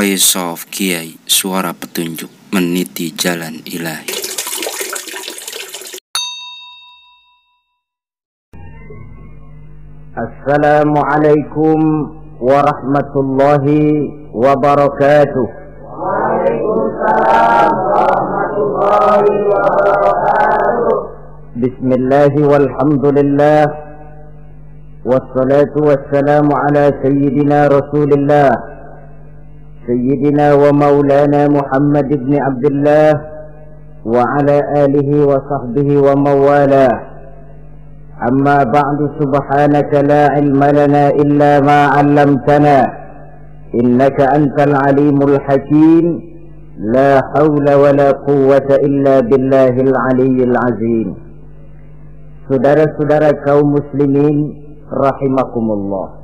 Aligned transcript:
Voice 0.00 0.32
of 0.40 0.64
Kiai 0.72 1.12
Suara 1.28 1.76
Petunjuk 1.76 2.32
Meniti 2.56 3.12
Jalan 3.12 3.60
Ilahi. 3.68 4.08
Assalamualaikum 10.16 11.78
warahmatullahi 12.40 14.08
wabarakatuh. 14.32 15.46
Waalaikumsalam 15.84 17.68
warahmatullahi 17.92 19.32
wabarakatuh. 19.52 20.96
Bismillah 21.60 22.32
walhamdulillah. 22.40 23.68
Wassalatu 25.04 25.92
wassalamu 25.92 26.56
ala 26.56 26.88
sayyidina 27.04 27.68
rasulillah 27.68 28.79
سيدنا 29.90 30.54
ومولانا 30.62 31.42
محمد 31.48 32.08
بن 32.24 32.32
عبد 32.46 32.64
الله 32.72 33.10
وعلى 34.06 34.56
آله 34.84 35.10
وصحبه 35.30 35.88
ومن 36.06 36.36
والاه 36.46 36.96
أما 38.28 38.58
بعد 38.76 38.98
سبحانك 39.20 39.92
لا 40.10 40.22
علم 40.34 40.62
لنا 40.64 41.04
إلا 41.22 41.52
ما 41.60 41.80
علمتنا 41.96 42.78
إنك 43.80 44.18
أنت 44.20 44.56
العليم 44.68 45.18
الحكيم. 45.22 46.06
لا 46.94 47.10
حول 47.30 47.66
ولا 47.82 48.08
قوة 48.28 48.68
إلا 48.86 49.20
بالله 49.20 49.74
العلي 49.86 50.38
العظيم. 50.48 51.08
Saudara-saudara 52.46 53.30
kaum 53.46 53.78
muslimin 53.78 54.36
rahimakumullah 54.90 56.19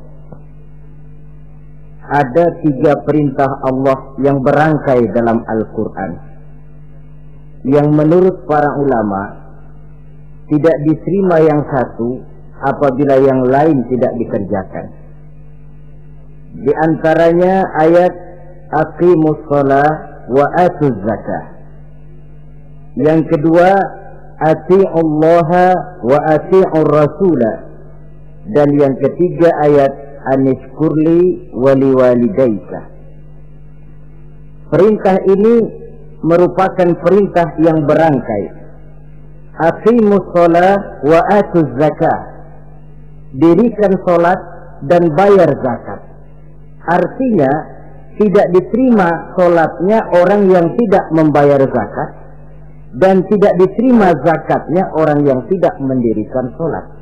ada 2.11 2.45
tiga 2.63 3.03
perintah 3.03 3.51
Allah 3.67 4.15
yang 4.23 4.43
berangkai 4.43 5.11
dalam 5.11 5.43
Al-Quran 5.43 6.37
yang 7.67 7.91
menurut 7.91 8.47
para 8.47 8.79
ulama 8.79 9.43
tidak 10.47 10.77
diterima 10.87 11.43
yang 11.43 11.67
satu 11.67 12.23
apabila 12.63 13.19
yang 13.19 13.43
lain 13.43 13.83
tidak 13.91 14.15
dikerjakan. 14.15 14.87
Di 16.63 16.73
antaranya 16.73 17.67
ayat 17.83 18.15
aqimus 18.71 19.43
shalah 19.51 19.91
wa 20.31 20.47
atuz 20.63 20.95
zakah. 20.95 21.45
Yang 22.97 23.35
kedua 23.35 23.71
Allah 24.95 25.51
wa 26.07 26.19
ati'ur 26.39 26.87
rasulah. 26.87 27.57
Dan 28.47 28.79
yang 28.79 28.95
ketiga 29.03 29.51
ayat 29.59 29.91
anishkurli 30.35 31.53
wali 31.55 31.91
walidaika. 31.95 32.81
Perintah 34.67 35.17
ini 35.31 35.55
merupakan 36.27 36.91
perintah 37.07 37.55
yang 37.63 37.87
berangkai. 37.87 38.45
Aqimus 39.57 40.27
sholat 40.35 41.07
wa 41.07 41.21
atuz 41.31 41.71
zakah. 41.79 42.21
Dirikan 43.37 43.95
sholat 44.03 44.39
dan 44.91 45.15
bayar 45.15 45.49
zakat. 45.63 46.01
Artinya 46.87 47.53
tidak 48.17 48.47
diterima 48.53 49.37
sholatnya 49.37 49.99
orang 50.13 50.49
yang 50.49 50.67
tidak 50.77 51.05
membayar 51.13 51.61
zakat 51.63 52.09
dan 52.97 53.21
tidak 53.29 53.53
diterima 53.61 54.17
zakatnya 54.25 54.89
orang 54.97 55.21
yang 55.25 55.41
tidak 55.53 55.77
mendirikan 55.85 56.49
sholat. 56.57 56.96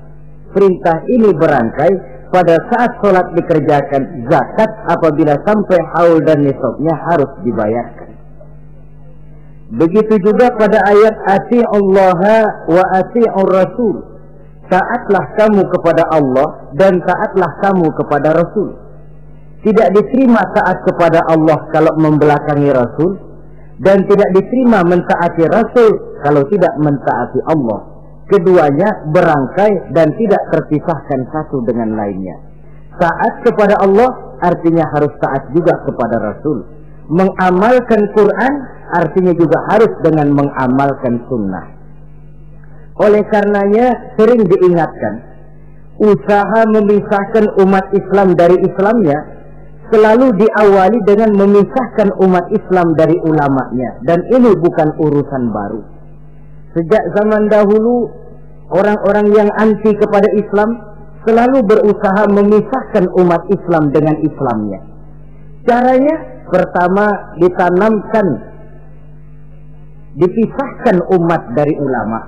Perintah 0.54 1.02
ini 1.10 1.34
berangkai 1.34 1.92
pada 2.34 2.58
saat 2.70 2.90
sholat 2.98 3.30
dikerjakan 3.38 4.26
zakat 4.26 4.70
apabila 4.90 5.38
sampai 5.46 5.78
haul 5.94 6.18
dan 6.22 6.42
nisabnya 6.42 6.94
harus 7.10 7.30
dibayarkan. 7.46 8.10
Begitu 9.74 10.18
juga 10.22 10.50
pada 10.54 10.82
ayat 10.82 11.14
ati 11.30 11.62
Allah 11.62 12.22
wa 12.70 12.84
ati 12.94 13.22
Rasul. 13.26 13.96
Taatlah 14.66 15.24
kamu 15.38 15.62
kepada 15.70 16.10
Allah 16.10 16.72
dan 16.74 16.98
taatlah 17.02 17.50
kamu 17.62 17.86
kepada 17.94 18.34
Rasul. 18.34 18.74
Tidak 19.62 19.88
diterima 19.94 20.42
taat 20.58 20.82
kepada 20.86 21.22
Allah 21.30 21.70
kalau 21.70 21.94
membelakangi 21.98 22.70
Rasul 22.70 23.14
dan 23.80 24.06
tidak 24.06 24.30
diterima 24.34 24.82
mentaati 24.86 25.42
Rasul 25.50 26.18
kalau 26.22 26.42
tidak 26.50 26.74
mentaati 26.78 27.40
Allah 27.48 27.93
keduanya 28.28 29.08
berangkai 29.12 29.92
dan 29.92 30.12
tidak 30.16 30.42
terpisahkan 30.52 31.20
satu 31.32 31.60
dengan 31.64 31.96
lainnya. 31.96 32.36
Taat 32.96 33.42
kepada 33.42 33.80
Allah 33.82 34.38
artinya 34.40 34.86
harus 34.94 35.12
taat 35.18 35.50
juga 35.50 35.82
kepada 35.82 36.16
Rasul. 36.20 36.62
Mengamalkan 37.10 38.00
Quran 38.16 38.52
artinya 38.96 39.34
juga 39.36 39.58
harus 39.68 39.92
dengan 40.00 40.32
mengamalkan 40.32 41.20
sunnah. 41.28 41.66
Oleh 43.02 43.26
karenanya 43.26 44.14
sering 44.14 44.46
diingatkan, 44.46 45.14
usaha 45.98 46.60
memisahkan 46.70 47.58
umat 47.66 47.90
Islam 47.92 48.38
dari 48.38 48.56
Islamnya 48.62 49.18
selalu 49.92 50.32
diawali 50.40 50.98
dengan 51.04 51.34
memisahkan 51.34 52.14
umat 52.24 52.46
Islam 52.54 52.96
dari 52.96 53.18
ulamanya 53.20 54.00
dan 54.06 54.22
ini 54.32 54.54
bukan 54.56 54.96
urusan 54.96 55.50
baru. 55.52 55.93
Sejak 56.74 57.04
zaman 57.14 57.46
dahulu 57.46 58.10
orang-orang 58.74 59.30
yang 59.30 59.50
anti 59.54 59.94
kepada 59.94 60.26
Islam 60.34 60.74
selalu 61.22 61.62
berusaha 61.62 62.22
memisahkan 62.34 63.14
umat 63.14 63.42
Islam 63.48 63.94
dengan 63.94 64.18
Islamnya. 64.20 64.80
Caranya 65.64 66.16
pertama 66.50 67.34
ditanamkan 67.40 68.26
dipisahkan 70.14 70.96
umat 71.14 71.42
dari 71.54 71.74
ulama. 71.78 72.20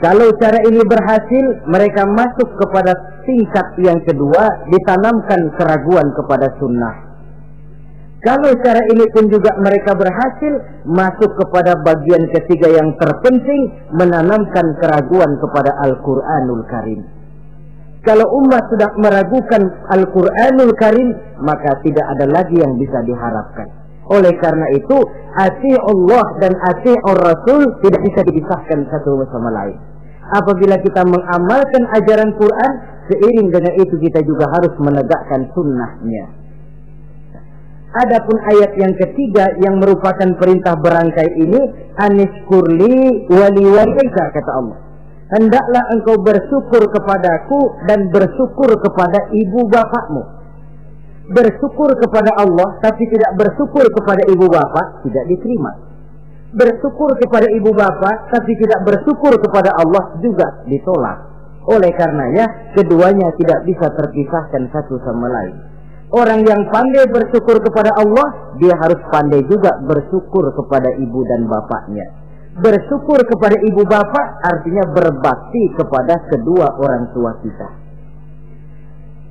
Kalau 0.00 0.32
cara 0.40 0.64
ini 0.64 0.80
berhasil, 0.80 1.44
mereka 1.68 2.08
masuk 2.08 2.56
kepada 2.56 3.20
tingkat 3.28 3.68
yang 3.84 4.00
kedua, 4.00 4.64
ditanamkan 4.72 5.52
keraguan 5.60 6.08
kepada 6.16 6.56
sunnah. 6.56 7.09
Kalau 8.20 8.52
cara 8.60 8.84
ini 8.92 9.08
pun 9.16 9.32
juga 9.32 9.56
mereka 9.64 9.96
berhasil 9.96 10.84
masuk 10.84 11.40
kepada 11.40 11.72
bagian 11.80 12.28
ketiga 12.36 12.68
yang 12.68 12.92
terpenting 13.00 13.72
menanamkan 13.96 14.76
keraguan 14.76 15.40
kepada 15.40 15.72
Al-Qur'anul 15.88 16.64
Karim. 16.68 17.00
Kalau 18.04 18.28
umat 18.44 18.68
sudah 18.68 18.92
meragukan 19.00 19.62
Al-Qur'anul 19.88 20.72
Karim, 20.76 21.16
maka 21.40 21.80
tidak 21.80 22.04
ada 22.12 22.28
lagi 22.28 22.60
yang 22.60 22.76
bisa 22.76 23.00
diharapkan. 23.08 23.72
Oleh 24.12 24.36
karena 24.36 24.68
itu, 24.76 24.96
ati 25.40 25.72
Allah 25.80 26.26
dan 26.44 26.52
ati 26.60 26.92
Rasul 27.00 27.62
tidak 27.80 28.00
bisa 28.04 28.20
dipisahkan 28.28 28.84
satu 28.90 29.20
sama 29.32 29.48
lain. 29.48 29.80
Apabila 30.28 30.76
kita 30.76 31.08
mengamalkan 31.08 31.82
ajaran 31.96 32.36
Quran, 32.36 32.72
seiring 33.08 33.48
dengan 33.48 33.74
itu 33.80 33.96
kita 33.96 34.20
juga 34.28 34.44
harus 34.48 34.76
menegakkan 34.76 35.48
sunnahnya. 35.56 36.39
Adapun 37.90 38.38
ayat 38.54 38.78
yang 38.78 38.94
ketiga 38.94 39.50
yang 39.58 39.82
merupakan 39.82 40.38
perintah 40.38 40.78
berangkai 40.78 41.26
ini 41.42 41.58
aniskurli 41.98 43.26
wali 43.26 43.64
walika 43.66 44.30
kata 44.30 44.50
Allah. 44.54 44.78
Hendaklah 45.34 45.82
engkau 45.98 46.22
bersyukur 46.22 46.86
kepadaku 46.86 47.58
dan 47.90 48.14
bersyukur 48.14 48.78
kepada 48.78 49.34
ibu 49.34 49.66
bapakmu. 49.66 50.22
Bersyukur 51.34 51.98
kepada 51.98 52.30
Allah 52.38 52.78
tapi 52.78 53.10
tidak 53.10 53.34
bersyukur 53.34 53.86
kepada 53.90 54.22
ibu 54.26 54.46
bapak 54.46 55.02
tidak 55.06 55.24
diterima. 55.26 55.74
Bersyukur 56.54 57.18
kepada 57.18 57.50
ibu 57.50 57.74
bapak 57.74 58.30
tapi 58.30 58.54
tidak 58.54 58.86
bersyukur 58.86 59.34
kepada 59.34 59.74
Allah 59.74 60.14
juga 60.22 60.62
ditolak. 60.70 61.26
Oleh 61.66 61.90
karenanya 61.98 62.74
keduanya 62.78 63.34
tidak 63.34 63.66
bisa 63.66 63.86
terpisahkan 63.98 64.70
satu 64.70 64.94
sama 65.02 65.26
lain. 65.26 65.69
Orang 66.10 66.42
yang 66.42 66.66
pandai 66.74 67.06
bersyukur 67.06 67.62
kepada 67.62 67.94
Allah, 67.94 68.58
dia 68.58 68.74
harus 68.74 68.98
pandai 69.14 69.46
juga 69.46 69.78
bersyukur 69.86 70.50
kepada 70.58 70.90
ibu 70.98 71.22
dan 71.22 71.46
bapaknya. 71.46 72.02
Bersyukur 72.58 73.22
kepada 73.22 73.54
ibu 73.62 73.86
bapak 73.86 74.26
artinya 74.42 74.90
berbakti 74.90 75.70
kepada 75.78 76.18
kedua 76.26 76.66
orang 76.82 77.14
tua 77.14 77.30
kita. 77.46 77.68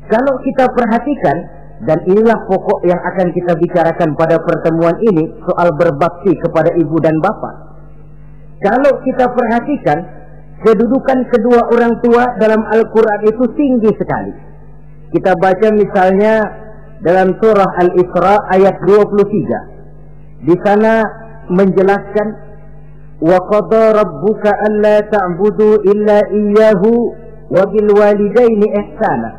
Kalau 0.07 0.39
kita 0.39 0.71
perhatikan, 0.71 1.37
dan 1.83 1.99
inilah 2.07 2.47
pokok 2.47 2.79
yang 2.87 2.99
akan 2.99 3.27
kita 3.35 3.59
bicarakan 3.59 4.15
pada 4.15 4.39
pertemuan 4.39 4.95
ini, 5.03 5.35
soal 5.47 5.75
berbakti 5.75 6.31
kepada 6.39 6.75
ibu 6.79 6.95
dan 7.03 7.19
bapak. 7.19 7.55
Kalau 8.63 9.03
kita 9.03 9.27
perhatikan, 9.35 9.99
kedudukan 10.63 11.27
kedua 11.27 11.59
orang 11.75 11.99
tua 12.03 12.39
dalam 12.39 12.63
Al-Quran 12.71 13.19
itu 13.27 13.43
tinggi 13.55 13.91
sekali. 13.95 14.33
Kita 15.11 15.35
baca 15.39 15.67
misalnya 15.71 16.33
dalam 16.99 17.35
surah 17.39 17.69
Al-Isra 17.79 18.35
ayat 18.51 18.75
23. 18.83 20.47
Di 20.47 20.55
sana 20.63 21.03
menjelaskan 21.47 22.27
wa 23.23 23.39
qada 23.47 23.99
rabbuka 23.99 24.51
alla 24.51 25.03
ta'budu 25.07 25.83
illa 25.87 26.17
iyyahu 26.31 26.91
wa 27.51 27.63
bil 27.71 27.89
walidaini 27.95 28.67
ihsana. 28.67 29.29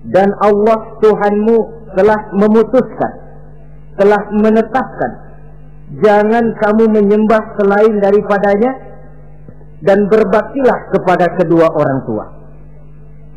Dan 0.00 0.32
Allah 0.40 0.96
Tuhanmu 1.04 1.56
telah 1.96 2.32
memutuskan 2.32 3.12
telah 4.00 4.22
menetapkan 4.32 5.12
jangan 6.00 6.56
kamu 6.56 6.88
menyembah 6.88 7.42
selain 7.60 8.00
daripadanya 8.00 8.72
dan 9.84 10.08
berbaktilah 10.08 10.78
kepada 10.96 11.26
kedua 11.36 11.68
orang 11.68 12.00
tua. 12.08 12.24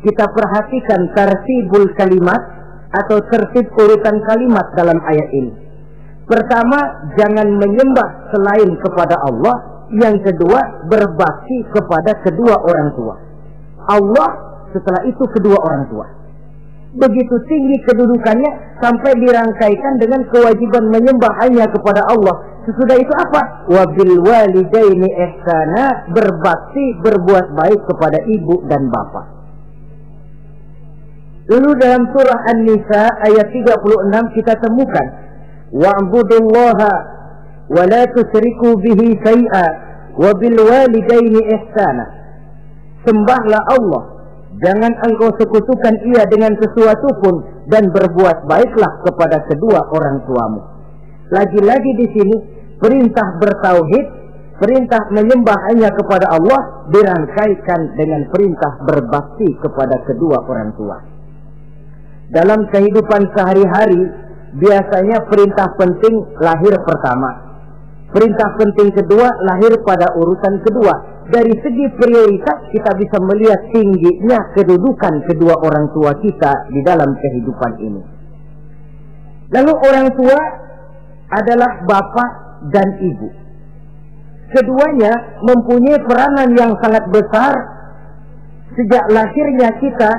Kita 0.04 0.24
perhatikan 0.28 1.12
tertibul 1.16 1.88
kalimat 1.96 2.53
atau 3.02 3.18
tertib 3.30 3.66
urutan 3.74 4.22
kalimat 4.22 4.66
dalam 4.78 4.98
ayat 5.02 5.28
ini. 5.34 5.52
Pertama, 6.24 7.10
jangan 7.20 7.48
menyembah 7.60 8.32
selain 8.32 8.70
kepada 8.80 9.20
Allah. 9.28 9.56
Yang 9.92 10.32
kedua, 10.32 10.88
berbakti 10.88 11.68
kepada 11.70 12.16
kedua 12.24 12.56
orang 12.56 12.88
tua. 12.96 13.14
Allah 13.84 14.30
setelah 14.72 15.04
itu 15.04 15.24
kedua 15.28 15.60
orang 15.60 15.84
tua. 15.92 16.06
Begitu 16.94 17.36
tinggi 17.50 17.76
kedudukannya 17.90 18.78
sampai 18.78 19.18
dirangkaikan 19.18 19.94
dengan 19.98 20.22
kewajiban 20.30 20.88
menyembah 20.94 21.32
hanya 21.42 21.66
kepada 21.66 22.06
Allah. 22.06 22.54
Sesudah 22.64 22.96
itu 22.96 23.12
apa? 23.12 23.66
Wabil 23.68 24.22
walidaini 24.22 25.10
ihsana 25.10 26.08
berbakti 26.14 26.96
berbuat 27.02 27.52
baik 27.52 27.80
kepada 27.90 28.18
ibu 28.24 28.62
dan 28.70 28.88
bapak. 28.88 29.43
Lalu 31.44 31.70
dalam 31.76 32.08
surah 32.08 32.40
An-Nisa 32.56 33.02
ayat 33.20 33.52
36 33.52 34.36
kita 34.40 34.54
temukan 34.64 35.06
wa'budullaha 35.76 36.92
wa 37.68 37.84
la 37.84 38.02
tusriku 38.16 38.80
bihi 38.80 39.12
syai'a 39.20 39.66
wa 40.16 40.30
bil 40.40 40.56
walidaini 40.56 41.40
ihsana. 41.52 42.04
Sembahlah 43.04 43.60
Allah 43.76 44.14
Jangan 44.62 44.92
engkau 45.02 45.34
sekutukan 45.34 45.94
ia 46.14 46.22
dengan 46.30 46.54
sesuatu 46.54 47.10
pun 47.18 47.42
dan 47.66 47.90
berbuat 47.90 48.46
baiklah 48.46 49.02
kepada 49.02 49.42
kedua 49.50 49.82
orang 49.90 50.22
tuamu. 50.30 50.62
Lagi-lagi 51.34 51.92
di 51.98 52.06
sini 52.14 52.36
perintah 52.78 53.34
bertauhid, 53.42 54.06
perintah 54.62 55.10
menyembah 55.10 55.58
hanya 55.74 55.90
kepada 55.90 56.38
Allah 56.38 56.86
dirangkaikan 56.86 57.98
dengan 57.98 58.30
perintah 58.30 58.78
berbakti 58.86 59.58
kepada 59.58 60.06
kedua 60.06 60.46
orang 60.46 60.70
tua. 60.78 61.13
Dalam 62.32 62.68
kehidupan 62.72 63.32
sehari-hari 63.36 64.02
biasanya 64.56 65.28
perintah 65.28 65.68
penting 65.76 66.14
lahir 66.40 66.74
pertama. 66.84 67.30
Perintah 68.14 68.48
penting 68.56 68.94
kedua 68.94 69.26
lahir 69.42 69.74
pada 69.82 70.14
urutan 70.14 70.62
kedua 70.62 71.14
dari 71.34 71.50
segi 71.56 71.86
prioritas 71.96 72.68
kita 72.68 72.90
bisa 73.00 73.16
melihat 73.24 73.60
tingginya 73.72 74.52
kedudukan 74.52 75.24
kedua 75.24 75.56
orang 75.56 75.88
tua 75.96 76.12
kita 76.20 76.52
di 76.68 76.80
dalam 76.84 77.10
kehidupan 77.16 77.72
ini. 77.80 78.02
Lalu 79.50 79.72
orang 79.72 80.08
tua 80.14 80.40
adalah 81.32 81.70
bapak 81.88 82.30
dan 82.70 82.88
ibu. 83.00 83.28
Keduanya 84.52 85.40
mempunyai 85.42 85.98
peranan 86.04 86.48
yang 86.54 86.72
sangat 86.78 87.08
besar 87.10 87.52
sejak 88.76 89.04
lahirnya 89.10 89.68
kita 89.80 90.10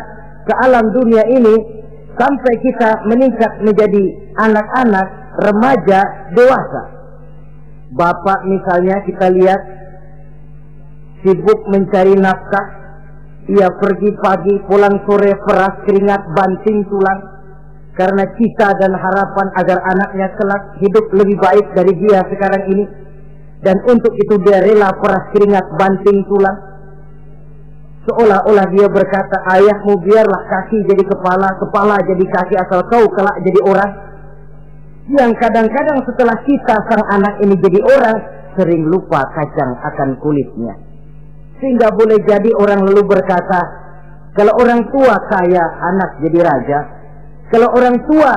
ke 0.44 0.54
alam 0.66 0.90
dunia 0.92 1.24
ini 1.32 1.85
sampai 2.16 2.54
kita 2.64 3.06
meningkat 3.08 3.54
menjadi 3.64 4.04
anak-anak, 4.40 5.08
remaja, 5.44 6.02
dewasa. 6.32 6.84
Bapak 7.96 8.44
misalnya 8.48 9.04
kita 9.08 9.28
lihat 9.32 9.62
sibuk 11.24 11.60
mencari 11.72 12.16
nafkah. 12.18 12.84
Ia 13.46 13.70
pergi 13.78 14.10
pagi, 14.18 14.58
pulang 14.66 15.06
sore, 15.06 15.38
peras 15.46 15.86
keringat, 15.86 16.34
banting 16.34 16.82
tulang. 16.90 17.22
Karena 17.94 18.26
cita 18.36 18.74
dan 18.82 18.92
harapan 18.98 19.48
agar 19.56 19.80
anaknya 19.86 20.28
kelak 20.36 20.64
hidup 20.82 21.06
lebih 21.14 21.38
baik 21.38 21.68
dari 21.78 21.94
dia 21.94 22.26
sekarang 22.26 22.64
ini. 22.74 22.86
Dan 23.62 23.80
untuk 23.86 24.18
itu 24.18 24.42
dia 24.42 24.66
rela 24.66 24.98
peras 24.98 25.30
keringat, 25.30 25.66
banting 25.78 26.26
tulang. 26.26 26.75
Seolah-olah 28.06 28.70
dia 28.70 28.86
berkata, 28.86 29.42
ayahmu 29.50 29.98
biarlah 30.06 30.42
kaki 30.46 30.86
jadi 30.86 31.04
kepala, 31.10 31.58
kepala 31.58 31.98
jadi 32.06 32.26
kaki 32.30 32.54
asal 32.54 32.86
kau 32.86 33.10
kelak 33.10 33.42
jadi 33.42 33.60
orang. 33.66 33.92
Yang 35.10 35.32
kadang-kadang 35.42 36.06
setelah 36.06 36.38
kita 36.46 36.76
sang 36.86 37.04
anak 37.10 37.42
ini 37.42 37.58
jadi 37.58 37.82
orang, 37.82 38.18
sering 38.54 38.86
lupa 38.86 39.26
kacang 39.34 39.74
akan 39.82 40.22
kulitnya. 40.22 40.78
Sehingga 41.58 41.90
boleh 41.98 42.22
jadi 42.30 42.54
orang 42.54 42.86
lalu 42.86 43.10
berkata, 43.10 43.62
kalau 44.38 44.54
orang 44.54 44.86
tua 44.94 45.16
kaya, 45.26 45.64
anak 45.64 46.10
jadi 46.22 46.40
raja. 46.46 46.80
Kalau 47.50 47.74
orang 47.74 47.96
tua, 48.06 48.34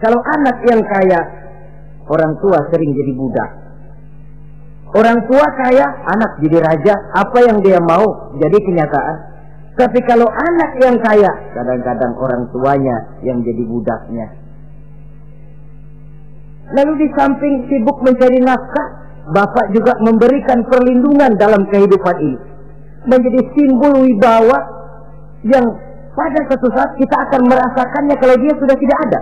kalau 0.00 0.20
anak 0.24 0.56
yang 0.72 0.80
kaya, 0.88 1.20
orang 2.08 2.32
tua 2.40 2.64
sering 2.72 2.96
jadi 2.96 3.12
budak. 3.12 3.50
Orang 4.90 5.22
tua 5.30 5.46
kaya, 5.54 5.86
anak 5.86 6.42
jadi 6.42 6.58
raja. 6.58 6.94
Apa 7.14 7.38
yang 7.46 7.62
dia 7.62 7.78
mau 7.78 8.34
jadi 8.42 8.58
kenyataan. 8.58 9.16
Tapi 9.78 9.98
kalau 10.02 10.26
anak 10.26 10.70
yang 10.82 10.98
kaya, 10.98 11.30
kadang-kadang 11.54 12.12
orang 12.18 12.42
tuanya 12.50 12.96
yang 13.22 13.38
jadi 13.46 13.62
budaknya. 13.70 14.26
Lalu 16.74 16.92
di 17.06 17.08
samping 17.14 17.54
sibuk 17.70 18.02
mencari 18.02 18.38
nafkah, 18.42 18.88
Bapak 19.30 19.70
juga 19.70 19.94
memberikan 20.02 20.66
perlindungan 20.66 21.38
dalam 21.38 21.62
kehidupan 21.70 22.16
ini. 22.18 22.38
Menjadi 23.06 23.40
simbol 23.54 24.02
wibawa 24.02 24.58
yang 25.46 25.64
pada 26.18 26.40
suatu 26.50 26.68
saat 26.74 26.90
kita 26.98 27.16
akan 27.30 27.46
merasakannya 27.46 28.16
kalau 28.18 28.36
dia 28.42 28.52
sudah 28.58 28.76
tidak 28.76 28.98
ada. 29.06 29.20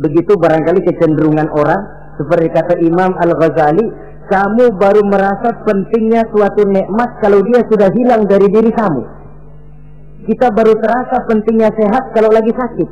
Begitu 0.00 0.32
barangkali 0.32 0.80
kecenderungan 0.88 1.52
orang, 1.52 1.82
seperti 2.16 2.48
kata 2.56 2.74
Imam 2.80 3.12
Al-Ghazali, 3.20 3.84
kamu 4.30 4.78
baru 4.78 5.02
merasa 5.06 5.62
pentingnya 5.66 6.26
suatu 6.30 6.62
nikmat 6.66 7.22
kalau 7.22 7.42
dia 7.46 7.62
sudah 7.66 7.88
hilang 7.90 8.26
dari 8.26 8.46
diri 8.50 8.70
kamu. 8.70 9.02
Kita 10.22 10.54
baru 10.54 10.74
terasa 10.78 11.26
pentingnya 11.26 11.70
sehat 11.74 12.14
kalau 12.14 12.30
lagi 12.30 12.54
sakit. 12.54 12.88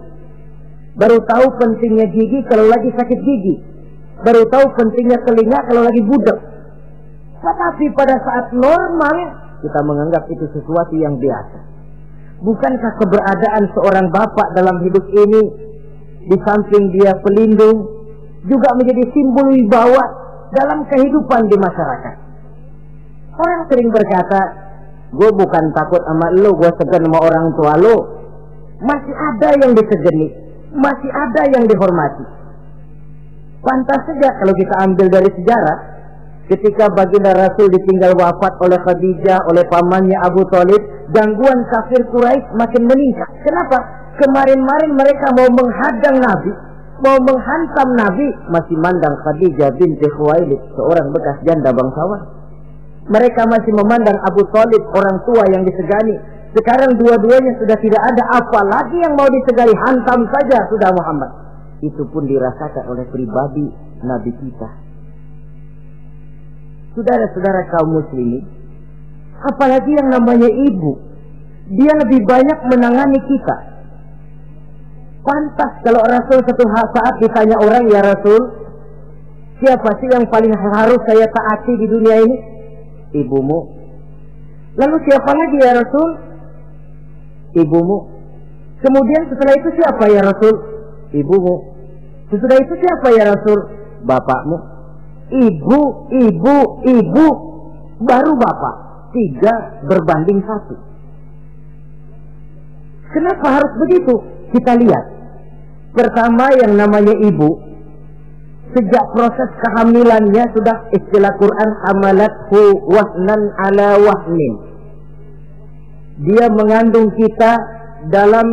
Baru 0.98 1.22
tahu 1.22 1.46
pentingnya 1.58 2.10
gigi 2.10 2.42
kalau 2.50 2.66
lagi 2.66 2.90
sakit 2.90 3.18
gigi 3.22 3.70
baru 4.20 4.42
tahu 4.52 4.66
pentingnya 4.76 5.18
telinga 5.24 5.58
kalau 5.64 5.82
lagi 5.84 6.02
budak. 6.04 6.38
Tetapi 7.40 7.84
pada 7.96 8.16
saat 8.20 8.46
normal 8.52 9.16
kita 9.64 9.80
menganggap 9.84 10.28
itu 10.28 10.44
sesuatu 10.52 10.94
yang 10.96 11.16
biasa. 11.16 11.58
Bukankah 12.40 12.92
keberadaan 13.00 13.64
seorang 13.76 14.06
bapak 14.12 14.48
dalam 14.56 14.80
hidup 14.84 15.04
ini 15.12 15.42
di 16.24 16.36
samping 16.44 16.92
dia 16.96 17.16
pelindung 17.20 17.84
juga 18.49 18.72
menjadi 18.76 19.04
simbol 19.12 19.52
wibawa 19.52 20.04
dalam 20.54 20.87
kehidupan 20.90 21.47
di 21.47 21.57
masyarakat. 21.59 22.14
Orang 23.40 23.62
sering 23.71 23.88
berkata, 23.95 24.40
gue 25.14 25.30
bukan 25.33 25.64
takut 25.75 26.02
sama 26.04 26.28
lo, 26.35 26.54
gue 26.59 26.71
segan 26.78 27.07
sama 27.07 27.19
orang 27.23 27.47
tua 27.54 27.75
lo. 27.78 27.97
Masih 28.80 29.14
ada 29.14 29.49
yang 29.61 29.73
disegeni, 29.76 30.28
masih 30.75 31.11
ada 31.12 31.42
yang 31.52 31.64
dihormati. 31.69 32.25
Pantas 33.61 34.00
saja 34.09 34.28
kalau 34.40 34.54
kita 34.57 34.75
ambil 34.88 35.07
dari 35.12 35.30
sejarah, 35.37 35.78
ketika 36.49 36.88
baginda 36.97 37.37
Rasul 37.37 37.69
ditinggal 37.69 38.16
wafat 38.16 38.57
oleh 38.64 38.80
Khadijah, 38.80 39.47
oleh 39.52 39.64
pamannya 39.69 40.16
Abu 40.25 40.49
Talib, 40.49 40.80
gangguan 41.12 41.69
kafir 41.69 42.02
Quraisy 42.09 42.57
makin 42.57 42.83
meningkat. 42.88 43.28
Kenapa? 43.45 43.78
Kemarin-marin 44.16 44.92
mereka 44.97 45.26
mau 45.37 45.49
menghadang 45.52 46.16
Nabi, 46.25 46.52
mau 47.02 47.16
menghantam 47.21 47.88
Nabi, 47.97 48.28
masih 48.52 48.76
mandang 48.78 49.16
Khadijah 49.25 49.75
binti 49.76 50.07
Khuwailid, 50.16 50.61
seorang 50.76 51.12
bekas 51.12 51.40
janda 51.45 51.73
bangsawan. 51.73 52.23
Mereka 53.11 53.42
masih 53.49 53.73
memandang 53.75 54.16
Abu 54.23 54.45
Talib, 54.54 54.83
orang 54.95 55.19
tua 55.26 55.45
yang 55.50 55.66
disegani. 55.66 56.14
Sekarang 56.54 56.95
dua-duanya 56.99 57.52
sudah 57.59 57.78
tidak 57.78 58.02
ada, 58.04 58.23
apalagi 58.38 58.97
yang 59.02 59.14
mau 59.19 59.26
disegani, 59.26 59.75
hantam 59.75 60.26
saja 60.30 60.66
sudah 60.71 60.90
Muhammad 60.95 61.30
itu 61.80 62.02
pun 62.12 62.28
dirasakan 62.28 62.92
oleh 62.92 63.09
pribadi 63.09 63.66
Nabi 64.04 64.30
kita. 64.37 64.69
Saudara-saudara 66.92 67.61
kaum 67.73 67.97
muslimin, 67.97 68.45
apalagi 69.40 69.92
yang 69.97 70.12
namanya 70.12 70.50
ibu, 70.50 70.92
dia 71.73 71.92
lebih 72.04 72.21
banyak 72.28 72.59
menangani 72.69 73.21
kita. 73.25 73.57
Pantas 75.30 75.72
kalau 75.87 76.02
Rasul 76.02 76.42
satu 76.42 76.66
saat 76.66 77.14
ditanya 77.22 77.54
orang, 77.62 77.87
ya 77.87 78.02
Rasul, 78.02 78.50
siapa 79.62 79.94
sih 80.02 80.10
yang 80.10 80.26
paling 80.26 80.50
harus 80.50 80.99
saya 81.06 81.22
taati 81.30 81.70
di 81.78 81.87
dunia 81.87 82.18
ini? 82.18 82.37
Ibumu. 83.14 83.60
Lalu 84.75 84.96
siapa 85.06 85.30
lagi 85.30 85.56
ya 85.62 85.72
Rasul? 85.78 86.10
Ibumu. 87.62 87.99
Kemudian 88.82 89.22
setelah 89.30 89.54
itu 89.54 89.70
siapa 89.78 90.04
ya 90.10 90.20
Rasul? 90.26 90.54
Ibumu. 91.14 91.54
Sesudah 92.34 92.58
itu 92.58 92.75
siapa 92.82 93.14
ya 93.14 93.30
Rasul? 93.30 93.58
Bapakmu. 94.02 94.58
Ibu, 95.30 95.80
ibu, 96.10 96.56
ibu. 96.90 97.26
Baru 98.02 98.34
bapak. 98.34 98.75
Tiga 99.14 99.78
berbanding 99.87 100.42
satu. 100.42 100.75
Kenapa 103.14 103.62
harus 103.62 103.72
begitu? 103.78 104.14
Kita 104.58 104.75
lihat. 104.75 105.19
Pertama 105.90 106.54
yang 106.54 106.78
namanya 106.78 107.14
ibu, 107.18 107.50
sejak 108.70 109.04
proses 109.11 109.50
kehamilannya 109.59 110.44
sudah 110.54 110.76
istilah 110.94 111.35
Quran 111.35 111.70
amalathu 111.90 112.62
wahnan 112.87 113.40
ala 113.59 113.99
wahnin. 113.99 114.54
Dia 116.20 116.47
mengandung 116.52 117.11
kita 117.18 117.52
dalam 118.12 118.47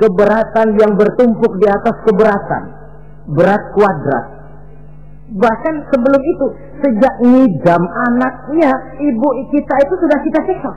keberatan 0.00 0.78
yang 0.80 0.96
bertumpuk 0.96 1.52
di 1.60 1.66
atas 1.68 1.96
keberatan. 2.06 2.62
Berat 3.34 3.62
kuadrat. 3.76 4.26
Bahkan 5.34 5.74
sebelum 5.90 6.22
itu, 6.22 6.46
sejak 6.84 7.14
ngidam 7.24 7.82
anaknya, 8.12 8.72
ibu 9.00 9.28
kita 9.50 9.74
itu 9.88 9.94
sudah 9.96 10.18
kita 10.20 10.40
siksa. 10.44 10.72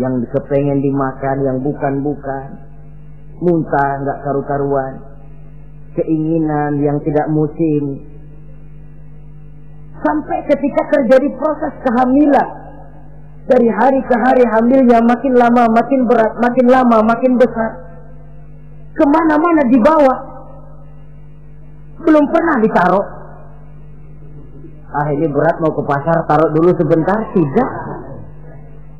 Yang 0.00 0.14
kepengen 0.32 0.80
dimakan, 0.80 1.36
yang 1.44 1.58
bukan-bukan. 1.60 2.71
Muntah, 3.42 3.90
nggak 4.06 4.18
karu-karuan. 4.22 5.02
Keinginan 5.98 6.78
yang 6.78 7.02
tidak 7.02 7.26
musim. 7.26 8.06
Sampai 9.98 10.46
ketika 10.46 10.82
terjadi 10.94 11.28
proses 11.34 11.74
kehamilan. 11.82 12.48
Dari 13.42 13.66
hari 13.66 13.98
ke 14.06 14.14
hari 14.14 14.46
hamilnya 14.46 15.02
makin 15.02 15.34
lama, 15.34 15.66
makin 15.74 16.06
berat, 16.06 16.38
makin 16.38 16.66
lama, 16.70 17.02
makin 17.02 17.34
besar. 17.34 17.70
Ke 18.94 19.04
mana-mana 19.10 19.62
dibawa. 19.66 20.14
Belum 22.06 22.24
pernah 22.30 22.56
ditaruh. 22.62 23.06
Ah 24.92 25.08
ini 25.10 25.26
berat 25.26 25.58
mau 25.58 25.74
ke 25.74 25.82
pasar, 25.82 26.22
taruh 26.30 26.54
dulu 26.54 26.70
sebentar. 26.78 27.18
Tidak. 27.34 27.70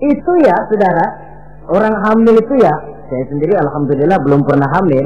Itu 0.03 0.33
ya, 0.43 0.57
saudara. 0.67 1.07
Orang 1.71 1.95
hamil 1.95 2.43
itu 2.43 2.55
ya, 2.59 2.75
saya 3.13 3.29
sendiri 3.29 3.53
alhamdulillah 3.61 4.19
belum 4.25 4.41
pernah 4.49 4.69
hamil. 4.73 5.05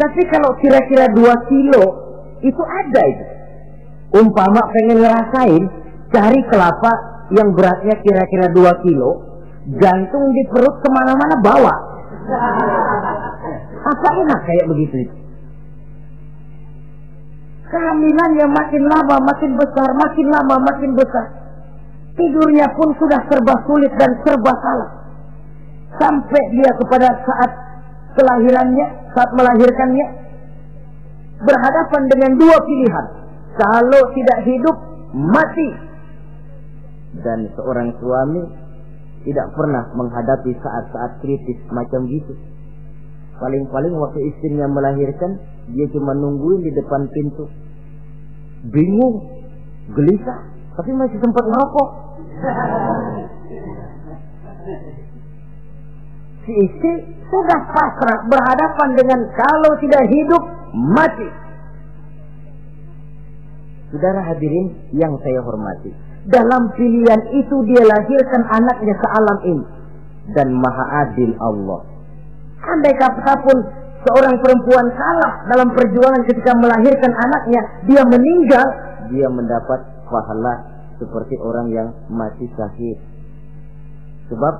Tapi 0.00 0.22
kalau 0.32 0.56
kira-kira 0.64 1.12
dua 1.12 1.36
kilo, 1.44 1.84
itu 2.40 2.62
ada 2.64 3.02
itu. 3.04 3.24
Umpama 4.16 4.64
pengen 4.72 5.04
ngerasain, 5.04 5.62
cari 6.08 6.40
kelapa 6.48 6.92
yang 7.36 7.52
beratnya 7.52 8.00
kira-kira 8.00 8.48
dua 8.56 8.72
kilo, 8.80 9.20
jantung 9.76 10.24
di 10.32 10.42
perut 10.48 10.80
ke 10.80 10.88
mana-mana 10.88 11.36
bawa. 11.44 11.74
Apa 13.84 14.08
enak 14.24 14.40
kayak 14.48 14.66
begitu 14.72 15.04
itu? 15.04 15.16
Kehamilannya 17.68 18.46
makin 18.48 18.82
lama 18.88 19.16
makin 19.20 19.52
besar, 19.60 19.88
makin 19.92 20.26
lama 20.32 20.56
makin 20.64 20.90
besar. 20.96 21.43
Tidurnya 22.14 22.66
pun 22.78 22.94
sudah 22.94 23.20
serba 23.26 23.54
sulit 23.66 23.90
dan 23.98 24.10
serba 24.22 24.52
salah. 24.62 24.90
Sampai 25.98 26.42
dia 26.54 26.70
kepada 26.78 27.10
saat 27.10 27.50
kelahirannya, 28.14 28.86
saat 29.14 29.30
melahirkannya, 29.34 30.06
berhadapan 31.42 32.02
dengan 32.10 32.30
dua 32.38 32.56
pilihan. 32.62 33.06
Kalau 33.54 34.02
tidak 34.14 34.38
hidup, 34.46 34.76
mati. 35.14 35.68
Dan 37.18 37.50
seorang 37.54 37.94
suami 37.98 38.42
tidak 39.26 39.50
pernah 39.54 39.90
menghadapi 39.94 40.54
saat-saat 40.58 41.22
kritis 41.22 41.58
macam 41.70 42.06
gitu. 42.10 42.34
Paling-paling 43.38 43.94
waktu 43.98 44.30
istrinya 44.30 44.70
melahirkan, 44.70 45.38
dia 45.74 45.86
cuma 45.90 46.14
nungguin 46.14 46.62
di 46.62 46.70
depan 46.70 47.10
pintu. 47.10 47.50
Bingung, 48.70 49.26
gelisah, 49.90 50.53
tapi 50.74 50.90
masih 50.90 51.18
sempat 51.22 51.44
ngerokok. 51.46 51.88
Si 56.44 56.52
istri 56.52 56.94
sudah 57.30 57.60
pasrah 57.72 58.18
berhadapan 58.28 58.88
dengan 58.98 59.20
kalau 59.32 59.72
tidak 59.80 60.02
hidup, 60.10 60.42
mati. 60.74 61.28
Saudara 63.94 64.20
hadirin 64.26 64.90
yang 64.92 65.14
saya 65.22 65.40
hormati. 65.46 65.94
Dalam 66.26 66.74
pilihan 66.74 67.20
itu 67.38 67.56
dia 67.70 67.82
lahirkan 67.86 68.42
anaknya 68.50 68.94
ke 68.98 69.06
alam 69.08 69.38
ini. 69.46 69.66
Dan 70.34 70.56
maha 70.56 70.84
adil 71.06 71.36
Allah. 71.38 71.84
Andai 72.64 72.96
kata 72.96 73.34
pun 73.44 73.56
seorang 74.02 74.34
perempuan 74.40 74.88
kalah 74.96 75.34
dalam 75.52 75.68
perjuangan 75.76 76.22
ketika 76.26 76.52
melahirkan 76.58 77.12
anaknya, 77.12 77.60
dia 77.86 78.02
meninggal, 78.08 78.66
dia 79.12 79.28
mendapat 79.28 79.93
pahala 80.14 80.54
seperti 81.02 81.34
orang 81.42 81.66
yang 81.74 81.88
mati 82.06 82.46
syahid. 82.54 82.98
Sebab 84.30 84.54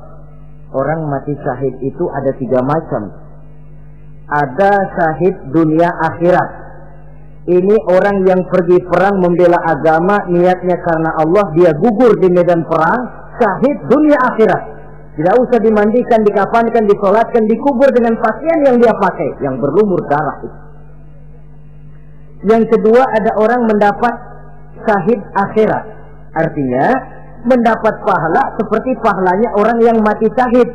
orang 0.74 1.06
mati 1.06 1.38
syahid 1.38 1.78
itu 1.78 2.04
ada 2.10 2.34
tiga 2.34 2.58
macam. 2.66 3.14
Ada 4.26 4.72
syahid 4.98 5.34
dunia 5.54 5.86
akhirat. 6.10 6.50
Ini 7.44 7.76
orang 7.92 8.24
yang 8.24 8.40
pergi 8.48 8.80
perang 8.88 9.20
membela 9.20 9.60
agama, 9.68 10.16
niatnya 10.32 10.80
karena 10.80 11.12
Allah, 11.20 11.44
dia 11.52 11.76
gugur 11.76 12.16
di 12.16 12.32
medan 12.32 12.64
perang, 12.64 13.04
syahid 13.36 13.84
dunia 13.84 14.16
akhirat. 14.32 14.62
Tidak 15.14 15.34
usah 15.38 15.60
dimandikan, 15.60 16.24
dikafankan, 16.24 16.88
disolatkan, 16.88 17.44
dikubur 17.46 17.86
dengan 17.92 18.16
pakaian 18.18 18.60
yang 18.66 18.76
dia 18.80 18.90
pakai, 18.96 19.28
yang 19.44 19.60
berlumur 19.60 20.02
darah 20.08 20.36
itu. 20.42 20.58
Yang 22.44 22.64
kedua 22.76 23.02
ada 23.08 23.30
orang 23.40 23.64
mendapat 23.68 24.33
syahid 24.84 25.20
akhirat. 25.34 25.84
Artinya 26.34 26.86
mendapat 27.44 27.94
pahala 28.04 28.42
seperti 28.56 28.96
pahalanya 29.04 29.48
orang 29.56 29.78
yang 29.84 29.98
mati 30.00 30.28
syahid. 30.32 30.68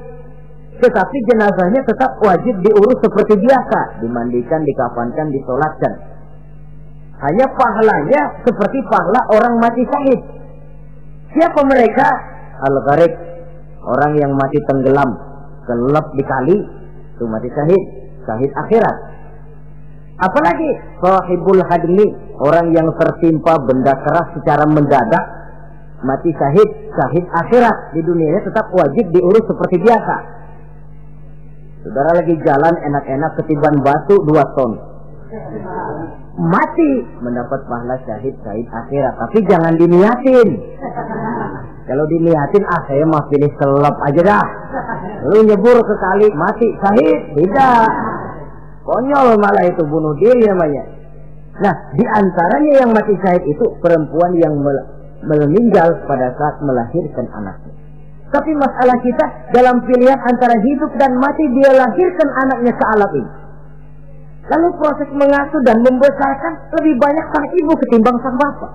Tetapi 0.79 1.17
jenazahnya 1.27 1.81
tetap 1.83 2.15
wajib 2.23 2.55
diurus 2.63 2.97
seperti 3.03 3.35
biasa, 3.35 3.99
dimandikan, 3.99 4.63
dikafankan, 4.63 5.27
disolatkan. 5.27 5.93
Hanya 7.19 7.45
pahalanya 7.51 8.21
seperti 8.47 8.79
pahala 8.87 9.21
orang 9.35 9.59
mati 9.59 9.83
syahid. 9.83 10.19
Siapa 11.35 11.61
mereka? 11.67 12.07
Al-Gharib, 12.63 13.11
orang 13.83 14.13
yang 14.15 14.31
mati 14.31 14.59
tenggelam, 14.71 15.11
kelep 15.67 16.07
di 16.15 16.23
kali, 16.23 16.57
itu 17.19 17.23
mati 17.27 17.51
syahid, 17.51 17.83
syahid 18.23 18.51
akhirat. 18.55 18.95
Apalagi 20.19 20.69
sahibul 20.99 21.63
hadmi, 21.63 22.07
orang 22.43 22.75
yang 22.75 22.91
tertimpa 22.99 23.55
benda 23.63 23.95
keras 24.03 24.35
secara 24.35 24.67
mendadak, 24.67 25.25
mati 26.03 26.35
syahid, 26.35 26.69
syahid 26.91 27.23
akhirat 27.39 27.95
di 27.95 28.03
dunianya 28.03 28.43
tetap 28.43 28.67
wajib 28.75 29.15
diurus 29.15 29.47
seperti 29.47 29.79
biasa. 29.79 30.15
Saudara 31.87 32.11
lagi 32.19 32.35
jalan 32.43 32.75
enak-enak 32.83 33.31
ketiban 33.39 33.79
batu 33.79 34.19
dua 34.27 34.43
ton. 34.59 34.75
Mati 36.39 36.91
mendapat 37.23 37.63
pahala 37.71 37.95
syahid 38.03 38.35
syahid 38.43 38.67
akhirat, 38.67 39.15
tapi 39.23 39.39
jangan 39.47 39.79
diniatin. 39.79 40.49
Kalau 41.87 42.05
diniatin 42.11 42.63
ah 42.67 42.81
saya 42.91 43.07
mah 43.07 43.23
pilih 43.31 43.51
selap 43.55 43.95
aja 44.03 44.21
dah. 44.35 44.47
Lu 45.31 45.47
nyebur 45.47 45.79
ke 45.79 45.95
kali 45.95 46.27
mati 46.35 46.67
syahid, 46.75 47.19
tidak. 47.39 47.87
Konyol 48.89 49.37
malah 49.37 49.69
itu 49.69 49.85
bunuh 49.85 50.17
diri 50.17 50.49
namanya. 50.49 50.81
Nah, 51.61 51.93
di 51.93 52.01
antaranya 52.09 52.73
yang 52.81 52.89
mati 52.89 53.13
syahid 53.21 53.45
itu 53.45 53.65
perempuan 53.85 54.33
yang 54.33 54.57
meninggal 55.21 55.93
pada 56.09 56.33
saat 56.33 56.57
melahirkan 56.65 57.29
anaknya. 57.37 57.73
Tapi 58.33 58.51
masalah 58.57 58.97
kita 59.05 59.25
dalam 59.53 59.85
pilihan 59.85 60.17
antara 60.25 60.57
hidup 60.57 60.91
dan 60.97 61.21
mati 61.21 61.45
dia 61.53 61.69
lahirkan 61.69 62.29
anaknya 62.49 62.73
ke 62.73 62.85
alam 62.97 63.11
ini. 63.13 63.31
Lalu 64.49 64.67
proses 64.81 65.09
mengasuh 65.13 65.61
dan 65.61 65.77
membesarkan 65.85 66.53
lebih 66.81 66.97
banyak 66.97 67.25
sang 67.29 67.47
ibu 67.53 67.73
ketimbang 67.85 68.17
sang 68.25 68.37
bapak. 68.41 68.71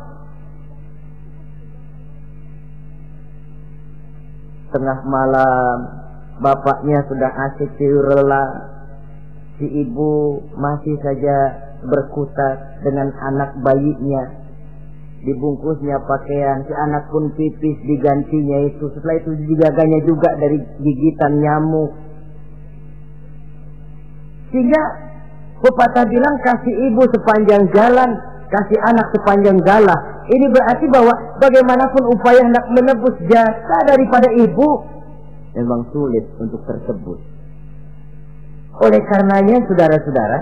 Tengah 4.79 4.99
malam 5.07 5.79
bapaknya 6.39 7.03
sudah 7.11 7.31
asik 7.51 7.75
tidur 7.79 8.15
lelah. 8.15 8.74
Si 9.55 9.67
ibu 9.71 10.43
masih 10.59 10.99
saja 10.99 11.37
berkutat 11.87 12.83
dengan 12.83 13.15
anak 13.23 13.55
bayinya 13.63 14.45
dibungkusnya 15.25 15.97
pakaian, 16.05 16.63
si 16.69 16.73
anak 16.77 17.09
pun 17.09 17.33
pipis 17.33 17.77
digantinya 17.89 18.69
itu. 18.69 18.85
Setelah 18.93 19.17
itu 19.25 19.31
digaganya 19.49 20.01
juga 20.05 20.31
dari 20.37 20.61
gigitan 20.85 21.41
nyamuk. 21.41 21.91
Sehingga 24.53 24.83
pepatah 25.65 26.05
bilang 26.07 26.37
kasih 26.45 26.75
ibu 26.93 27.03
sepanjang 27.11 27.65
jalan, 27.73 28.11
kasih 28.53 28.79
anak 28.85 29.07
sepanjang 29.17 29.59
galah. 29.65 29.99
Ini 30.25 30.47
berarti 30.49 30.87
bahwa 30.89 31.13
bagaimanapun 31.41 32.03
upaya 32.17 32.41
hendak 32.45 32.65
menebus 32.73 33.17
jasa 33.29 33.77
daripada 33.85 34.29
ibu 34.41 34.69
memang 35.53 35.85
sulit 35.93 36.25
untuk 36.41 36.65
tersebut. 36.65 37.34
Oleh 38.83 39.01
karenanya 39.07 39.63
saudara-saudara, 39.71 40.39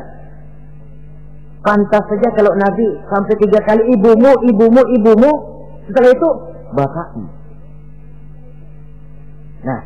Pantas 1.63 2.03
saja 2.11 2.29
kalau 2.35 2.59
Nabi 2.59 2.87
sampai 3.07 3.39
tiga 3.39 3.63
kali 3.63 3.95
ibumu, 3.95 4.35
ibumu, 4.51 4.83
ibumu. 4.99 5.31
Setelah 5.87 6.11
itu 6.11 6.29
bapakmu. 6.75 7.27
Nah, 9.63 9.81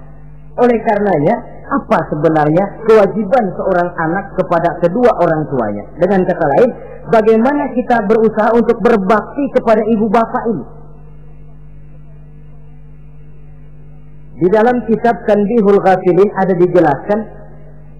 Oleh 0.56 0.78
karenanya, 0.80 1.36
apa 1.68 1.98
sebenarnya 2.08 2.64
kewajiban 2.88 3.44
seorang 3.60 3.92
anak 3.92 4.32
kepada 4.40 4.80
kedua 4.80 5.12
orang 5.20 5.44
tuanya? 5.52 5.84
Dengan 6.00 6.24
kata 6.24 6.44
lain, 6.48 6.70
bagaimana 7.12 7.76
kita 7.76 8.08
berusaha 8.08 8.56
untuk 8.56 8.80
berbakti 8.80 9.44
kepada 9.52 9.84
ibu 9.84 10.08
bapak 10.08 10.44
ini? 10.48 10.64
Di 14.36 14.48
dalam 14.48 14.80
kitab 14.88 15.28
Tanbihul 15.28 15.80
Ghafilin 15.84 16.30
ada 16.40 16.56
dijelaskan 16.56 17.20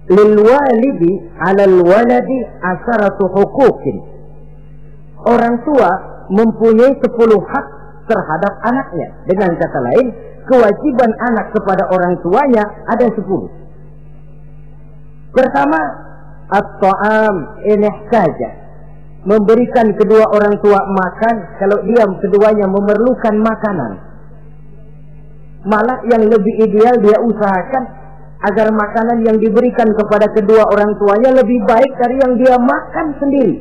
lil 0.07 0.33
walidi 0.39 1.11
'alal 1.39 1.77
waladi 1.83 2.37
asaratu 2.63 3.27
huquqin. 3.27 3.97
Orang 5.27 5.59
tua 5.67 5.91
mempunyai 6.31 6.95
sepuluh 7.03 7.41
hak 7.43 7.65
terhadap 8.07 8.53
anaknya. 8.63 9.07
Dengan 9.27 9.51
kata 9.59 9.79
lain, 9.83 10.07
kewajiban 10.47 11.11
anak 11.31 11.51
kepada 11.51 11.91
orang 11.91 12.15
tuanya 12.23 12.63
ada 12.87 13.07
sepuluh. 13.11 13.51
Pertama, 15.35 15.81
at-ta'am 16.47 17.35
saja. 18.07 18.49
Memberikan 19.27 19.91
kedua 19.99 20.23
orang 20.31 20.55
tua 20.63 20.79
makan 20.79 21.35
kalau 21.59 21.83
dia 21.83 22.07
keduanya 22.23 22.63
memerlukan 22.71 23.35
makanan. 23.43 23.91
Malah 25.67 25.99
yang 26.07 26.23
lebih 26.31 26.63
ideal 26.63 26.95
dia 27.03 27.19
usahakan 27.19 27.83
agar 28.37 28.69
makanan 28.69 29.25
yang 29.25 29.37
diberikan 29.41 29.89
kepada 29.97 30.29
kedua 30.29 30.69
orang 30.69 30.93
tuanya 31.01 31.41
lebih 31.41 31.57
baik 31.65 31.91
dari 31.97 32.15
yang 32.21 32.33
dia 32.37 32.55
makan 32.61 33.07
sendiri. 33.17 33.55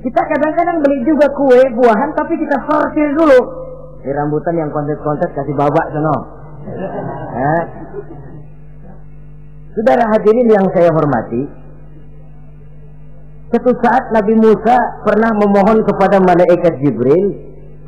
Kita 0.00 0.22
kadang-kadang 0.24 0.80
beli 0.80 1.04
juga 1.04 1.28
kue, 1.36 1.60
buahan, 1.76 2.10
tapi 2.16 2.34
kita 2.40 2.56
sortir 2.66 3.12
dulu. 3.14 3.40
Di 4.00 4.10
rambutan 4.16 4.56
yang 4.56 4.72
kontes-kontes 4.72 5.28
kasih 5.36 5.54
babak 5.54 5.86
sono. 5.92 6.16
Eh. 7.30 7.62
Saudara 9.70 10.02
hadirin 10.12 10.50
yang 10.50 10.66
saya 10.74 10.90
hormati, 10.92 11.46
satu 13.54 13.70
saat 13.82 14.14
Nabi 14.14 14.34
Musa 14.38 14.76
pernah 15.06 15.30
memohon 15.34 15.86
kepada 15.86 16.22
malaikat 16.22 16.74
Jibril, 16.82 17.24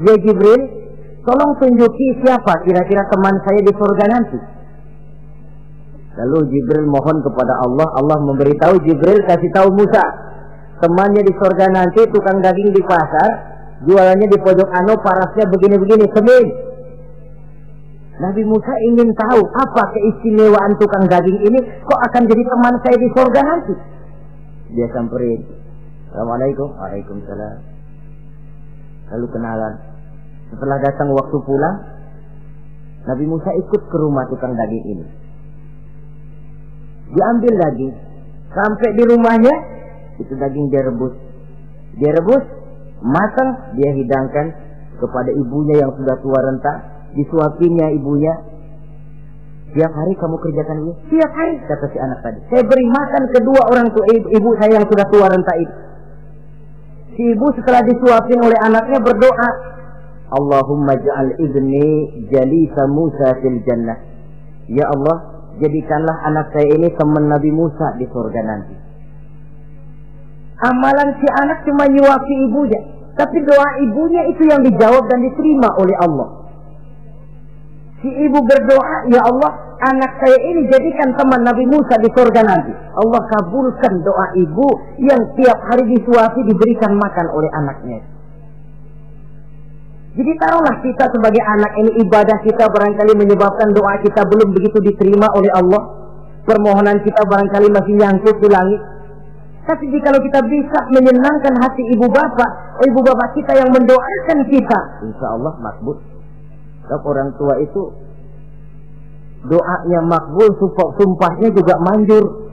"Ya 0.02 0.14
Jibril, 0.18 0.81
tolong 1.22 1.52
tunjuki 1.58 2.22
siapa 2.22 2.62
kira-kira 2.66 3.06
teman 3.10 3.34
saya 3.46 3.60
di 3.62 3.72
surga 3.72 4.04
nanti." 4.10 4.38
Lalu 6.12 6.38
Jibril 6.52 6.84
mohon 6.92 7.24
kepada 7.24 7.56
Allah, 7.64 7.88
Allah 7.96 8.18
memberitahu 8.20 8.84
Jibril 8.84 9.24
kasih 9.24 9.48
tahu 9.56 9.72
Musa, 9.72 10.04
temannya 10.84 11.24
di 11.24 11.32
surga 11.32 11.72
nanti 11.72 12.04
tukang 12.12 12.44
daging 12.44 12.68
di 12.76 12.82
pasar, 12.84 13.30
jualannya 13.88 14.28
di 14.28 14.38
pojok 14.38 14.68
ano, 14.76 14.92
parasnya 15.00 15.48
begini-begini, 15.48 16.04
semin. 16.12 16.46
Nabi 18.20 18.44
Musa 18.44 18.76
ingin 18.92 19.08
tahu 19.16 19.40
apa 19.40 19.82
keistimewaan 19.96 20.76
tukang 20.76 21.08
daging 21.08 21.48
ini 21.48 21.58
kok 21.80 22.00
akan 22.12 22.22
jadi 22.28 22.42
teman 22.44 22.74
saya 22.84 22.96
di 23.00 23.08
surga 23.08 23.40
nanti. 23.40 23.74
Dia 24.76 24.88
samperin. 24.92 25.40
Assalamualaikum. 26.12 26.76
Waalaikumsalam. 26.76 27.56
Lalu 29.16 29.26
kenalan. 29.32 29.91
Setelah 30.52 30.76
datang 30.84 31.08
waktu 31.16 31.36
pulang, 31.48 31.76
Nabi 33.08 33.24
Musa 33.24 33.50
ikut 33.56 33.82
ke 33.88 33.96
rumah 33.96 34.28
tukang 34.28 34.52
daging 34.52 34.84
ini. 34.84 35.06
Diambil 37.12 37.52
daging. 37.56 37.92
Sampai 38.52 38.88
di 38.94 39.04
rumahnya, 39.08 39.54
itu 40.20 40.32
daging 40.36 40.68
dia 40.68 40.84
rebus. 40.84 41.16
Dia 41.96 42.12
rebus, 42.12 42.44
matang, 43.00 43.74
dia 43.80 43.90
hidangkan 43.96 44.46
kepada 45.00 45.30
ibunya 45.34 45.82
yang 45.82 45.90
sudah 45.96 46.16
tua 46.20 46.38
renta, 46.40 46.72
disuapinya 47.16 47.88
ibunya. 47.96 48.34
Tiap 49.72 49.88
hari 49.88 50.12
kamu 50.20 50.36
kerjakan 50.36 50.76
ini? 50.84 50.92
Tiap 51.16 51.32
hari, 51.32 51.56
kata 51.64 51.86
si 51.88 51.96
anak 51.96 52.20
tadi. 52.20 52.44
Saya 52.52 52.62
beri 52.68 52.86
makan 52.92 53.22
kedua 53.32 53.60
orang 53.72 53.88
tua 53.96 54.04
ibu, 54.12 54.28
ibu 54.28 54.50
saya 54.60 54.76
yang 54.76 54.84
sudah 54.84 55.06
tua 55.08 55.26
renta 55.32 55.54
itu. 55.56 55.74
Si 57.16 57.22
ibu 57.24 57.46
setelah 57.56 57.80
disuapin 57.80 58.40
oleh 58.40 58.58
anaknya 58.60 59.00
berdoa, 59.00 59.48
Allahumma 60.32 60.96
ja'al 60.96 61.36
ibni 61.36 62.24
jalisa 62.32 62.88
Musa 62.88 63.36
fil 63.44 63.60
jannah. 63.68 64.00
Ya 64.72 64.88
Allah, 64.88 65.16
jadikanlah 65.60 66.16
anak 66.24 66.56
saya 66.56 66.72
ini 66.72 66.88
teman 66.96 67.28
Nabi 67.28 67.52
Musa 67.52 68.00
di 68.00 68.08
surga 68.08 68.40
nanti. 68.40 68.74
Amalan 70.62 71.08
si 71.20 71.28
anak 71.42 71.68
cuma 71.68 71.84
nyuapi 71.90 72.34
ibunya. 72.48 72.80
Tapi 73.12 73.44
doa 73.44 73.68
ibunya 73.84 74.22
itu 74.32 74.48
yang 74.48 74.64
dijawab 74.64 75.04
dan 75.04 75.20
diterima 75.20 75.68
oleh 75.76 75.96
Allah. 76.00 76.28
Si 78.00 78.08
ibu 78.08 78.40
berdoa, 78.40 79.12
Ya 79.12 79.20
Allah, 79.20 79.52
anak 79.84 80.16
saya 80.22 80.38
ini 80.48 80.66
jadikan 80.72 81.12
teman 81.18 81.44
Nabi 81.44 81.68
Musa 81.68 82.00
di 82.00 82.08
surga 82.08 82.40
nanti. 82.40 82.72
Allah 82.72 83.22
kabulkan 83.36 84.00
doa 84.00 84.26
ibu 84.38 84.68
yang 85.02 85.22
tiap 85.36 85.58
hari 85.68 85.92
disuapi 85.92 86.40
diberikan 86.46 86.96
makan 86.96 87.26
oleh 87.36 87.50
anaknya. 87.52 88.00
Jadi 90.12 90.32
taruhlah 90.36 90.76
kita 90.84 91.08
sebagai 91.08 91.40
anak 91.40 91.72
ini 91.80 91.90
ibadah 92.04 92.38
kita 92.44 92.68
barangkali 92.68 93.16
menyebabkan 93.16 93.72
doa 93.72 93.96
kita 94.04 94.20
belum 94.28 94.52
begitu 94.52 94.76
diterima 94.84 95.24
oleh 95.32 95.48
Allah. 95.56 95.82
Permohonan 96.44 97.00
kita 97.00 97.22
barangkali 97.24 97.72
masih 97.72 97.94
nyangkut 97.96 98.36
di 98.44 98.48
langit. 98.52 98.82
Tapi 99.62 99.88
jika 99.88 100.10
kita 100.10 100.40
bisa 100.50 100.78
menyenangkan 100.90 101.54
hati 101.64 101.86
ibu 101.94 102.10
bapak, 102.10 102.50
oh 102.82 102.84
ibu 102.84 102.98
bapak 102.98 103.30
kita 103.38 103.62
yang 103.62 103.70
mendoakan 103.70 104.38
kita, 104.50 104.78
insya 105.06 105.26
Allah 105.38 105.54
makbul. 105.62 106.02
Sebab 106.82 107.00
orang 107.06 107.30
tua 107.38 107.54
itu 107.62 107.82
doanya 109.46 110.00
makbul, 110.02 110.50
sumpahnya 110.98 111.48
juga 111.54 111.78
manjur. 111.78 112.52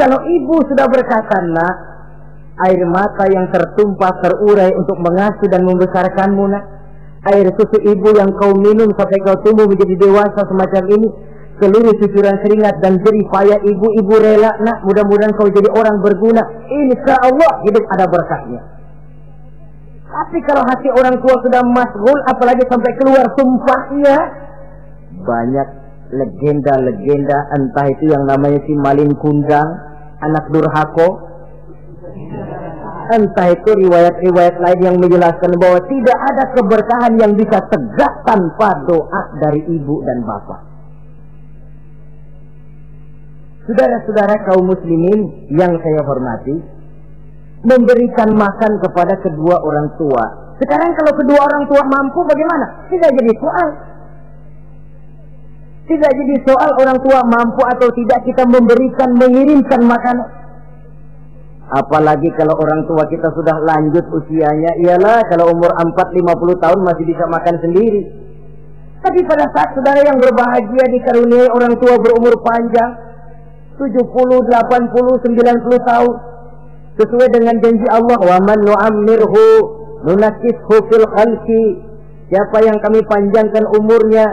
Kalau 0.00 0.18
ibu 0.24 0.56
sudah 0.72 0.88
berkata, 0.88 1.36
nak, 1.52 1.76
air 2.68 2.82
mata 2.88 3.24
yang 3.30 3.48
tertumpah 3.48 4.20
terurai 4.20 4.72
untuk 4.76 4.98
mengasuh 5.00 5.48
dan 5.48 5.64
membesarkanmu, 5.64 6.44
nak, 6.50 6.64
air 7.32 7.48
susu 7.56 7.78
ibu 7.80 8.08
yang 8.16 8.32
kau 8.36 8.52
minum 8.56 8.90
sampai 8.96 9.18
kau 9.24 9.38
tumbuh 9.44 9.64
menjadi 9.68 9.96
dewasa 9.96 10.40
semacam 10.44 10.84
ini, 10.96 11.08
seluruh 11.60 11.94
cucuran 12.00 12.36
keringat 12.44 12.80
dan 12.84 13.00
jerih 13.00 13.26
payah 13.28 13.58
ibu-ibu 13.64 14.14
rela 14.20 14.56
nak. 14.60 14.84
Mudah-mudahan 14.84 15.32
kau 15.36 15.48
jadi 15.48 15.68
orang 15.72 16.00
berguna. 16.00 16.42
Insya 16.68 17.16
Allah 17.20 17.50
hidup 17.64 17.84
ada 17.92 18.04
berkahnya 18.08 18.80
tapi 20.10 20.38
kalau 20.42 20.66
hati 20.66 20.90
orang 20.90 21.22
tua 21.22 21.38
sudah 21.38 21.62
masgul 21.70 22.18
apalagi 22.26 22.66
sampai 22.66 22.92
keluar 22.98 23.24
sumpahnya 23.38 24.16
banyak 25.22 25.68
legenda-legenda 26.10 27.38
entah 27.54 27.86
itu 27.86 28.10
yang 28.10 28.26
namanya 28.26 28.58
si 28.66 28.74
Malin 28.74 29.14
Kundang 29.22 29.70
anak 30.18 30.50
Durhako 30.50 31.29
entah 33.10 33.48
itu 33.50 33.70
riwayat-riwayat 33.74 34.56
lain 34.62 34.80
yang 34.86 34.96
menjelaskan 35.02 35.50
bahwa 35.58 35.80
tidak 35.90 36.18
ada 36.30 36.44
keberkahan 36.54 37.14
yang 37.18 37.32
bisa 37.34 37.58
tegak 37.66 38.12
tanpa 38.22 38.68
doa 38.86 39.22
dari 39.42 39.66
ibu 39.66 39.98
dan 40.06 40.22
bapak 40.22 40.70
Saudara-saudara 43.70 44.34
kaum 44.50 44.66
muslimin 44.66 45.46
yang 45.54 45.70
saya 45.78 46.02
hormati, 46.02 46.58
memberikan 47.62 48.34
makan 48.34 48.82
kepada 48.82 49.14
kedua 49.22 49.62
orang 49.62 49.94
tua. 49.94 50.24
Sekarang 50.58 50.90
kalau 50.98 51.12
kedua 51.14 51.38
orang 51.38 51.64
tua 51.70 51.82
mampu 51.86 52.18
bagaimana? 52.26 52.90
Tidak 52.90 53.10
jadi 53.14 53.32
soal. 53.38 53.68
Tidak 55.86 56.10
jadi 56.18 56.36
soal 56.50 56.70
orang 56.82 56.98
tua 56.98 57.20
mampu 57.22 57.62
atau 57.62 57.88
tidak 57.94 58.18
kita 58.26 58.42
memberikan, 58.48 59.14
mengirimkan 59.14 59.86
makanan. 59.86 60.39
Apalagi 61.70 62.26
kalau 62.34 62.58
orang 62.58 62.82
tua 62.90 63.06
kita 63.06 63.30
sudah 63.30 63.62
lanjut 63.62 64.02
usianya, 64.10 64.74
ialah 64.82 65.22
kalau 65.30 65.54
umur 65.54 65.70
4-50 65.70 66.58
tahun 66.58 66.80
masih 66.82 67.04
bisa 67.06 67.24
makan 67.30 67.56
sendiri. 67.62 68.02
Tapi 69.00 69.22
pada 69.24 69.46
saat 69.54 69.78
saudara 69.78 70.02
yang 70.02 70.18
berbahagia 70.18 70.84
dikaruniai 70.90 71.48
orang 71.48 71.78
tua 71.78 71.94
berumur 72.02 72.34
panjang, 72.42 72.90
70, 73.78 73.96
80, 73.96 74.52
90 74.52 75.88
tahun 75.88 76.14
sesuai 77.00 77.28
dengan 77.32 77.56
janji 77.64 77.86
Allah 77.88 78.20
man 78.44 78.60
nu'ammirhu 78.60 79.44
nunakishu 80.04 80.76
fil 80.92 81.06
khalqi 81.08 81.64
siapa 82.28 82.60
yang 82.60 82.76
kami 82.84 83.00
panjangkan 83.08 83.64
umurnya 83.72 84.26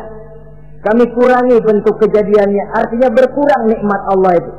kami 0.84 1.08
kurangi 1.16 1.64
bentuk 1.64 1.96
kejadiannya 2.04 2.64
artinya 2.76 3.10
berkurang 3.16 3.72
nikmat 3.72 4.02
Allah 4.12 4.32
itu 4.36 4.52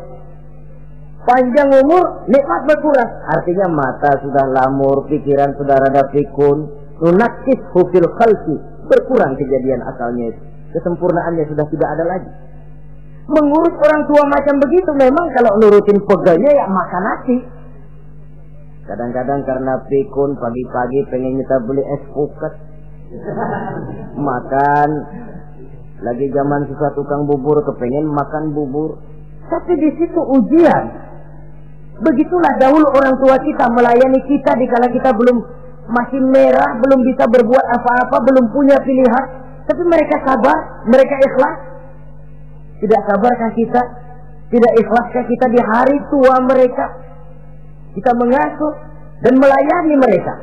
panjang 1.28 1.68
umur 1.84 2.24
nikmat 2.24 2.64
berkurang. 2.64 3.10
Artinya 3.28 3.68
mata 3.68 4.16
sudah 4.24 4.48
lamur 4.48 5.04
pikiran 5.12 5.52
sudah 5.60 5.76
rada 5.76 6.08
pikun. 6.08 6.72
Nunakishu 7.04 7.80
fil 7.92 8.08
khalqi. 8.16 8.56
Berkurang 8.88 9.36
kejadian 9.36 9.84
asalnya 9.84 10.32
itu. 10.32 10.40
Kesempurnaannya 10.72 11.44
sudah 11.52 11.66
tidak 11.68 11.88
ada 11.92 12.04
lagi. 12.08 12.30
Mengurus 13.28 13.76
orang 13.76 14.08
tua 14.08 14.24
macam 14.24 14.56
begitu 14.56 14.88
memang 14.96 15.28
kalau 15.36 15.52
nurutin 15.60 16.00
pegawainya 16.00 16.48
ya 16.48 16.64
makan 16.64 17.02
nasi. 17.04 17.36
Kadang-kadang 18.88 19.44
karena 19.44 19.84
pikun 19.84 20.32
pagi-pagi 20.40 21.12
pengen 21.12 21.36
kita 21.44 21.56
beli 21.68 21.84
es 21.84 22.02
puket. 22.08 22.52
makan. 24.32 24.88
Lagi 26.00 26.26
zaman 26.32 26.72
susah 26.72 26.96
tukang 26.96 27.28
bubur 27.28 27.60
kepengen 27.68 28.08
makan 28.08 28.56
bubur. 28.56 28.96
Tapi 29.52 29.76
di 29.76 29.90
situ 30.00 30.20
ujian 30.24 31.07
begitulah 31.98 32.54
dahulu 32.62 32.86
orang 32.94 33.18
tua 33.18 33.36
kita 33.42 33.66
melayani 33.74 34.20
kita 34.26 34.54
di 34.54 34.66
kala 34.70 34.86
kita 34.90 35.10
belum 35.14 35.38
masih 35.88 36.20
merah 36.20 36.78
belum 36.84 37.00
bisa 37.02 37.24
berbuat 37.26 37.66
apa-apa 37.74 38.16
belum 38.28 38.44
punya 38.52 38.76
pilihan. 38.84 39.26
Tapi 39.68 39.82
mereka 39.84 40.16
sabar 40.24 40.84
mereka 40.88 41.14
ikhlas. 41.20 41.56
Tidak 42.78 43.00
sabarkah 43.10 43.52
kita? 43.58 43.82
Tidak 44.48 44.72
ikhlaskah 44.80 45.24
kita 45.28 45.46
di 45.50 45.60
hari 45.60 45.96
tua 46.08 46.40
mereka? 46.46 46.86
Kita 47.92 48.14
mengasuh 48.16 48.72
dan 49.26 49.34
melayani 49.36 49.94
mereka. 49.98 50.34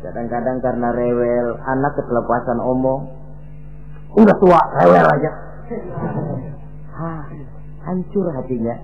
Kadang-kadang 0.00 0.64
karena 0.64 0.88
rewel, 0.96 1.60
anak 1.60 1.92
ketelepasan 1.98 2.58
omong. 2.64 3.12
Udah 4.16 4.36
tua, 4.40 4.60
rewel 4.80 5.04
aja. 5.04 5.30
hancur 7.84 8.26
hatinya. 8.34 8.76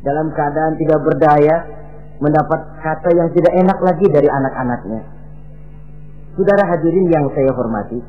Dalam 0.00 0.32
keadaan 0.32 0.74
tidak 0.80 1.00
berdaya, 1.04 1.56
mendapat 2.20 2.60
kata 2.80 3.10
yang 3.16 3.28
tidak 3.36 3.52
enak 3.52 3.78
lagi 3.84 4.06
dari 4.08 4.28
anak-anaknya. 4.28 5.00
Saudara 6.36 6.64
hadirin 6.72 7.10
yang 7.10 7.26
saya 7.36 7.52
hormati, 7.52 8.00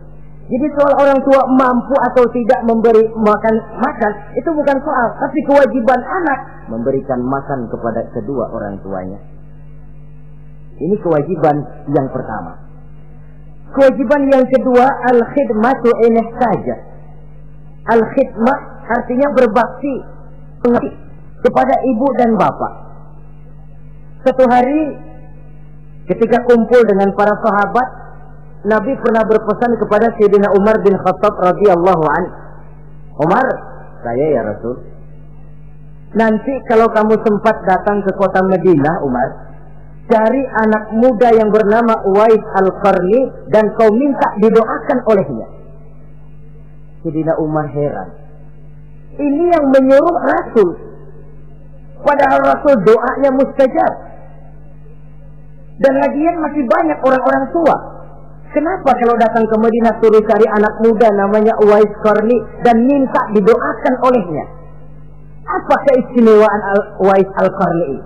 jadi 0.52 0.68
soal 0.76 0.94
orang 1.00 1.20
tua 1.24 1.42
mampu 1.48 1.96
atau 2.12 2.28
tidak 2.36 2.60
memberi 2.68 3.08
makan 3.16 3.56
makan 3.80 4.12
itu 4.36 4.50
bukan 4.52 4.78
soal, 4.84 5.08
tapi 5.16 5.40
kewajiban 5.48 6.00
anak 6.04 6.40
memberikan 6.68 7.24
makan 7.24 7.72
kepada 7.72 8.04
kedua 8.12 8.52
orang 8.52 8.76
tuanya. 8.84 9.20
Ini 10.76 10.96
kewajiban 11.00 11.56
yang 11.96 12.08
pertama. 12.12 12.58
Kewajiban 13.72 14.28
yang 14.28 14.44
kedua, 14.52 14.84
al-khidmatu 15.14 15.90
ini 16.10 16.24
saja. 16.36 16.76
Al-khidmah 17.96 18.60
artinya 18.92 19.28
berbakti 19.36 19.96
kepada 21.42 21.76
ibu 21.82 22.08
dan 22.20 22.38
bapak. 22.38 22.74
Satu 24.22 24.46
hari 24.46 24.82
ketika 26.06 26.46
kumpul 26.46 26.82
dengan 26.86 27.10
para 27.18 27.34
sahabat, 27.42 27.88
Nabi 28.62 28.94
pernah 29.02 29.26
berpesan 29.26 29.74
kepada 29.82 30.14
Sayyidina 30.22 30.54
Umar 30.54 30.78
bin 30.86 30.94
Khattab 31.02 31.34
radhiyallahu 31.42 32.06
an. 32.06 32.24
Umar, 33.18 33.46
saya 34.06 34.26
ya 34.38 34.42
Rasul. 34.46 34.78
Nanti 36.14 36.54
kalau 36.70 36.92
kamu 36.94 37.18
sempat 37.26 37.66
datang 37.66 38.06
ke 38.06 38.12
kota 38.20 38.44
Madinah, 38.46 39.02
Umar, 39.02 39.30
dari 40.06 40.44
anak 40.46 40.94
muda 40.94 41.30
yang 41.34 41.50
bernama 41.50 42.06
Uwais 42.06 42.44
Al-Qarni 42.62 43.50
dan 43.50 43.74
kau 43.80 43.90
minta 43.96 44.30
didoakan 44.44 45.00
olehnya. 45.10 45.48
Sayyidina 47.02 47.34
Umar 47.42 47.66
heran. 47.74 48.21
Ini 49.20 49.44
yang 49.52 49.66
menyuruh 49.72 50.18
Rasul. 50.24 50.70
Padahal 52.02 52.40
Rasul 52.46 52.76
doanya 52.88 53.30
mustajab. 53.36 53.94
Dan 55.82 55.94
lagian 55.98 56.36
masih 56.40 56.64
banyak 56.70 57.00
orang-orang 57.02 57.46
tua. 57.52 57.78
Kenapa 58.52 58.92
kalau 59.00 59.16
datang 59.16 59.48
ke 59.48 59.56
Madinah 59.56 59.96
suruh 60.04 60.24
cari 60.28 60.44
anak 60.44 60.76
muda 60.84 61.08
namanya 61.16 61.56
Uwais 61.64 61.94
Qarni 62.04 62.36
dan 62.68 62.84
minta 62.84 63.22
didoakan 63.32 63.94
olehnya? 64.04 64.46
Apa 65.48 65.76
keistimewaan 65.88 66.62
Al 66.64 66.80
Uwais 67.00 67.30
Al-Qarni 67.32 67.86
ini? 67.96 68.04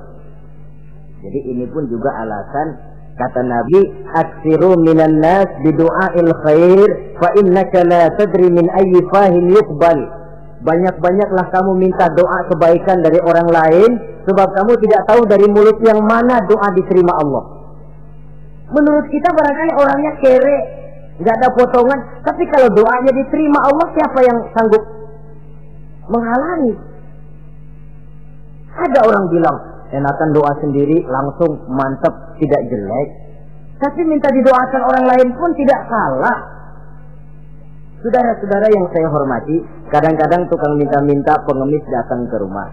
Jadi 1.26 1.40
ini 1.50 1.66
pun 1.66 1.90
juga 1.90 2.14
alasan 2.14 2.78
kata 3.18 3.42
Nabi, 3.42 3.82
"Aksiru 4.14 4.78
minan 4.78 5.18
nas 5.18 5.50
bidu'ail 5.66 6.30
khair 6.46 6.90
fa 7.18 7.34
innaka 7.42 7.82
la 7.82 8.14
tadri 8.14 8.46
min 8.54 8.70
ayyi 8.70 9.02
fahin 9.10 9.50
yuqbal." 9.50 10.25
Banyak-banyaklah 10.64 11.46
kamu 11.52 11.72
minta 11.76 12.08
doa 12.16 12.40
kebaikan 12.48 13.04
dari 13.04 13.20
orang 13.20 13.50
lain 13.52 13.92
sebab 14.24 14.48
kamu 14.56 14.74
tidak 14.88 15.02
tahu 15.08 15.22
dari 15.28 15.48
mulut 15.52 15.78
yang 15.84 16.00
mana 16.02 16.42
doa 16.48 16.68
diterima 16.74 17.14
Allah. 17.22 17.44
Menurut 18.72 19.06
kita 19.14 19.30
barangkali 19.30 19.72
orangnya 19.78 20.14
kere, 20.24 20.58
nggak 21.22 21.36
ada 21.38 21.50
potongan, 21.54 22.00
tapi 22.26 22.44
kalau 22.50 22.72
doanya 22.74 23.12
diterima 23.14 23.60
Allah 23.62 23.88
siapa 23.94 24.20
yang 24.26 24.38
sanggup 24.58 24.84
menghalangi? 26.10 26.74
Ada 28.76 29.00
orang 29.06 29.26
bilang, 29.30 29.58
enakan 29.94 30.30
doa 30.34 30.52
sendiri 30.60 31.06
langsung 31.06 31.62
mantap 31.70 32.36
tidak 32.42 32.62
jelek 32.68 33.26
tapi 33.76 34.08
minta 34.08 34.32
didoakan 34.32 34.82
orang 34.88 35.06
lain 35.12 35.30
pun 35.36 35.52
tidak 35.52 35.84
salah 35.92 36.55
saudara-saudara 38.06 38.70
yang 38.70 38.86
saya 38.94 39.10
hormati 39.10 39.58
kadang-kadang 39.90 40.46
tukang 40.54 40.78
minta-minta 40.78 41.34
pengemis 41.50 41.82
datang 41.90 42.30
ke 42.30 42.38
rumah 42.38 42.70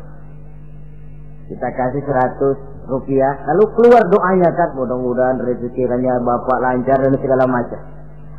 kita 1.48 1.68
kasih 1.72 2.04
100 2.04 2.92
rupiah 2.92 3.32
lalu 3.48 3.64
keluar 3.80 4.04
doanya 4.12 4.52
kan 4.52 4.76
mudah-mudahan 4.76 5.40
rezekinya 5.40 6.20
bapak 6.20 6.58
lancar 6.60 7.00
dan 7.00 7.16
segala 7.16 7.48
macam 7.48 7.80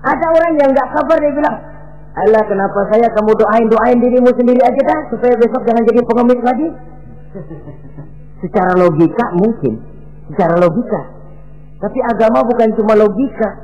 ada 0.06 0.25
orang 0.38 0.53
yang 0.62 0.69
nggak 0.69 0.89
sabar 0.93 1.17
dia 1.17 1.34
bilang 1.34 1.58
Allah 2.13 2.43
kenapa 2.45 2.79
saya 2.93 3.10
kamu 3.10 3.34
doain 3.41 3.65
doain 3.73 3.97
dirimu 3.97 4.29
sendiri 4.38 4.62
aja 4.62 4.82
dah 4.86 4.99
supaya 5.10 5.34
besok 5.41 5.65
jangan 5.65 5.82
jadi 5.89 6.01
pengemis 6.06 6.41
lagi 6.45 6.67
Secara 8.43 8.75
logika 8.75 9.25
mungkin, 9.39 9.79
secara 10.27 10.60
logika. 10.60 11.01
Tapi 11.79 11.99
agama 12.03 12.43
bukan 12.43 12.75
cuma 12.75 12.91
logika. 12.99 13.62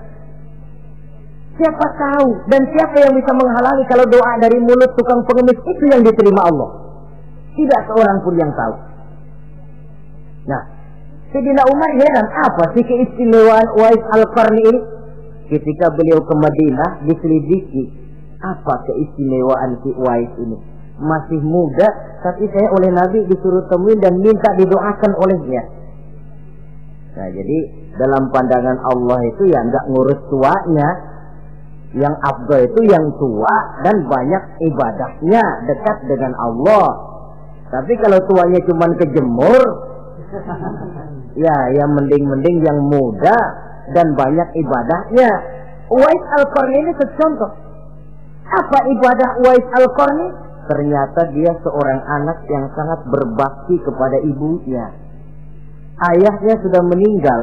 Siapa 1.60 1.88
tahu 2.00 2.28
dan 2.48 2.62
siapa 2.72 2.96
yang 3.04 3.14
bisa 3.20 3.32
menghalangi 3.36 3.84
kalau 3.92 4.08
doa 4.08 4.34
dari 4.40 4.58
mulut 4.64 4.96
tukang 4.96 5.20
pengemis 5.28 5.60
itu 5.60 5.84
yang 5.92 6.02
diterima 6.08 6.48
Allah? 6.48 6.70
Tidak 7.52 7.82
seorang 7.92 8.18
pun 8.24 8.34
yang 8.40 8.52
tahu. 8.56 8.76
Nah, 10.48 10.64
Sayyidina 11.36 11.68
Umar 11.68 11.92
heran 12.00 12.28
apa 12.32 12.64
sih 12.74 12.84
keistimewaan 12.88 13.68
Uwais 13.76 14.04
Al-Qarni 14.16 14.64
ini? 14.72 14.80
Ketika 15.52 15.92
beliau 16.00 16.24
ke 16.24 16.34
Madinah 16.34 17.04
diselidiki 17.12 17.84
apa 18.40 18.88
keistimewaan 18.88 19.84
si 19.84 19.92
Uwais 20.00 20.32
ini? 20.40 20.58
masih 21.00 21.40
muda, 21.40 21.88
tapi 22.22 22.46
saya 22.52 22.68
oleh 22.76 22.92
Nabi 22.92 23.24
disuruh 23.32 23.66
temuin 23.72 24.00
dan 24.04 24.20
minta 24.20 24.52
didoakan 24.60 25.12
olehnya. 25.16 25.64
Nah, 27.16 27.28
jadi 27.32 27.58
dalam 27.96 28.32
pandangan 28.32 28.80
Allah 28.84 29.20
itu 29.28 29.44
ya 29.48 29.60
nggak 29.64 29.86
ngurus 29.92 30.20
tuanya, 30.28 30.88
yang 31.98 32.14
abdul 32.22 32.62
itu 32.62 32.82
yang 32.86 33.06
tua 33.18 33.56
dan 33.82 34.06
banyak 34.06 34.44
ibadahnya 34.62 35.44
dekat 35.66 35.98
dengan 36.06 36.38
Allah. 36.38 36.88
Tapi 37.70 37.94
kalau 38.02 38.20
tuanya 38.30 38.60
cuma 38.66 38.86
kejemur, 38.98 39.62
ya 41.46 41.58
yang 41.74 41.90
mending-mending 41.98 42.58
yang 42.66 42.80
muda 42.86 43.38
dan 43.94 44.14
banyak 44.14 44.50
ibadahnya. 44.58 45.30
Uwais 45.90 46.26
Al-Qarni 46.38 46.78
ini 46.86 46.94
contoh. 46.94 47.52
Apa 48.50 48.78
ibadah 48.94 49.30
Uwais 49.42 49.68
Al-Qarni? 49.74 50.50
ternyata 50.70 51.34
dia 51.34 51.50
seorang 51.66 51.98
anak 52.06 52.46
yang 52.46 52.70
sangat 52.78 53.02
berbakti 53.10 53.82
kepada 53.82 54.22
ibunya. 54.22 54.94
Ayahnya 56.14 56.56
sudah 56.62 56.86
meninggal. 56.86 57.42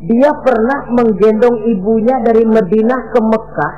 Dia 0.00 0.30
pernah 0.40 0.88
menggendong 0.96 1.60
ibunya 1.68 2.16
dari 2.24 2.44
Madinah 2.48 3.00
ke 3.12 3.20
Mekah 3.20 3.74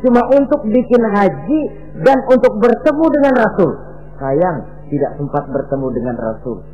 cuma 0.00 0.24
untuk 0.32 0.64
bikin 0.64 1.04
haji 1.04 1.60
dan 2.00 2.24
untuk 2.24 2.56
bertemu 2.56 3.06
dengan 3.12 3.34
Rasul. 3.36 3.70
Sayang, 4.16 4.88
tidak 4.88 5.12
sempat 5.20 5.44
bertemu 5.52 5.86
dengan 5.92 6.16
Rasul. 6.16 6.64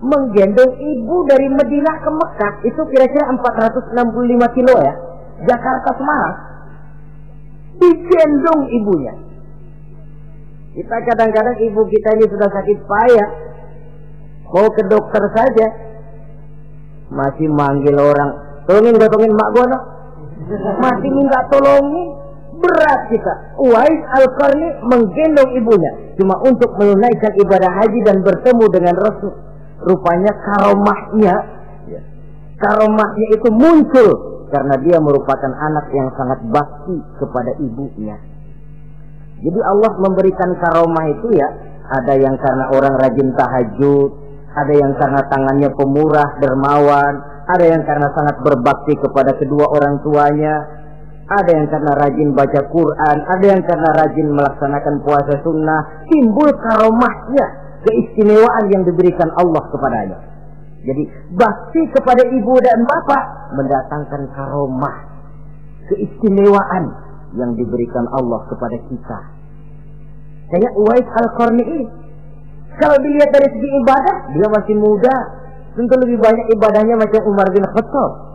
Menggendong 0.00 0.72
ibu 0.80 1.16
dari 1.28 1.52
Madinah 1.52 1.96
ke 2.00 2.10
Mekah 2.10 2.52
itu 2.64 2.82
kira-kira 2.88 3.24
465 3.36 4.56
kilo 4.56 4.74
ya. 4.80 4.94
Jakarta 5.44 5.90
Semarang. 6.00 6.36
Digendong 7.76 8.62
ibunya 8.72 9.14
kita 10.72 10.96
kadang-kadang 11.04 11.56
ibu 11.68 11.84
kita 11.84 12.16
ini 12.16 12.26
sudah 12.32 12.48
sakit 12.48 12.78
payah. 12.88 13.28
Mau 14.52 14.68
ke 14.72 14.82
dokter 14.88 15.20
saja. 15.36 15.66
Masih 17.12 17.48
manggil 17.52 17.92
orang. 17.92 18.30
Tolongin 18.64 18.96
tolongin 18.96 19.32
mak 19.36 19.50
gono. 19.52 19.78
Masih 20.80 21.10
minta 21.12 21.40
tolongin. 21.52 22.08
Berat 22.62 23.00
kita. 23.10 23.32
Uwais 23.58 24.00
Al-Qarni 24.16 24.68
menggendong 24.86 25.50
ibunya. 25.58 25.92
Cuma 26.16 26.38
untuk 26.46 26.72
menunaikan 26.78 27.32
ibadah 27.36 27.70
haji 27.82 27.98
dan 28.06 28.22
bertemu 28.22 28.64
dengan 28.70 28.94
Rasul. 28.96 29.34
Rupanya 29.82 30.32
karomahnya. 30.46 31.34
Ya, 31.90 32.00
karomahnya 32.62 33.26
itu 33.34 33.48
muncul. 33.50 34.10
Karena 34.52 34.78
dia 34.84 35.00
merupakan 35.00 35.48
anak 35.48 35.90
yang 35.96 36.12
sangat 36.14 36.38
bakti 36.52 36.96
kepada 37.18 37.56
ibunya. 37.56 38.20
Jadi 39.42 39.58
Allah 39.58 39.92
memberikan 39.98 40.54
karomah 40.54 41.04
itu 41.10 41.34
ya, 41.34 41.48
ada 41.90 42.14
yang 42.14 42.38
karena 42.38 42.70
orang 42.70 42.94
rajin 42.94 43.34
tahajud, 43.34 44.10
ada 44.52 44.74
yang 44.76 44.92
karena 45.00 45.20
tangannya 45.32 45.70
pemurah, 45.72 46.36
dermawan, 46.40 47.14
ada 47.48 47.64
yang 47.64 47.82
karena 47.88 48.08
sangat 48.12 48.36
berbakti 48.44 48.94
kepada 49.00 49.32
kedua 49.40 49.64
orang 49.72 50.04
tuanya, 50.04 50.54
ada 51.28 51.50
yang 51.50 51.66
karena 51.72 51.92
rajin 51.96 52.28
baca 52.36 52.60
Quran, 52.68 53.16
ada 53.24 53.44
yang 53.44 53.62
karena 53.64 53.90
rajin 53.96 54.28
melaksanakan 54.36 54.94
puasa 55.02 55.34
sunnah, 55.40 56.04
timbul 56.12 56.50
karomahnya, 56.52 57.46
keistimewaan 57.88 58.64
yang 58.68 58.82
diberikan 58.84 59.32
Allah 59.40 59.62
kepadanya. 59.72 60.18
Jadi 60.82 61.02
bakti 61.38 61.82
kepada 61.94 62.26
ibu 62.26 62.54
dan 62.58 62.82
bapak 62.84 63.54
mendatangkan 63.54 64.22
karomah, 64.34 64.96
keistimewaan 65.88 66.84
yang 67.38 67.56
diberikan 67.56 68.04
Allah 68.12 68.44
kepada 68.50 68.76
kita. 68.90 69.18
Kayak 70.52 70.72
Uwais 70.76 71.08
Al-Qarni. 71.08 72.01
Kalau 72.80 72.96
dilihat 73.04 73.28
dari 73.28 73.48
segi 73.52 73.68
ibadah, 73.84 74.16
dia 74.32 74.48
masih 74.48 74.76
muda. 74.80 75.16
Tentu 75.72 75.94
lebih 76.00 76.20
banyak 76.20 76.46
ibadahnya 76.56 76.96
macam 77.00 77.20
Umar 77.28 77.48
bin 77.52 77.64
Khattab. 77.64 78.32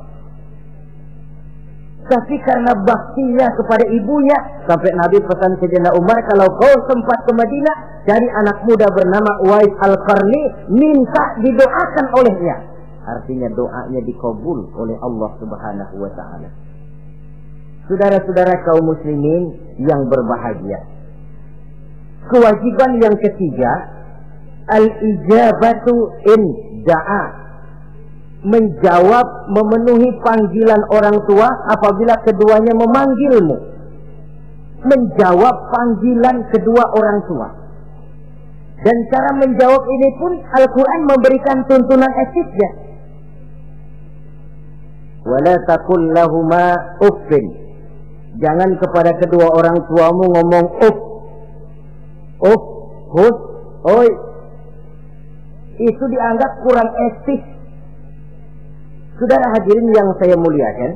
Tapi 2.08 2.36
karena 2.40 2.72
baktinya 2.88 3.52
kepada 3.52 3.84
ibunya, 3.92 4.38
sampai 4.64 4.96
Nabi 4.96 5.20
pesan 5.28 5.60
Sayyidina 5.60 5.92
Umar, 5.92 6.16
kalau 6.24 6.48
kau 6.56 6.76
sempat 6.88 7.20
ke 7.28 7.36
Madinah, 7.36 7.76
cari 8.08 8.28
anak 8.32 8.64
muda 8.64 8.88
bernama 8.96 9.32
Uwais 9.44 9.74
Al-Qarni, 9.84 10.72
minta 10.72 11.24
didoakan 11.44 12.06
olehnya. 12.16 12.56
Artinya 13.04 13.52
doanya 13.52 14.00
dikabul 14.08 14.72
oleh 14.80 14.96
Allah 15.04 15.32
Subhanahu 15.40 15.96
wa 16.00 16.12
taala. 16.16 16.50
Saudara-saudara 17.92 18.56
kaum 18.68 18.88
muslimin 18.88 19.44
yang 19.80 20.08
berbahagia. 20.08 20.80
Kewajiban 22.28 23.00
yang 23.00 23.16
ketiga, 23.20 23.72
al-ijabatu 24.68 25.94
in 26.32 26.42
da'a. 26.84 27.24
Menjawab, 28.48 29.50
memenuhi 29.50 30.08
panggilan 30.22 30.82
orang 30.94 31.18
tua 31.26 31.50
apabila 31.74 32.16
keduanya 32.24 32.74
memanggilmu. 32.78 33.58
Menjawab 34.88 35.56
panggilan 35.74 36.48
kedua 36.54 36.84
orang 36.96 37.20
tua. 37.26 37.48
Dan 38.78 38.98
cara 39.10 39.32
menjawab 39.42 39.84
ini 39.90 40.10
pun 40.22 40.32
Al-Quran 40.54 41.02
memberikan 41.10 41.58
tuntunan 41.66 42.14
etiknya. 42.14 42.70
Wala 45.28 45.60
takun 45.68 46.16
lahuma 46.16 46.96
uffin 47.04 47.68
Jangan 48.38 48.78
kepada 48.78 49.18
kedua 49.18 49.50
orang 49.50 49.82
tuamu 49.90 50.30
ngomong 50.30 50.68
up. 50.78 50.98
Up, 52.38 52.62
hus, 53.18 53.38
oi. 53.82 54.10
Itu 55.78 56.04
dianggap 56.10 56.52
kurang 56.66 56.90
etis. 57.10 57.44
Saudara 59.18 59.50
hadirin 59.58 59.90
yang 59.94 60.10
saya 60.22 60.38
muliakan, 60.38 60.92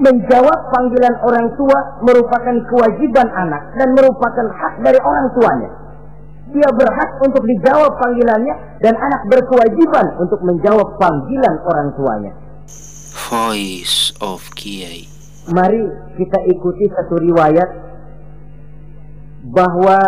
menjawab 0.00 0.58
panggilan 0.72 1.14
orang 1.24 1.46
tua 1.60 1.78
merupakan 2.00 2.56
kewajiban 2.72 3.28
anak 3.32 3.76
dan 3.76 3.88
merupakan 3.92 4.46
hak 4.48 4.74
dari 4.80 5.00
orang 5.00 5.26
tuanya. 5.36 5.70
Dia 6.52 6.68
berhak 6.72 7.10
untuk 7.24 7.44
dijawab 7.48 7.96
panggilannya 7.96 8.54
dan 8.84 8.92
anak 8.96 9.22
berkewajiban 9.28 10.06
untuk 10.20 10.40
menjawab 10.44 10.88
panggilan 11.00 11.54
orang 11.64 11.88
tuanya. 11.96 12.32
Voice 13.32 14.12
of 14.20 14.44
Kiai 14.56 15.12
mari 15.50 15.82
kita 16.14 16.38
ikuti 16.54 16.86
satu 16.86 17.18
riwayat 17.18 17.70
bahwa 19.50 19.98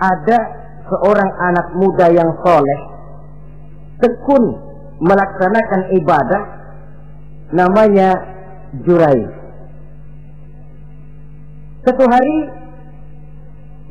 ada 0.00 0.38
seorang 0.88 1.30
anak 1.36 1.66
muda 1.76 2.06
yang 2.12 2.30
soleh 2.42 2.80
tekun 4.00 4.44
melaksanakan 4.98 5.80
ibadah 6.02 6.42
namanya 7.54 8.10
Jurai. 8.84 9.20
Satu 11.88 12.04
hari 12.04 12.36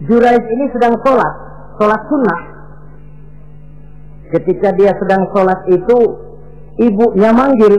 Jurai 0.06 0.38
ini 0.38 0.66
sedang 0.70 0.94
sholat, 1.02 1.34
sholat 1.82 2.02
sunnah. 2.06 2.42
Ketika 4.30 4.70
dia 4.78 4.94
sedang 5.02 5.26
sholat 5.34 5.66
itu, 5.72 6.00
ibunya 6.78 7.34
manggil, 7.34 7.74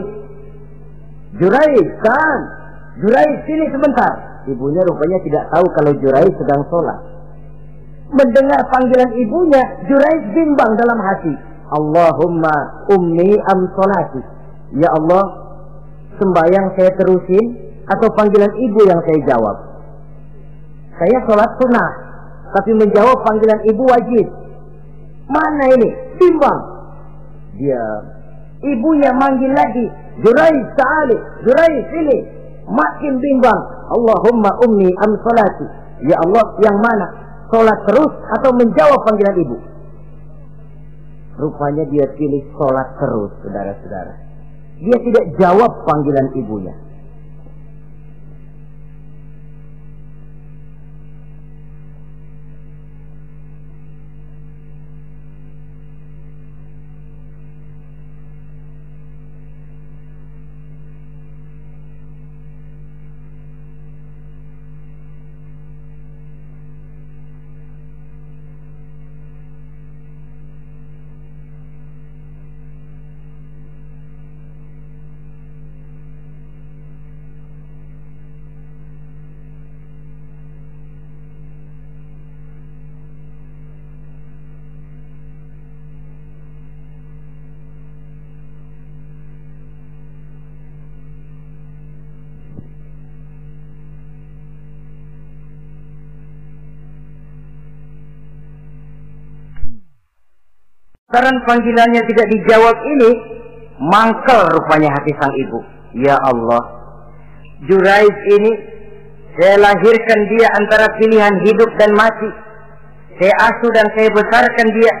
Jurai, 1.39 1.79
kan, 2.03 2.39
Jurai 2.99 3.29
sini 3.47 3.71
sebentar. 3.71 4.43
Ibunya 4.49 4.83
rupanya 4.83 5.23
tidak 5.23 5.43
tahu 5.55 5.65
kalau 5.77 5.91
Jurai 6.03 6.27
sedang 6.27 6.61
sholat. 6.67 6.99
Mendengar 8.09 8.61
panggilan 8.73 9.11
ibunya, 9.13 9.61
Jurai 9.85 10.17
bimbang 10.33 10.73
dalam 10.81 10.97
hati. 10.97 11.33
Allahumma 11.69 12.85
ummi 12.89 13.37
am 13.45 13.69
sholati. 13.77 14.21
Ya 14.81 14.89
Allah, 14.97 15.25
sembahyang 16.17 16.73
saya 16.73 16.91
terusin 16.97 17.45
atau 17.85 18.09
panggilan 18.17 18.49
ibu 18.57 18.81
yang 18.89 18.97
saya 19.05 19.19
jawab. 19.29 19.57
Saya 20.97 21.17
sholat 21.29 21.49
sunnah, 21.61 21.89
tapi 22.57 22.73
menjawab 22.73 23.17
panggilan 23.21 23.61
ibu 23.69 23.83
wajib. 23.85 24.25
Mana 25.29 25.65
ini? 25.77 25.89
Bimbang. 26.17 26.59
Dia 27.61 27.85
ibunya 28.65 29.13
manggil 29.15 29.53
lagi, 29.55 29.85
Jurai 30.19 30.55
ta'ali, 30.75 31.17
Jurai 31.47 31.73
sini, 31.93 32.17
makin 32.67 33.13
bimbang. 33.21 33.61
Allahumma 33.93 34.51
ummi 34.65 34.89
am 35.05 35.11
salati. 35.23 35.65
Ya 36.09 36.17
Allah, 36.25 36.45
yang 36.63 36.77
mana? 36.79 37.07
Sholat 37.49 37.79
terus 37.89 38.13
atau 38.39 38.51
menjawab 38.53 38.99
panggilan 39.09 39.35
ibu? 39.41 39.57
Rupanya 41.39 41.83
dia 41.89 42.05
pilih 42.13 42.43
sholat 42.53 42.93
terus, 43.01 43.31
saudara-saudara. 43.41 44.13
Dia 44.79 44.97
tidak 45.01 45.25
jawab 45.39 45.71
panggilan 45.87 46.27
ibunya. 46.37 46.75
Karena 101.09 101.41
panggilannya 101.41 102.01
tidak 102.05 102.27
dijawab 102.29 102.77
ini, 102.85 103.11
mangkel 103.81 104.45
rupanya 104.53 104.93
hati 104.93 105.09
sang 105.17 105.33
ibu. 105.33 105.59
Ya 105.97 106.13
Allah, 106.21 106.61
Jurais 107.65 108.17
ini, 108.29 108.51
saya 109.41 109.57
lahirkan 109.57 110.19
dia 110.29 110.47
antara 110.53 110.85
pilihan 111.01 111.33
hidup 111.49 111.69
dan 111.81 111.97
mati. 111.97 112.29
Saya 113.17 113.33
asuh 113.41 113.71
dan 113.73 113.89
saya 113.97 114.09
besarkan 114.13 114.67
dia. 114.69 114.93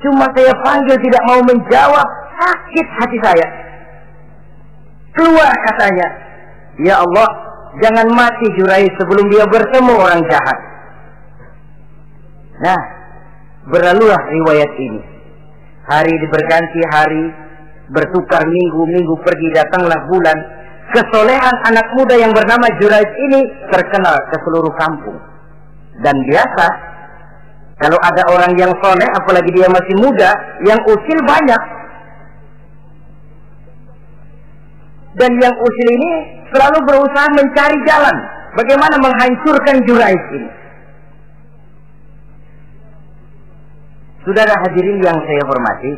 Cuma 0.00 0.32
saya 0.32 0.52
panggil 0.64 0.96
tidak 0.96 1.22
mau 1.28 1.44
menjawab, 1.44 2.08
sakit 2.40 2.86
hati 2.96 3.18
saya. 3.20 3.46
Keluar 5.12 5.52
katanya, 5.68 6.08
Ya 6.80 7.04
Allah, 7.04 7.28
jangan 7.84 8.08
mati 8.16 8.48
Jurais 8.56 8.90
sebelum 8.96 9.28
dia 9.28 9.44
bertemu 9.44 9.92
orang 9.92 10.24
jahat. 10.24 10.58
Nah, 12.64 13.01
Berlalulah 13.62 14.18
riwayat 14.26 14.72
ini. 14.74 15.02
Hari 15.86 16.14
berganti 16.30 16.80
hari, 16.90 17.24
bertukar 17.94 18.42
minggu-minggu 18.42 19.14
pergi 19.22 19.48
datanglah 19.54 20.02
bulan. 20.10 20.38
Kesolehan 20.90 21.56
anak 21.70 21.86
muda 21.94 22.18
yang 22.18 22.34
bernama 22.34 22.66
Juraid 22.82 23.06
ini 23.30 23.40
terkenal 23.70 24.18
ke 24.28 24.36
seluruh 24.42 24.74
kampung. 24.74 25.14
Dan 26.02 26.18
biasa, 26.26 26.66
kalau 27.78 27.98
ada 28.02 28.22
orang 28.34 28.52
yang 28.58 28.74
soleh, 28.82 29.06
apalagi 29.14 29.50
dia 29.54 29.70
masih 29.70 29.94
muda, 30.02 30.30
yang 30.66 30.80
usil 30.82 31.18
banyak. 31.22 31.62
Dan 35.22 35.30
yang 35.38 35.54
usil 35.54 35.88
ini 36.02 36.10
selalu 36.50 36.78
berusaha 36.82 37.28
mencari 37.30 37.78
jalan. 37.86 38.16
Bagaimana 38.58 38.96
menghancurkan 39.00 39.76
Juraid 39.86 40.22
ini. 40.34 40.61
Saudara 44.22 44.54
hadirin 44.62 45.02
yang 45.02 45.18
saya 45.18 45.42
hormati, 45.50 45.92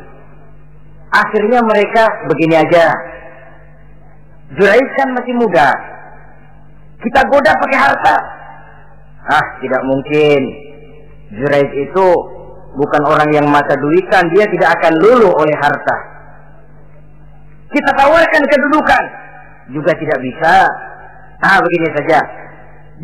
Akhirnya 1.15 1.63
mereka 1.63 2.27
begini 2.27 2.59
aja. 2.59 2.91
Jurais 4.59 4.91
kan 4.99 5.15
masih 5.15 5.35
muda. 5.39 5.71
Kita 6.99 7.21
goda 7.31 7.55
pakai 7.55 7.79
harta. 7.79 8.17
Ah, 9.31 9.47
tidak 9.63 9.83
mungkin. 9.87 10.41
Jurais 11.39 11.71
itu 11.71 12.07
bukan 12.75 13.03
orang 13.07 13.31
yang 13.31 13.47
mata 13.47 13.79
duitan. 13.79 14.27
Dia 14.35 14.47
tidak 14.51 14.75
akan 14.83 14.93
luluh 14.99 15.31
oleh 15.39 15.55
harta. 15.55 15.97
Kita 17.71 17.91
tawarkan 17.95 18.43
kedudukan. 18.51 19.05
Juga 19.71 19.95
tidak 19.95 20.19
bisa. 20.19 20.67
Ah, 21.47 21.63
begini 21.63 21.89
saja. 21.95 22.19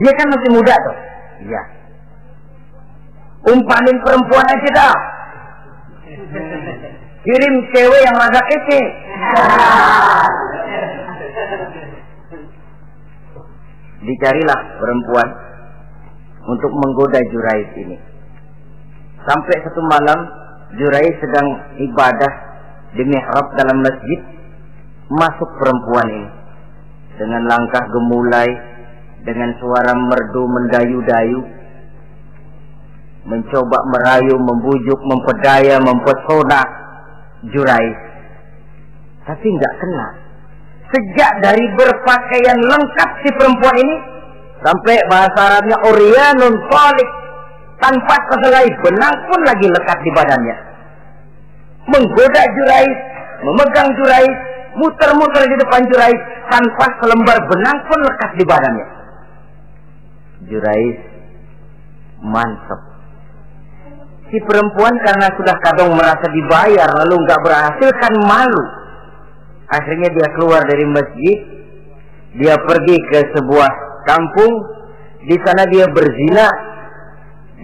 Dia 0.02 0.12
kan 0.18 0.26
masih 0.34 0.50
muda 0.50 0.74
tuh. 0.74 0.96
Iya. 1.46 1.62
Umpanin 3.40 3.96
perempuan 4.04 4.44
aja 4.44 4.70
dah. 4.76 4.96
Kirim 7.24 7.54
cewek 7.72 8.00
yang 8.04 8.16
rada 8.16 8.42
kece. 8.44 8.80
Dicarilah 14.00 14.60
perempuan 14.80 15.28
untuk 16.48 16.72
menggoda 16.72 17.20
Jurais 17.28 17.70
ini. 17.76 17.96
Sampai 19.24 19.56
satu 19.60 19.80
malam 19.84 20.18
Jurais 20.80 21.16
sedang 21.20 21.48
ibadah 21.80 22.32
di 22.96 23.02
mihrab 23.04 23.46
dalam 23.56 23.80
masjid. 23.84 24.20
Masuk 25.10 25.50
perempuan 25.58 26.06
ini 26.06 26.28
dengan 27.18 27.42
langkah 27.44 27.84
gemulai, 27.90 28.48
dengan 29.26 29.52
suara 29.60 29.92
merdu 29.92 30.46
mendayu-dayu, 30.48 31.40
mencoba 33.30 33.78
merayu, 33.94 34.34
membujuk, 34.34 34.98
mempedaya, 35.06 35.78
mempesona 35.78 36.60
Jurais. 37.54 37.98
Tapi 39.24 39.46
nggak 39.46 39.74
kena. 39.78 40.06
Sejak 40.90 41.32
dari 41.38 41.64
berpakaian 41.78 42.58
lengkap 42.66 43.10
si 43.22 43.30
perempuan 43.38 43.76
ini 43.78 43.96
sampai 44.58 44.98
bahasa 45.06 45.38
Arabnya 45.38 45.78
Orianun 45.86 46.54
Solik 46.66 47.10
tanpa 47.78 48.16
keselai 48.26 48.66
benang 48.82 49.16
pun 49.30 49.40
lagi 49.46 49.66
lekat 49.70 49.98
di 50.02 50.10
badannya. 50.10 50.56
Menggoda 51.94 52.42
Jurais, 52.58 52.98
memegang 53.46 53.90
Jurais, 54.02 54.36
muter-muter 54.74 55.46
di 55.46 55.56
depan 55.62 55.80
Jurais 55.88 56.20
tanpa 56.50 56.86
selembar 56.98 57.38
benang 57.46 57.78
pun 57.86 57.98
lekat 58.02 58.30
di 58.34 58.44
badannya. 58.44 58.86
Jurais 60.50 60.98
mantap. 62.20 62.89
Si 64.30 64.38
perempuan 64.46 64.94
karena 65.02 65.26
sudah 65.34 65.56
kadang 65.58 65.90
merasa 65.90 66.22
dibayar 66.30 66.86
lalu 67.02 67.18
nggak 67.26 67.42
berhasil 67.42 67.90
kan 67.98 68.14
malu. 68.30 68.64
Akhirnya 69.70 70.06
dia 70.14 70.28
keluar 70.38 70.62
dari 70.66 70.86
masjid, 70.86 71.38
dia 72.38 72.54
pergi 72.62 72.96
ke 73.10 73.18
sebuah 73.34 73.70
kampung, 74.06 74.52
di 75.26 75.34
sana 75.42 75.66
dia 75.66 75.86
berzina 75.90 76.46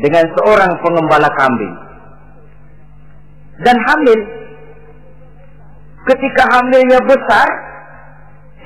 dengan 0.02 0.26
seorang 0.34 0.72
pengembala 0.82 1.30
kambing. 1.38 1.74
Dan 3.62 3.76
hamil. 3.86 4.20
Ketika 6.06 6.42
hamilnya 6.50 7.02
besar, 7.02 7.48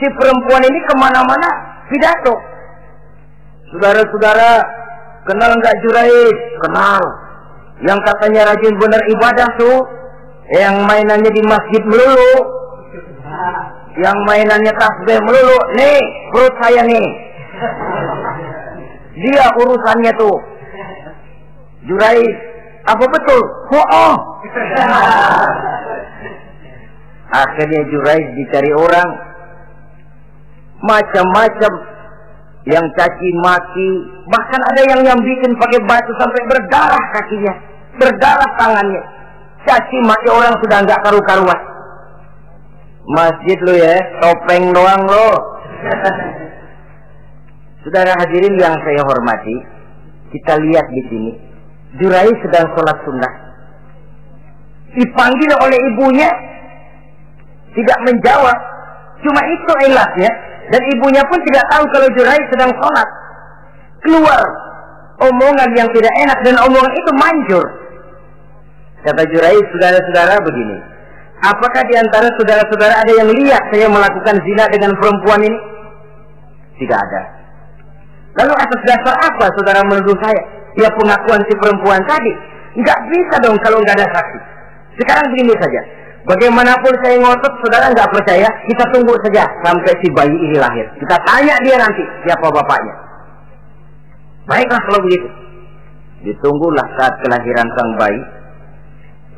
si 0.00 0.06
perempuan 0.16 0.64
ini 0.64 0.80
ke 0.84 0.94
mana-mana 0.96 1.48
pidato. 1.88 2.36
Saudara-saudara, 3.72 4.60
kenal 5.24 5.52
nggak 5.56 5.78
Jurais? 5.84 6.38
Kenal. 6.64 7.29
Yang 7.80 8.00
katanya 8.04 8.52
rajin 8.52 8.74
benar 8.76 9.02
ibadah 9.08 9.48
tuh, 9.56 9.78
yang 10.52 10.84
mainannya 10.84 11.30
di 11.32 11.42
masjid 11.48 11.82
melulu, 11.88 12.34
yang 13.96 14.18
mainannya 14.28 14.72
tasbih 14.76 15.18
melulu, 15.24 15.58
nih 15.80 16.00
perut 16.32 16.54
saya 16.60 16.84
nih. 16.84 17.08
Dia 19.20 19.46
urusannya 19.56 20.12
tuh. 20.16 20.36
Jurais, 21.88 22.36
apa 22.84 23.04
betul? 23.08 23.40
Oh, 23.72 23.86
oh. 23.88 24.14
Akhirnya 27.30 27.80
Jurais 27.88 28.26
dicari 28.36 28.72
orang 28.76 29.08
macam-macam 30.84 31.72
yang 32.68 32.84
caci 32.92 33.28
maki, 33.40 33.90
bahkan 34.28 34.60
ada 34.60 34.80
yang 34.84 35.00
yang 35.04 35.20
bikin 35.20 35.56
pakai 35.56 35.80
batu 35.88 36.12
sampai 36.20 36.40
berdarah 36.44 37.04
kakinya, 37.16 37.54
berdarah 38.00 38.50
tangannya. 38.56 39.02
Caci 39.68 39.98
maki 40.08 40.28
orang 40.32 40.56
sudah 40.64 40.78
nggak 40.88 41.00
karu-karuan. 41.04 41.60
Masjid 43.12 43.58
lu 43.60 43.76
ya, 43.76 43.92
topeng 44.24 44.72
doang 44.72 45.04
lo. 45.04 45.28
Saudara 47.84 48.12
hadirin 48.16 48.56
yang 48.60 48.76
saya 48.80 49.04
hormati, 49.04 49.56
kita 50.32 50.52
lihat 50.60 50.86
di 50.92 51.02
sini, 51.08 51.32
Jurai 52.00 52.28
sedang 52.44 52.72
sholat 52.76 52.96
sunnah. 53.04 53.34
Dipanggil 54.96 55.52
oleh 55.60 55.78
ibunya, 55.92 56.28
tidak 57.76 57.98
menjawab. 58.08 58.58
Cuma 59.20 59.40
itu 59.44 59.72
ilatnya. 59.92 60.32
Dan 60.70 60.82
ibunya 60.86 61.18
pun 61.26 61.38
tidak 61.50 61.66
tahu 61.66 61.84
kalau 61.90 62.08
Jurai 62.14 62.40
sedang 62.48 62.72
sholat. 62.78 63.08
Keluar 64.06 64.40
omongan 65.20 65.70
yang 65.76 65.88
tidak 65.92 66.14
enak 66.24 66.38
dan 66.46 66.56
omongan 66.56 66.92
itu 66.94 67.10
manjur. 67.20 67.64
Kata 69.00 69.22
Jurai, 69.32 69.56
saudara-saudara 69.72 70.34
begini. 70.44 70.76
Apakah 71.40 71.82
di 71.88 71.96
antara 71.96 72.28
saudara-saudara 72.36 73.00
ada 73.00 73.12
yang 73.16 73.32
lihat 73.32 73.62
saya 73.72 73.88
melakukan 73.88 74.36
zina 74.44 74.64
dengan 74.68 74.92
perempuan 75.00 75.40
ini? 75.40 75.58
Tidak 76.76 76.98
ada. 77.00 77.22
Lalu 78.44 78.52
atas 78.60 78.80
dasar 78.84 79.14
apa 79.16 79.46
saudara 79.56 79.80
menuduh 79.88 80.16
saya? 80.20 80.40
Ya 80.76 80.88
pengakuan 80.92 81.40
si 81.48 81.54
perempuan 81.56 82.00
tadi. 82.04 82.32
Nggak 82.76 82.98
bisa 83.08 83.34
dong 83.40 83.56
kalau 83.64 83.80
nggak 83.80 83.96
ada 83.96 84.08
saksi. 84.12 84.38
Sekarang 85.00 85.32
begini 85.32 85.56
saja. 85.56 85.80
Bagaimanapun 86.28 86.92
saya 87.00 87.16
ngotot, 87.16 87.52
saudara 87.64 87.88
nggak 87.96 88.12
percaya, 88.12 88.48
kita 88.68 88.84
tunggu 88.92 89.16
saja 89.24 89.48
sampai 89.64 89.92
si 90.04 90.08
bayi 90.12 90.36
ini 90.36 90.60
lahir. 90.60 90.84
Kita 91.00 91.16
tanya 91.24 91.56
dia 91.64 91.80
nanti 91.80 92.04
siapa 92.28 92.44
bapaknya. 92.52 92.94
Baiklah 94.44 94.80
kalau 94.84 95.00
begitu. 95.08 95.28
Ditunggulah 96.20 96.84
saat 97.00 97.16
kelahiran 97.24 97.68
sang 97.72 97.90
bayi. 97.96 98.20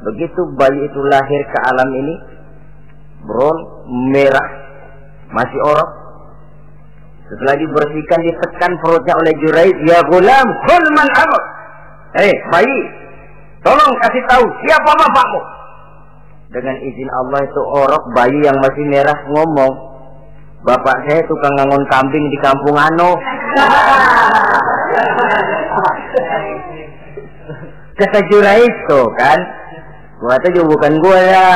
Begitu 0.03 0.41
bayi 0.59 0.83
itu 0.83 1.01
lahir 1.07 1.43
ke 1.47 1.59
alam 1.63 1.89
ini, 1.95 2.15
bron 3.23 3.59
merah, 4.11 4.49
masih 5.31 5.61
orok. 5.63 5.91
Setelah 7.31 7.55
dibersihkan, 7.55 8.21
ditekan 8.27 8.73
perutnya 8.83 9.15
oleh 9.15 9.33
Juraid, 9.41 9.77
ya 9.87 10.03
gulam, 10.11 10.47
kul 10.67 10.85
man 10.93 11.07
amr. 11.07 11.43
Eh, 12.19 12.35
bayi, 12.51 12.79
tolong 13.63 13.95
kasih 14.03 14.23
tahu 14.27 14.45
siapa 14.67 14.91
bapakmu. 14.91 15.41
Dengan 16.53 16.77
izin 16.83 17.09
Allah 17.09 17.41
itu 17.49 17.63
orok 17.63 18.13
bayi 18.13 18.37
yang 18.45 18.59
masih 18.61 18.85
merah 18.91 19.17
ngomong. 19.33 19.73
Bapak 20.63 21.09
saya 21.09 21.25
tukang 21.25 21.57
ngangon 21.57 21.87
kambing 21.89 22.27
di 22.29 22.39
kampung 22.43 22.77
Ano. 22.77 23.17
Kata 27.99 28.19
Jurais 28.29 28.77
tuh 28.91 29.09
kan. 29.17 29.62
Gua 30.23 30.39
tuh 30.39 30.51
juga 30.55 30.71
bukan 30.79 30.93
gua 31.03 31.19
ya. 31.19 31.51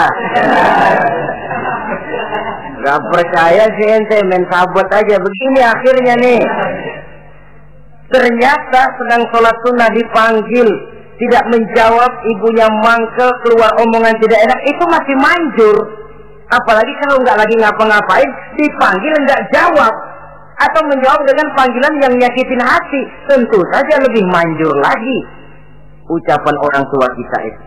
Gak 2.82 3.00
percaya 3.14 3.64
sih 3.78 3.86
ente 3.94 4.18
main 4.26 4.42
sabot 4.50 4.86
aja. 4.90 5.16
Begini 5.22 5.60
akhirnya 5.62 6.14
nih. 6.18 6.42
Ternyata 8.10 8.82
sedang 8.98 9.22
sholat 9.30 9.54
sunnah 9.62 9.90
dipanggil 9.94 10.66
tidak 11.16 11.44
menjawab 11.48 12.12
ibunya 12.28 12.68
mangkel 12.84 13.30
keluar 13.46 13.72
omongan 13.80 14.14
tidak 14.20 14.40
enak 14.50 14.60
itu 14.68 14.84
masih 14.84 15.16
manjur 15.16 15.76
apalagi 16.52 16.92
kalau 17.02 17.16
nggak 17.24 17.40
lagi 17.40 17.54
ngapa-ngapain 17.58 18.30
dipanggil 18.54 19.14
nggak 19.26 19.42
jawab 19.50 19.94
atau 20.56 20.80
menjawab 20.88 21.20
dengan 21.24 21.48
panggilan 21.56 21.94
yang 22.00 22.14
nyakitin 22.20 22.62
hati 22.62 23.00
tentu 23.28 23.58
saja 23.72 23.94
lebih 24.00 24.24
manjur 24.28 24.72
lagi 24.78 25.18
ucapan 26.06 26.56
orang 26.60 26.84
tua 26.92 27.08
kita 27.16 27.38
itu 27.48 27.62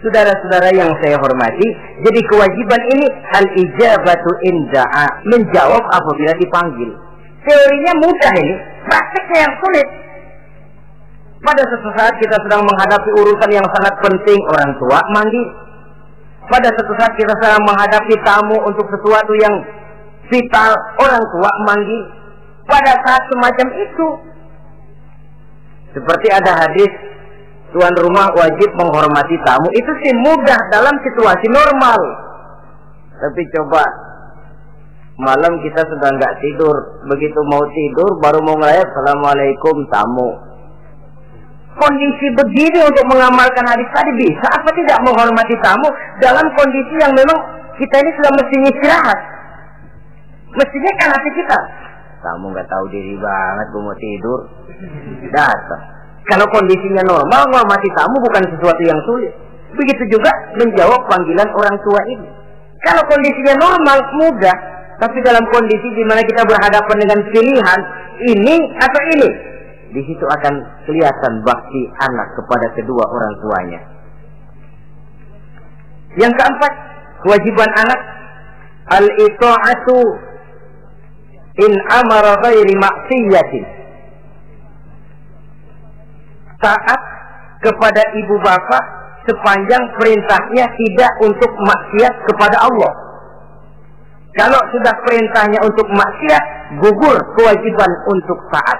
Saudara-saudara 0.00 0.72
yang 0.72 0.88
saya 1.04 1.20
hormati, 1.20 1.68
jadi 2.00 2.20
kewajiban 2.32 2.82
ini 2.96 3.06
al 3.36 3.46
ijabatu 3.52 4.30
inda'a, 4.48 5.06
menjawab 5.28 5.84
apabila 5.92 6.32
dipanggil. 6.40 6.88
Teorinya 7.44 7.92
mudah 8.00 8.32
ini, 8.40 8.54
prakteknya 8.88 9.38
yang 9.44 9.54
sulit. 9.60 9.88
Pada 11.40 11.62
suatu 11.68 11.88
saat 11.96 12.16
kita 12.16 12.36
sedang 12.48 12.64
menghadapi 12.64 13.10
urusan 13.16 13.50
yang 13.52 13.64
sangat 13.76 13.94
penting, 14.00 14.40
orang 14.48 14.72
tua 14.80 15.00
manggil. 15.12 15.44
Pada 16.48 16.68
suatu 16.72 16.92
saat 16.96 17.12
kita 17.20 17.32
sedang 17.36 17.60
menghadapi 17.64 18.14
tamu 18.24 18.56
untuk 18.64 18.88
sesuatu 18.88 19.32
yang 19.36 19.54
vital, 20.32 20.72
orang 20.96 21.24
tua 21.28 21.50
manggil. 21.68 22.02
Pada 22.64 22.92
saat 23.04 23.22
semacam 23.28 23.68
itu, 23.84 24.06
seperti 25.92 26.28
ada 26.32 26.52
hadis 26.56 26.92
tuan 27.70 27.94
rumah 27.98 28.30
wajib 28.34 28.70
menghormati 28.74 29.36
tamu. 29.46 29.68
Itu 29.74 29.92
sih 30.02 30.12
mudah 30.18 30.60
dalam 30.70 30.94
situasi 31.02 31.46
normal. 31.50 32.00
Tapi 33.20 33.42
coba 33.52 33.84
malam 35.20 35.60
kita 35.60 35.84
sudah 35.84 36.08
nggak 36.16 36.34
tidur, 36.40 36.76
begitu 37.12 37.36
mau 37.44 37.60
tidur 37.68 38.10
baru 38.24 38.40
mau 38.40 38.56
ngeliat 38.56 38.88
assalamualaikum 38.88 39.84
tamu. 39.92 40.30
Kondisi 41.76 42.26
begini 42.36 42.80
untuk 42.84 43.04
mengamalkan 43.08 43.64
hadis 43.64 43.88
tadi 43.94 44.12
bisa 44.16 44.46
apa 44.52 44.68
tidak 44.74 45.00
menghormati 45.00 45.54
tamu 45.64 45.88
dalam 46.20 46.44
kondisi 46.56 46.94
yang 47.00 47.12
memang 47.14 47.38
kita 47.76 47.96
ini 48.00 48.10
sudah 48.20 48.32
mestinya 48.36 48.68
istirahat. 48.68 49.20
Mestinya 50.50 50.92
kan 50.98 51.08
hati 51.14 51.30
kita. 51.36 51.58
Kamu 52.20 52.52
nggak 52.52 52.68
tahu 52.68 52.84
diri 52.92 53.16
banget, 53.16 53.66
gue 53.72 53.80
mau 53.80 53.96
tidur. 53.96 54.40
Datang. 55.32 55.99
Kalau 56.28 56.46
kondisinya 56.52 57.02
normal, 57.06 57.48
menghormati 57.48 57.88
tamu 57.96 58.16
bukan 58.20 58.44
sesuatu 58.52 58.82
yang 58.84 59.00
sulit. 59.08 59.32
Begitu 59.72 60.18
juga 60.18 60.30
menjawab 60.58 61.06
panggilan 61.08 61.48
orang 61.54 61.76
tua 61.80 62.00
ini. 62.10 62.28
Kalau 62.84 63.02
kondisinya 63.08 63.54
normal, 63.56 63.98
mudah. 64.20 64.56
Tapi 65.00 65.16
dalam 65.24 65.40
kondisi 65.48 65.88
di 65.96 66.04
mana 66.04 66.20
kita 66.20 66.44
berhadapan 66.44 66.96
dengan 67.00 67.18
pilihan 67.32 67.80
ini 68.20 68.56
atau 68.76 69.00
ini, 69.16 69.30
di 69.96 70.02
situ 70.04 70.24
akan 70.28 70.54
kelihatan 70.84 71.32
bakti 71.40 71.82
anak 72.04 72.28
kepada 72.36 72.68
kedua 72.76 73.04
orang 73.08 73.32
tuanya. 73.40 73.80
Yang 76.20 76.36
keempat, 76.36 76.72
kewajiban 77.24 77.70
anak 77.80 78.00
al-ita'atu 78.92 79.98
in 81.64 81.72
amara 81.96 82.36
ghairi 82.44 82.74
maksiyatin. 82.76 83.79
Taat 86.60 87.00
kepada 87.64 88.02
ibu 88.16 88.36
bapak 88.40 88.84
sepanjang 89.28 89.84
perintahnya 89.96 90.64
tidak 90.64 91.12
untuk 91.24 91.52
maksiat 91.60 92.14
kepada 92.28 92.56
Allah. 92.68 92.92
Kalau 94.36 94.60
sudah 94.70 94.94
perintahnya 95.04 95.58
untuk 95.66 95.88
maksiat, 95.90 96.44
gugur 96.78 97.18
kewajiban 97.34 97.92
untuk 98.08 98.38
taat. 98.54 98.78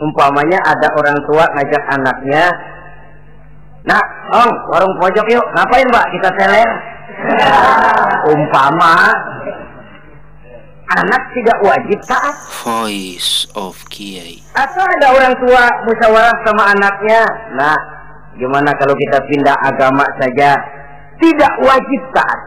Umpamanya 0.00 0.56
ada 0.64 0.88
orang 0.96 1.18
tua 1.28 1.44
ngajak 1.52 1.82
anaknya, 1.92 2.48
Nah, 3.80 4.02
Om, 4.28 4.50
warung 4.68 4.94
pojok 5.00 5.26
yuk. 5.32 5.46
Ngapain, 5.56 5.88
Mbak? 5.88 6.06
Kita 6.12 6.28
teler. 6.36 6.70
Umpama 8.32 8.94
anak 10.98 11.22
tidak 11.38 11.58
wajib 11.62 11.98
taat. 12.06 12.34
Voice 12.66 13.46
of 13.54 13.78
Kiai. 13.86 14.42
Atau 14.58 14.82
ada 14.82 15.06
orang 15.14 15.34
tua 15.38 15.62
musyawarah 15.86 16.36
sama 16.42 16.74
anaknya. 16.74 17.22
Nah, 17.54 17.78
gimana 18.34 18.74
kalau 18.74 18.94
kita 18.98 19.18
pindah 19.30 19.56
agama 19.62 20.02
saja? 20.18 20.58
Tidak 21.20 21.52
wajib 21.62 22.02
taat. 22.16 22.40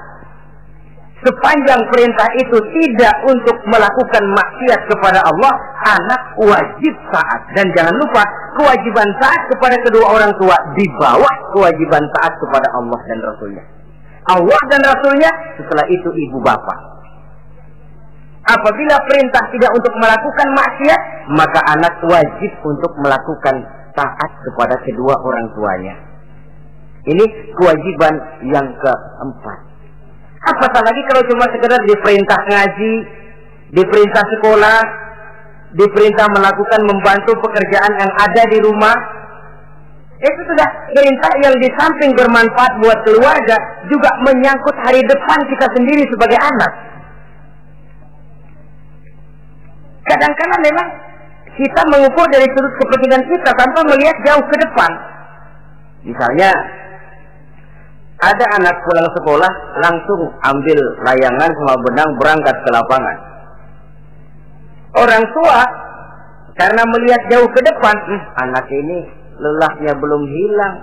Sepanjang 1.24 1.80
perintah 1.88 2.28
itu 2.36 2.58
tidak 2.76 3.16
untuk 3.32 3.56
melakukan 3.72 4.24
maksiat 4.36 4.82
kepada 4.92 5.24
Allah, 5.24 5.54
anak 5.88 6.36
wajib 6.36 6.94
taat. 7.16 7.48
Dan 7.56 7.72
jangan 7.80 7.96
lupa, 7.96 8.28
kewajiban 8.60 9.08
taat 9.24 9.40
kepada 9.56 9.80
kedua 9.88 10.20
orang 10.20 10.36
tua 10.36 10.52
di 10.76 10.84
bawah 11.00 11.36
kewajiban 11.56 12.04
taat 12.20 12.34
kepada 12.44 12.68
Allah 12.76 13.00
dan 13.08 13.20
Rasulnya. 13.24 13.64
Allah 14.36 14.62
dan 14.68 14.82
Rasulnya, 14.84 15.32
setelah 15.56 15.88
itu 15.88 16.12
ibu 16.12 16.44
bapak. 16.44 16.93
Apabila 18.44 18.96
perintah 19.08 19.44
tidak 19.56 19.72
untuk 19.72 19.94
melakukan 20.04 20.48
maksiat, 20.52 21.02
maka 21.32 21.60
anak 21.80 21.96
wajib 22.04 22.52
untuk 22.68 22.92
melakukan 23.00 23.56
taat 23.96 24.32
kepada 24.44 24.76
kedua 24.84 25.16
orang 25.16 25.48
tuanya. 25.56 25.96
Ini 27.08 27.26
kewajiban 27.56 28.14
yang 28.52 28.68
keempat. 28.84 29.60
Apatah 30.44 30.82
lagi 30.84 31.02
kalau 31.08 31.24
cuma 31.32 31.48
sekedar 31.56 31.80
diperintah 31.88 32.40
ngaji, 32.52 32.94
diperintah 33.80 34.24
sekolah, 34.28 34.80
diperintah 35.80 36.28
melakukan 36.36 36.82
membantu 36.84 37.40
pekerjaan 37.40 37.92
yang 37.96 38.12
ada 38.12 38.44
di 38.52 38.60
rumah. 38.60 38.98
Itu 40.20 40.42
sudah 40.48 40.68
perintah 40.92 41.32
yang 41.48 41.56
di 41.60 41.68
samping 41.80 42.12
bermanfaat 42.16 42.80
buat 42.80 43.00
keluarga, 43.08 43.56
juga 43.88 44.12
menyangkut 44.24 44.76
hari 44.84 45.00
depan 45.04 45.40
kita 45.48 45.68
sendiri 45.76 46.04
sebagai 46.12 46.40
anak. 46.40 46.72
Kadang-kadang 50.04 50.62
memang 50.62 50.88
kita 51.54 51.82
mengukur 51.88 52.26
dari 52.34 52.48
sudut 52.50 52.74
kepentingan 52.82 53.24
kita 53.30 53.50
tanpa 53.54 53.80
melihat 53.88 54.18
jauh 54.26 54.44
ke 54.44 54.56
depan. 54.58 54.92
Misalnya, 56.04 56.52
ada 58.24 58.46
anak 58.60 58.76
pulang 58.88 59.10
sekolah 59.16 59.52
langsung 59.84 60.22
ambil 60.44 60.80
layangan 61.04 61.52
sama 61.52 61.76
benang 61.88 62.10
berangkat 62.20 62.56
ke 62.56 62.70
lapangan. 62.72 63.18
Orang 64.94 65.24
tua 65.34 65.60
karena 66.54 66.82
melihat 66.86 67.22
jauh 67.34 67.50
ke 67.50 67.62
depan, 67.66 67.96
hm, 67.98 68.22
anak 68.48 68.66
ini 68.70 69.00
lelahnya 69.42 69.94
belum 69.98 70.24
hilang. 70.30 70.76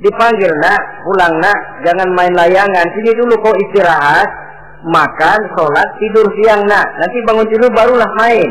Dipanggil 0.00 0.52
nak, 0.64 0.80
pulang 1.04 1.34
nak, 1.44 1.58
jangan 1.84 2.08
main 2.16 2.32
layangan. 2.32 2.86
Sini 2.96 3.12
dulu 3.16 3.36
kau 3.44 3.52
istirahat, 3.68 4.28
makan, 4.86 5.38
sholat, 5.56 5.88
tidur 6.00 6.26
siang 6.40 6.64
nak. 6.64 6.86
Nanti 7.00 7.18
bangun 7.26 7.46
tidur 7.48 7.70
barulah 7.72 8.10
main. 8.16 8.50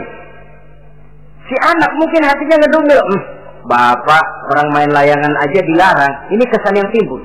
Si 1.50 1.56
anak 1.66 1.92
mungkin 1.98 2.22
hatinya 2.22 2.58
ngedumil. 2.62 3.02
Hm, 3.02 3.22
bapak 3.66 4.26
orang 4.54 4.68
main 4.70 4.90
layangan 4.94 5.34
aja 5.42 5.60
dilarang. 5.66 6.14
Ini 6.30 6.44
kesan 6.46 6.78
yang 6.78 6.90
timbul. 6.94 7.22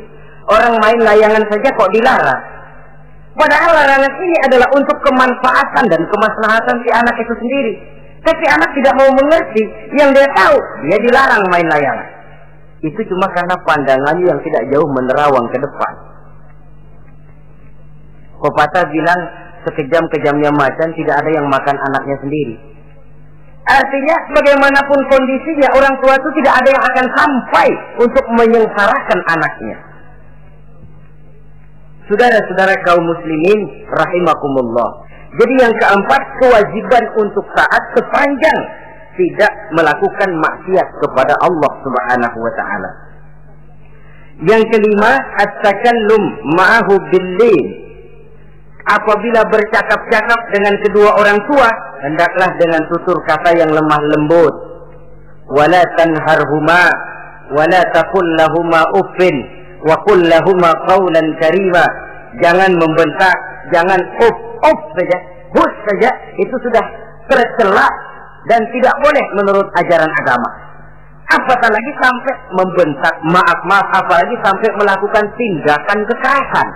Orang 0.48 0.76
main 0.80 1.00
layangan 1.00 1.44
saja 1.48 1.68
kok 1.72 1.92
dilarang. 1.92 2.42
Padahal 3.34 3.72
larangan 3.74 4.12
ini 4.22 4.36
adalah 4.46 4.68
untuk 4.72 4.94
kemanfaatan 5.02 5.84
dan 5.90 6.02
kemaslahatan 6.06 6.76
si 6.86 6.90
anak 6.94 7.16
itu 7.18 7.34
sendiri. 7.34 7.74
Tapi 8.24 8.44
anak 8.48 8.70
tidak 8.72 8.94
mau 8.96 9.10
mengerti. 9.10 9.62
Yang 9.98 10.22
dia 10.22 10.28
tahu, 10.32 10.56
dia 10.88 10.98
dilarang 11.02 11.44
main 11.52 11.66
layangan. 11.68 12.08
Itu 12.80 13.00
cuma 13.08 13.26
karena 13.32 13.56
pandangannya 13.64 14.24
yang 14.28 14.40
tidak 14.44 14.62
jauh 14.72 14.88
menerawang 14.88 15.48
ke 15.52 15.58
depan. 15.60 16.13
Pepatah 18.44 18.84
bilang, 18.92 19.20
sekejam-kejamnya 19.64 20.52
macan 20.52 20.92
tidak 20.92 21.16
ada 21.24 21.30
yang 21.32 21.48
makan 21.48 21.76
anaknya 21.80 22.16
sendiri. 22.20 22.54
Artinya 23.64 24.16
bagaimanapun 24.36 25.00
kondisinya 25.08 25.72
orang 25.72 25.96
tua 26.04 26.12
itu 26.20 26.28
tidak 26.36 26.60
ada 26.60 26.68
yang 26.68 26.84
akan 26.84 27.06
sampai 27.16 27.68
untuk 27.96 28.24
menyengsarakan 28.36 29.20
anaknya. 29.32 29.76
Saudara-saudara 32.04 32.76
kaum 32.84 33.00
muslimin 33.08 33.88
rahimakumullah. 33.88 35.08
Jadi 35.40 35.54
yang 35.56 35.72
keempat 35.80 36.22
kewajiban 36.44 37.04
untuk 37.16 37.48
taat 37.56 37.82
sepanjang 37.96 38.58
tidak 39.16 39.52
melakukan 39.72 40.30
maksiat 40.36 40.88
kepada 41.00 41.32
Allah 41.40 41.72
Subhanahu 41.80 42.38
wa 42.44 42.52
taala. 42.52 42.90
Yang 44.44 44.68
kelima, 44.76 45.16
at-takallum 45.40 46.22
ma'ahu 46.52 46.92
bil 47.08 47.28
Apabila 48.84 49.40
bercakap-cakap 49.48 50.40
dengan 50.52 50.76
kedua 50.84 51.16
orang 51.16 51.40
tua, 51.48 51.68
hendaklah 52.04 52.52
dengan 52.60 52.84
tutur 52.92 53.16
kata 53.24 53.56
yang 53.56 53.72
lemah 53.72 54.00
lembut. 54.12 54.54
Wala 55.48 55.80
tanharhuma 55.96 56.84
wala 57.56 57.80
taqul 57.96 58.28
lahuma 58.36 58.84
uffin 59.00 59.36
wa 59.88 59.96
qul 60.04 60.20
lahuma 60.28 60.68
qawlan 60.84 61.32
karima. 61.40 61.84
Jangan 62.44 62.76
membentak, 62.76 63.36
jangan 63.72 64.00
uff 64.20 64.36
uff 64.60 64.80
saja, 65.00 65.18
hus 65.56 65.72
saja 65.88 66.10
itu 66.36 66.56
sudah 66.60 66.84
tercela 67.32 67.88
dan 68.52 68.60
tidak 68.68 68.94
boleh 69.00 69.24
menurut 69.40 69.68
ajaran 69.80 70.12
agama. 70.12 70.50
Apatah 71.24 71.72
lagi 71.72 71.92
sampai 72.04 72.34
membentak, 72.52 73.14
maaf 73.32 73.60
maaf, 73.64 73.88
apalagi 73.96 74.36
sampai 74.44 74.68
melakukan 74.76 75.24
tindakan 75.40 75.98
kekerasan 76.04 76.68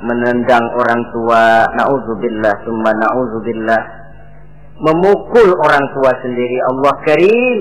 menendang 0.00 0.64
orang 0.76 1.00
tua, 1.12 1.68
naudzubillah, 1.76 2.54
summa 2.64 2.90
naudzubillah, 2.96 3.82
memukul 4.80 5.48
orang 5.60 5.84
tua 5.92 6.12
sendiri, 6.24 6.56
Allah 6.72 6.94
karim. 7.04 7.58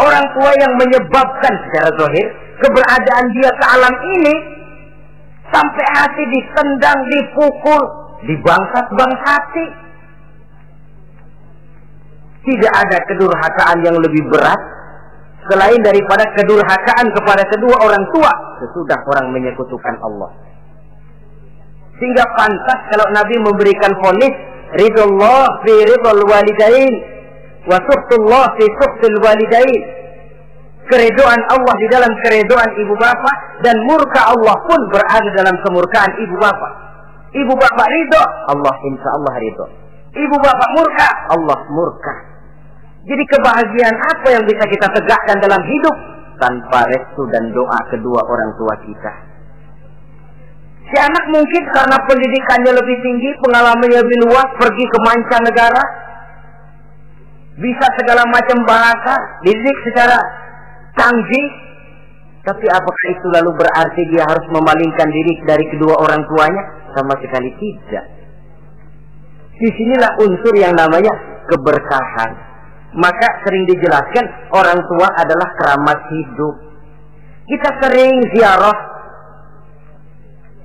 Orang 0.00 0.24
tua 0.32 0.50
yang 0.56 0.72
menyebabkan 0.80 1.52
secara 1.68 1.92
zahir 2.00 2.26
keberadaan 2.64 3.26
dia 3.36 3.50
ke 3.52 3.64
alam 3.76 3.94
ini 4.08 4.34
sampai 5.52 5.84
hati 6.00 6.24
ditendang, 6.32 6.98
dipukul, 7.12 7.82
dibangsat-bangsati. 8.24 9.66
Tidak 12.42 12.72
ada 12.72 12.98
kedurhakaan 13.06 13.84
yang 13.86 13.94
lebih 14.00 14.26
berat 14.32 14.58
selain 15.46 15.78
daripada 15.84 16.24
kedurhakaan 16.34 17.06
kepada 17.14 17.44
kedua 17.52 17.76
orang 17.86 18.04
tua 18.10 18.32
sesudah 18.64 18.98
orang 19.12 19.30
menyekutukan 19.30 19.94
Allah. 20.02 20.51
Sehingga 22.02 22.26
pantas 22.34 22.80
kalau 22.90 23.06
Nabi 23.14 23.38
memberikan 23.46 23.94
fonis 24.02 24.34
ridullah 24.74 25.62
fi 25.62 25.86
ridul 25.86 26.26
walidain 26.26 26.94
wa 27.70 27.78
suhtullah 27.78 28.58
fi 28.58 28.66
suhtul 28.74 29.22
walidain. 29.22 30.02
keredoan 30.90 31.38
Allah 31.46 31.74
di 31.78 31.86
dalam 31.94 32.10
keredoan 32.26 32.70
ibu 32.74 32.98
bapak 32.98 33.62
dan 33.62 33.78
murka 33.86 34.34
Allah 34.34 34.56
pun 34.66 34.80
berada 34.90 35.30
dalam 35.30 35.54
kemurkaan 35.62 36.10
ibu 36.26 36.34
bapak. 36.42 36.72
Ibu 37.38 37.54
bapak 37.54 37.86
ridho, 37.86 38.22
Allah 38.50 38.74
insya 38.90 39.08
Allah 39.14 39.34
ridho. 39.38 39.66
Ibu 40.10 40.36
bapak 40.42 40.68
murka, 40.74 41.08
Allah 41.38 41.58
murka. 41.70 42.14
Jadi 43.06 43.24
kebahagiaan 43.30 43.94
apa 43.94 44.26
yang 44.34 44.42
bisa 44.42 44.64
kita 44.66 44.90
tegakkan 44.90 45.38
dalam 45.38 45.62
hidup 45.70 45.96
tanpa 46.42 46.82
restu 46.90 47.30
dan 47.30 47.54
doa 47.54 47.78
kedua 47.94 48.26
orang 48.26 48.50
tua 48.58 48.74
kita? 48.82 49.31
Si 50.92 50.96
anak 51.00 51.24
mungkin 51.32 51.62
karena 51.72 51.96
pendidikannya 52.04 52.72
lebih 52.76 52.96
tinggi, 53.00 53.30
pengalamannya 53.40 54.04
lebih 54.04 54.18
luas, 54.28 54.48
pergi 54.60 54.84
ke 54.84 54.98
mancanegara, 55.00 55.84
bisa 57.56 57.86
segala 57.96 58.28
macam 58.28 58.60
bahasa, 58.68 59.40
didik 59.40 59.78
secara 59.88 60.20
canggih, 61.00 61.48
tapi 62.42 62.66
apakah 62.66 63.06
itu 63.08 63.26
lalu 63.32 63.50
berarti 63.54 64.02
dia 64.10 64.26
harus 64.26 64.46
memalingkan 64.50 65.08
diri 65.08 65.32
dari 65.46 65.64
kedua 65.70 65.94
orang 65.94 66.26
tuanya? 66.26 66.62
Sama 66.92 67.14
sekali 67.22 67.50
tidak. 67.56 68.04
Di 69.62 69.68
sinilah 69.70 70.12
unsur 70.26 70.54
yang 70.58 70.74
namanya 70.74 71.14
keberkahan. 71.46 72.30
Maka 72.98 73.28
sering 73.46 73.64
dijelaskan 73.70 74.52
orang 74.52 74.76
tua 74.84 75.08
adalah 75.16 75.48
keramat 75.56 75.98
hidup. 76.12 76.54
Kita 77.46 77.70
sering 77.80 78.12
ziarah. 78.36 78.78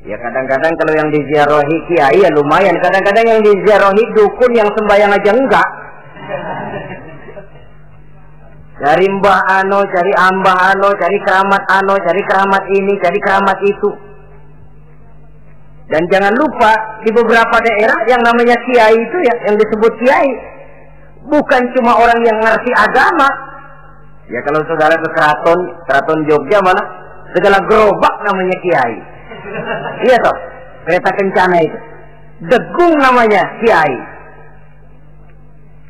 Ya 0.08 0.16
kadang-kadang 0.24 0.72
kalau 0.80 0.94
yang 0.96 1.10
diziarahi 1.12 1.78
kiai 1.92 2.24
ya 2.24 2.32
lumayan. 2.32 2.80
Kadang-kadang 2.80 3.28
yang 3.28 3.42
diziarahi 3.44 4.04
dukun 4.16 4.52
yang 4.56 4.70
sembahyang 4.72 5.12
aja 5.12 5.32
enggak. 5.36 5.70
Cari 8.78 9.08
mbah 9.10 9.40
ano, 9.62 9.84
cari 9.84 10.14
ambah 10.16 10.58
ano, 10.72 10.90
cari 10.96 11.18
keramat 11.28 11.64
ano, 11.68 11.94
cari 12.00 12.22
keramat 12.24 12.64
ini, 12.72 12.94
cari 13.04 13.20
keramat 13.20 13.58
itu. 13.68 13.90
Dan 15.92 16.04
jangan 16.08 16.32
lupa 16.40 16.72
di 17.04 17.10
beberapa 17.12 17.58
daerah 17.60 18.00
yang 18.08 18.22
namanya 18.24 18.56
kiai 18.64 18.96
itu 18.96 19.18
ya, 19.24 19.36
yang 19.52 19.56
disebut 19.60 19.92
kiai 20.04 20.32
bukan 21.28 21.62
cuma 21.76 22.00
orang 22.00 22.20
yang 22.24 22.38
ngerti 22.40 22.72
agama. 22.76 23.28
Ya 24.28 24.40
kalau 24.44 24.64
saudara 24.68 24.96
ke 24.96 25.10
keraton, 25.16 25.60
keraton 25.88 26.20
Jogja 26.28 26.60
mana 26.64 26.84
segala 27.36 27.60
gerobak 27.68 28.16
namanya 28.24 28.56
kiai. 28.64 29.17
Iya 30.08 30.18
toh, 30.22 30.38
kereta 30.86 31.10
kencana 31.16 31.58
itu. 31.64 31.78
Degung 32.48 32.94
namanya 33.02 33.42
kiai. 33.64 33.98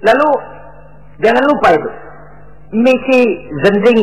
Lalu 0.05 0.29
jangan 1.19 1.43
lupa 1.43 1.67
itu 1.73 1.89
misi 2.71 3.21
zending 3.63 4.01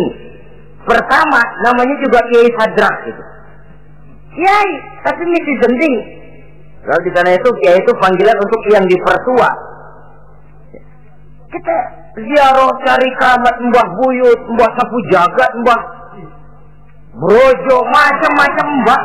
pertama 0.84 1.40
namanya 1.64 1.96
juga 2.00 2.20
Kiai 2.28 2.48
Sadrak 2.57 2.94
itu. 3.09 3.22
Kiai, 4.36 4.70
tapi 5.05 5.22
misi 5.28 5.52
zending. 5.64 5.94
Kalau 6.84 7.00
di 7.00 7.11
sana 7.16 7.30
itu 7.32 7.48
Kiai 7.64 7.80
itu 7.80 7.92
panggilan 7.96 8.36
untuk 8.36 8.61
yang 8.68 8.84
dipertua. 8.84 9.50
Kita 11.48 11.76
ziarah 12.18 12.70
cari 12.82 13.09
keramat 13.16 13.57
Mbah 13.62 13.88
Buyut, 13.96 14.40
Mbah 14.52 14.70
Sapu 14.76 14.98
Jagat, 15.09 15.50
Mbah 15.62 15.80
Brojo, 17.15 17.77
macam-macam 17.95 18.67
Mbah. 18.83 19.03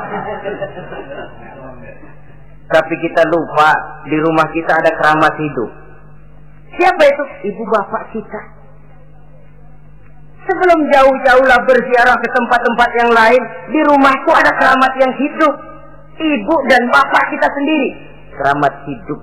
Tapi 2.69 2.93
kita 3.01 3.21
lupa 3.29 3.69
di 4.05 4.17
rumah 4.17 4.47
kita 4.53 4.71
ada 4.77 4.91
keramat 4.97 5.33
hidup. 5.37 5.69
Siapa 6.77 7.01
itu? 7.01 7.23
Ibu 7.53 7.63
bapak 7.65 8.03
kita. 8.13 8.41
Sebelum 10.49 10.79
jauh-jauhlah 10.89 11.59
berziarah 11.65 12.17
ke 12.17 12.27
tempat-tempat 12.33 12.89
yang 12.97 13.11
lain, 13.13 13.41
di 13.69 13.79
rumahku 13.85 14.31
ada 14.33 14.53
keramat 14.57 14.93
yang 14.97 15.13
hidup. 15.17 15.55
Ibu 16.17 16.55
dan 16.69 16.81
bapak 16.89 17.23
kita 17.33 17.47
sendiri. 17.53 17.89
Keramat 18.33 18.73
hidup. 18.89 19.19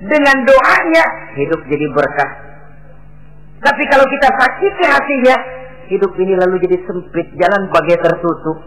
Dengan 0.00 0.36
doanya, 0.46 1.04
hidup 1.34 1.60
jadi 1.66 1.86
berkah. 1.90 2.30
Tapi 3.60 3.82
kalau 3.92 4.06
kita 4.08 4.28
sakiti 4.38 4.84
hatinya, 4.86 5.36
hidup 5.90 6.12
ini 6.16 6.38
lalu 6.38 6.62
jadi 6.64 6.78
sempit, 6.86 7.26
jalan 7.36 7.68
bagai 7.74 7.98
tertutup. 7.98 8.58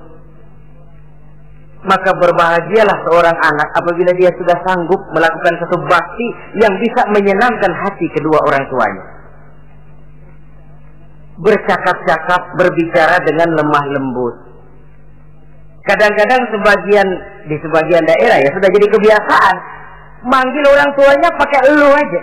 Maka 1.83 2.15
berbahagialah 2.15 2.97
seorang 3.07 3.37
anak 3.43 3.69
apabila 3.75 4.15
dia 4.15 4.31
sudah 4.39 4.55
sanggup 4.63 5.03
melakukan 5.11 5.59
satu 5.59 5.83
bakti 5.83 6.27
yang 6.63 6.71
bisa 6.79 7.03
menyenangkan 7.11 7.71
hati 7.75 8.07
kedua 8.15 8.39
orang 8.39 8.63
tuanya 8.71 9.03
bercakap-cakap, 11.39 12.41
berbicara 12.61 13.17
dengan 13.25 13.57
lemah 13.57 13.85
lembut. 13.89 14.35
Kadang-kadang 15.83 16.41
sebagian 16.53 17.07
di 17.49 17.59
sebagian 17.59 18.03
daerah 18.07 18.39
ya 18.39 18.49
sudah 18.55 18.69
jadi 18.71 18.87
kebiasaan 18.87 19.55
manggil 20.23 20.63
orang 20.71 20.89
tuanya 20.95 21.29
pakai 21.35 21.59
elu 21.67 21.89
aja. 21.91 22.21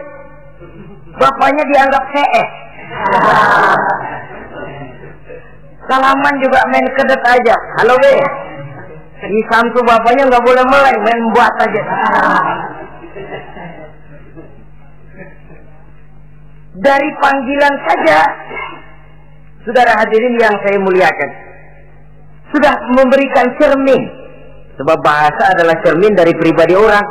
Bapaknya 1.21 1.65
dianggap 1.69 2.03
CS. 2.15 2.51
Salaman 5.91 6.35
juga 6.39 6.63
main 6.71 6.87
kedet 6.95 7.23
aja. 7.27 7.57
Halo 7.83 7.99
be. 7.99 8.15
Di 9.27 9.41
samsu 9.51 9.83
bapaknya 9.83 10.31
nggak 10.31 10.45
boleh 10.47 10.65
mulai 10.71 10.95
main 11.03 11.21
buat 11.35 11.51
aja. 11.59 11.83
Dari 16.71 17.09
panggilan 17.19 17.75
saja 17.91 18.19
Saudara 19.67 19.93
hadirin 19.99 20.41
yang 20.41 20.55
saya 20.65 20.79
muliakan. 20.81 21.31
Sudah 22.55 22.73
memberikan 22.97 23.47
cermin. 23.61 24.03
Sebab 24.81 24.99
bahasa 25.05 25.53
adalah 25.53 25.77
cermin 25.85 26.17
dari 26.17 26.33
pribadi 26.39 26.73
orang. 26.73 27.05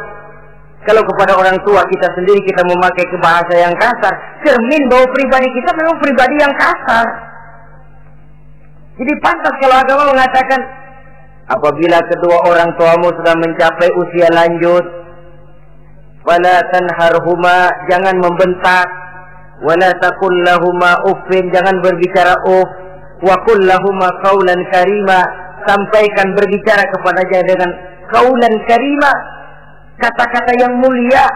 Kalau 0.88 1.06
kepada 1.06 1.38
orang 1.38 1.60
tua 1.68 1.86
kita 1.86 2.08
sendiri 2.18 2.42
kita 2.42 2.66
memakai 2.66 3.06
bahasa 3.22 3.54
yang 3.54 3.76
kasar, 3.78 4.16
cermin 4.42 4.82
bahwa 4.90 5.06
pribadi 5.14 5.48
kita 5.52 5.70
memang 5.78 5.96
pribadi 6.02 6.36
yang 6.42 6.54
kasar. 6.58 7.29
Jadi 9.00 9.14
pantas 9.24 9.56
kalau 9.64 9.80
agama 9.80 10.12
mengatakan 10.12 10.60
apabila 11.48 11.98
kedua 12.12 12.38
orang 12.52 12.70
tuamu 12.76 13.08
sudah 13.16 13.36
mencapai 13.40 13.90
usia 13.96 14.28
lanjut, 14.36 14.84
wala 16.28 16.56
tanharhuma 16.68 17.72
jangan 17.88 18.20
membentak, 18.20 18.88
wala 19.64 19.90
taqul 20.04 20.36
lahuma 20.44 21.00
uffin 21.08 21.48
jangan 21.52 21.80
berbicara 21.80 22.36
uff 22.44 22.70
wa 23.24 23.36
qul 23.44 23.60
lahuma 23.64 24.08
qaulan 24.24 24.60
karima 24.72 25.20
sampaikan 25.68 26.36
berbicara 26.36 26.84
kepadanya 26.88 27.42
dengan 27.44 27.70
kaulan 28.08 28.54
karima 28.64 29.12
kata-kata 30.00 30.52
yang 30.56 30.74
mulia 30.80 31.28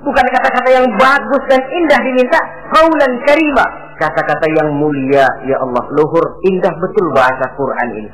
bukan 0.00 0.26
kata-kata 0.32 0.68
yang 0.72 0.86
bagus 0.96 1.42
dan 1.48 1.60
indah 1.60 2.00
diminta 2.00 2.40
kaulan 2.72 3.12
karima 3.28 3.66
kata-kata 4.00 4.46
yang 4.56 4.68
mulia 4.74 5.26
ya 5.44 5.56
Allah 5.60 5.84
luhur 5.92 6.40
indah 6.48 6.72
betul 6.72 7.06
bahasa 7.12 7.52
Quran 7.56 7.88
ini 8.04 8.10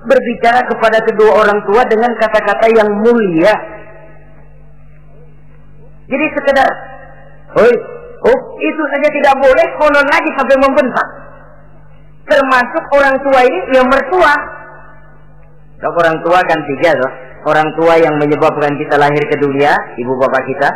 berbicara 0.00 0.60
kepada 0.68 0.98
kedua 1.04 1.44
orang 1.44 1.60
tua 1.68 1.82
dengan 1.88 2.12
kata-kata 2.16 2.66
yang 2.72 2.88
mulia 3.00 3.54
jadi 6.10 6.26
sekedar 6.34 6.70
Oi, 7.50 7.74
Oh, 8.20 8.38
itu 8.60 8.82
saja 8.92 9.08
tidak 9.08 9.34
boleh, 9.40 9.66
konon 9.80 10.04
lagi 10.04 10.30
sampai 10.36 10.56
membentak. 10.60 11.08
Termasuk 12.28 12.84
orang 12.92 13.16
tua 13.24 13.40
ini 13.48 13.58
yang 13.72 13.88
mertua. 13.88 14.34
Kalau 15.80 15.96
orang 15.96 16.20
tua 16.20 16.38
kan 16.44 16.60
tiga 16.68 16.92
loh. 17.00 17.12
Orang 17.48 17.68
tua 17.80 17.96
yang 17.96 18.12
menyebabkan 18.20 18.76
kita 18.76 19.00
lahir 19.00 19.24
ke 19.24 19.36
dunia, 19.40 19.72
ibu 19.96 20.12
bapak 20.20 20.44
kita. 20.44 20.68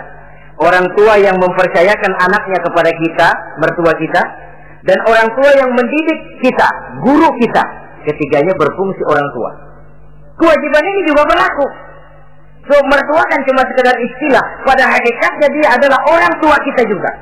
Orang 0.65 0.87
tua 0.97 1.21
yang 1.21 1.37
mempercayakan 1.37 2.13
anaknya 2.25 2.59
kepada 2.65 2.91
kita, 2.95 3.29
mertua 3.61 3.93
kita. 4.01 4.23
Dan 4.85 4.99
orang 5.09 5.29
tua 5.37 5.51
yang 5.57 5.71
mendidik 5.73 6.41
kita, 6.41 6.69
guru 7.05 7.29
kita. 7.41 7.65
Ketiganya 8.05 8.53
berfungsi 8.57 9.01
orang 9.05 9.29
tua. 9.33 9.51
Kewajiban 10.41 10.85
ini 10.85 11.01
juga 11.09 11.23
berlaku. 11.25 11.67
So, 12.65 12.77
mertua 12.89 13.23
kan 13.29 13.41
cuma 13.45 13.61
sekedar 13.69 13.97
istilah. 14.01 14.45
Pada 14.65 14.85
hakikatnya 14.89 15.49
dia 15.53 15.69
adalah 15.77 16.01
orang 16.09 16.33
tua 16.41 16.57
kita 16.65 16.83
juga. 16.89 17.13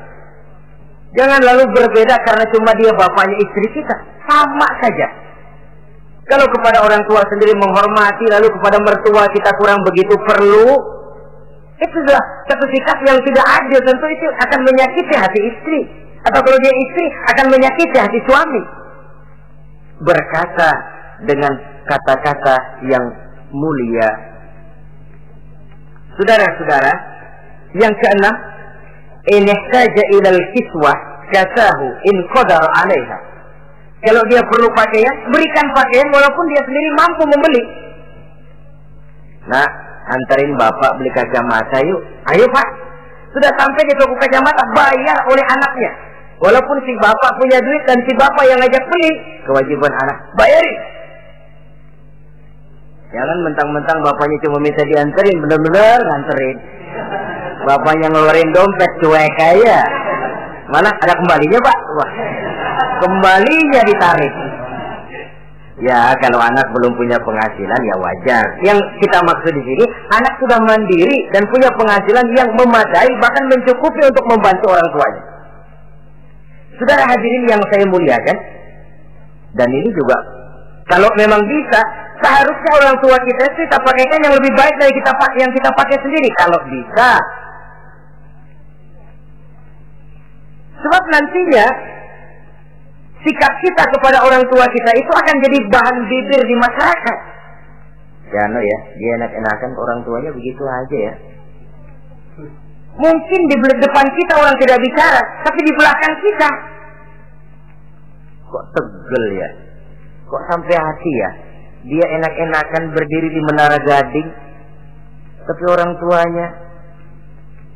Jangan 1.18 1.40
lalu 1.44 1.66
berbeda 1.76 2.14
karena 2.24 2.44
cuma 2.54 2.70
dia 2.78 2.90
bapaknya 2.94 3.36
istri 3.42 3.66
kita. 3.74 3.94
Sama 4.26 4.68
saja. 4.80 5.21
Kalau 6.22 6.46
kepada 6.48 6.78
orang 6.86 7.02
tua 7.10 7.22
sendiri 7.26 7.52
menghormati, 7.58 8.24
lalu 8.30 8.46
kepada 8.54 8.78
mertua 8.78 9.26
kita 9.34 9.50
kurang 9.58 9.82
begitu 9.82 10.14
perlu, 10.22 10.70
itu 11.82 11.96
adalah 12.06 12.22
satu 12.46 12.64
sikap 12.70 12.98
yang 13.02 13.18
tidak 13.26 13.46
adil. 13.58 13.78
Tentu 13.82 14.06
itu 14.06 14.26
akan 14.30 14.60
menyakiti 14.62 15.14
hati 15.18 15.40
istri. 15.50 15.80
Atau 16.22 16.38
kalau 16.46 16.58
dia 16.62 16.70
istri, 16.70 17.04
akan 17.34 17.46
menyakiti 17.50 17.96
hati 17.98 18.18
suami. 18.22 18.62
Berkata 19.98 20.70
dengan 21.26 21.52
kata-kata 21.90 22.86
yang 22.86 23.02
mulia. 23.50 24.10
Saudara-saudara, 26.14 26.92
yang 27.74 27.90
keenam, 27.98 28.34
in 29.34 29.42
ihtaja 29.46 30.02
ilal 30.18 30.42
kiswah 30.54 30.98
kasahu 31.34 31.86
in 32.06 32.16
qadar 32.30 32.62
alaiha 32.82 33.31
Kalau 34.02 34.22
dia 34.26 34.42
perlu 34.50 34.66
pakaian, 34.74 35.14
berikan 35.30 35.66
pakaian 35.78 36.08
walaupun 36.10 36.44
dia 36.50 36.62
sendiri 36.66 36.88
mampu 36.98 37.22
membeli. 37.30 37.62
Nah, 39.46 39.68
antarin 40.10 40.58
bapak 40.58 40.90
beli 40.98 41.10
kacamata 41.14 41.78
yuk. 41.86 42.02
Ayo 42.34 42.46
pak. 42.50 42.68
Sudah 43.30 43.50
sampai 43.54 43.82
di 43.86 43.94
toko 43.96 44.12
kacamata, 44.18 44.62
bayar 44.74 45.18
oleh 45.30 45.44
anaknya. 45.46 45.90
Walaupun 46.42 46.76
si 46.82 46.92
bapak 46.98 47.38
punya 47.38 47.62
duit 47.62 47.82
dan 47.86 47.98
si 48.02 48.12
bapak 48.18 48.44
yang 48.50 48.58
ngajak 48.58 48.82
beli, 48.90 49.12
kewajiban 49.46 49.94
anak 49.94 50.18
bayarin. 50.34 50.78
Jangan 53.14 53.38
mentang-mentang 53.44 53.98
bapaknya 54.02 54.36
cuma 54.42 54.58
minta 54.58 54.82
dianterin, 54.82 55.36
bener-bener 55.38 56.00
nganterin. 56.02 56.56
Bapaknya 57.62 58.10
ngeluarin 58.10 58.50
dompet 58.50 58.90
cuek 58.98 59.36
aja. 59.38 59.78
Mana 60.72 60.90
ada 60.90 61.14
kembalinya 61.14 61.60
pak? 61.62 61.78
Wah, 61.94 62.10
kembalinya 63.02 63.82
ditarik. 63.82 64.34
Ya, 65.82 66.14
kalau 66.22 66.38
anak 66.38 66.70
belum 66.78 66.94
punya 66.94 67.18
penghasilan 67.18 67.80
ya 67.82 67.96
wajar. 67.98 68.44
Yang 68.62 68.78
kita 69.02 69.18
maksud 69.26 69.50
di 69.50 69.62
sini, 69.66 69.84
anak 70.14 70.38
sudah 70.38 70.62
mandiri 70.62 71.16
dan 71.34 71.42
punya 71.50 71.66
penghasilan 71.74 72.22
yang 72.38 72.46
memadai 72.54 73.10
bahkan 73.18 73.44
mencukupi 73.50 74.06
untuk 74.06 74.24
membantu 74.30 74.70
orang 74.70 74.88
tuanya. 74.94 75.22
Saudara 76.78 77.02
hadirin 77.10 77.44
yang 77.50 77.62
saya 77.66 77.84
muliakan, 77.90 78.36
dan 79.58 79.68
ini 79.74 79.90
juga 79.90 80.16
kalau 80.86 81.08
memang 81.18 81.40
bisa, 81.50 81.80
seharusnya 82.20 82.70
orang 82.78 82.96
tua 83.02 83.16
kita 83.18 83.44
kita 83.54 83.76
pakaikan 83.82 84.20
yang 84.22 84.34
lebih 84.38 84.52
baik 84.54 84.76
dari 84.78 84.92
kita 84.92 85.12
yang 85.40 85.50
kita 85.50 85.70
pakai 85.72 85.96
sendiri. 85.98 86.30
Kalau 86.36 86.58
bisa, 86.68 87.10
sebab 90.78 91.02
nantinya 91.10 91.66
sikap 93.22 93.52
kita 93.62 93.82
kepada 93.98 94.18
orang 94.26 94.42
tua 94.50 94.66
kita 94.66 94.90
itu 94.98 95.12
akan 95.12 95.36
jadi 95.42 95.58
bahan 95.70 95.96
bibir 96.10 96.42
di 96.42 96.56
masyarakat. 96.58 97.18
Ya, 98.32 98.42
no 98.48 98.58
ya, 98.64 98.78
dia 98.96 99.10
enak-enakan 99.20 99.70
orang 99.76 99.98
tuanya 100.08 100.30
begitu 100.32 100.64
aja 100.64 100.98
ya. 101.12 101.14
Mungkin 102.92 103.40
di 103.48 103.56
depan 103.56 104.06
kita 104.16 104.34
orang 104.36 104.56
tidak 104.60 104.78
bicara, 104.80 105.20
tapi 105.44 105.60
di 105.64 105.72
belakang 105.72 106.14
kita. 106.20 106.50
Kok 108.52 108.64
tegel 108.72 109.24
ya? 109.36 109.48
Kok 110.28 110.42
sampai 110.48 110.76
hati 110.76 111.12
ya? 111.12 111.30
Dia 111.82 112.06
enak-enakan 112.20 112.92
berdiri 112.92 113.28
di 113.32 113.40
menara 113.48 113.80
gading, 113.80 114.28
tapi 115.44 115.62
orang 115.66 115.98
tuanya 115.98 116.46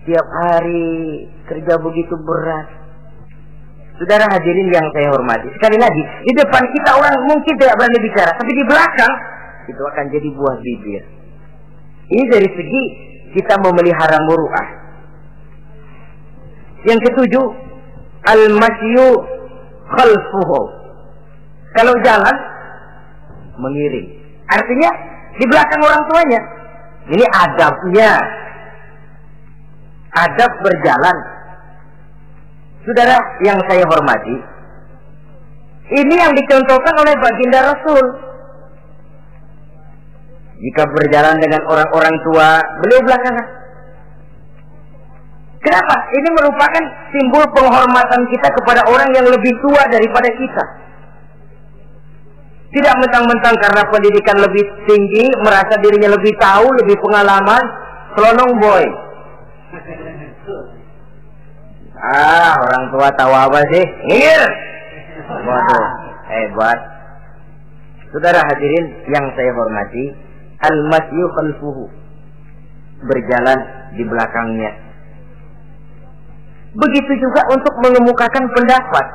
tiap 0.06 0.26
hari 0.46 1.26
kerja 1.50 1.74
begitu 1.80 2.14
berat, 2.14 2.85
Saudara 3.96 4.28
hadirin 4.28 4.68
yang 4.68 4.84
saya 4.92 5.08
hormati. 5.08 5.48
Sekali 5.56 5.80
lagi, 5.80 6.02
di 6.28 6.32
depan 6.36 6.62
kita 6.68 6.90
orang 7.00 7.16
mungkin 7.24 7.54
tidak 7.56 7.80
berani 7.80 7.98
bicara, 8.04 8.30
tapi 8.36 8.52
di 8.52 8.64
belakang 8.68 9.12
itu 9.72 9.82
akan 9.82 10.04
jadi 10.12 10.28
buah 10.36 10.56
bibir. 10.60 11.02
Ini 12.12 12.24
dari 12.28 12.48
segi 12.52 12.82
kita 13.32 13.56
memelihara 13.64 14.20
muruah. 14.28 14.68
Yang 16.84 17.08
ketujuh, 17.08 17.46
al-masyu 18.28 19.08
khalfuhu. 19.96 20.60
Kalau 21.72 21.94
jalan 22.04 22.36
mengiring. 23.56 24.08
Artinya 24.46 24.90
di 25.40 25.44
belakang 25.48 25.80
orang 25.82 26.02
tuanya. 26.12 26.40
Ini 27.16 27.24
adabnya. 27.26 28.12
Adab 30.16 30.52
berjalan 30.64 31.16
Saudara 32.86 33.18
yang 33.42 33.58
saya 33.66 33.82
hormati, 33.82 34.36
ini 35.86 36.14
yang 36.14 36.30
dicontohkan 36.34 36.94
oleh 37.02 37.14
baginda 37.18 37.74
Rasul. 37.74 38.04
Jika 40.56 40.82
berjalan 40.94 41.36
dengan 41.42 41.62
orang-orang 41.66 42.14
tua, 42.26 42.62
beliau 42.82 43.02
belakangan. 43.02 43.46
Kenapa? 45.66 45.96
Ini 46.14 46.28
merupakan 46.30 46.84
simbol 47.10 47.42
penghormatan 47.50 48.22
kita 48.30 48.48
kepada 48.54 48.86
orang 48.86 49.10
yang 49.18 49.26
lebih 49.26 49.50
tua 49.58 49.82
daripada 49.90 50.30
kita. 50.30 50.64
Tidak 52.70 52.94
mentang-mentang 53.02 53.58
karena 53.58 53.82
pendidikan 53.90 54.38
lebih 54.38 54.62
tinggi, 54.86 55.26
merasa 55.42 55.74
dirinya 55.82 56.14
lebih 56.14 56.34
tahu, 56.38 56.66
lebih 56.82 56.96
pengalaman, 57.02 57.62
selonong 58.14 58.52
boy. 58.62 58.84
Ah, 61.96 62.52
orang 62.60 62.84
tua 62.92 63.08
tahu 63.16 63.32
apa 63.32 63.60
sih? 63.72 63.84
Ngir. 64.12 64.42
Waduh, 65.26 65.86
hebat. 66.28 66.78
Saudara 68.12 68.40
hadirin 68.44 68.86
yang 69.08 69.24
saya 69.32 69.50
hormati, 69.56 70.04
al-masyu 70.60 71.24
khalfuhu. 71.40 71.84
Berjalan 73.00 73.58
di 73.96 74.04
belakangnya. 74.04 74.70
Begitu 76.76 77.12
juga 77.16 77.40
untuk 77.48 77.72
mengemukakan 77.80 78.44
pendapat. 78.52 79.06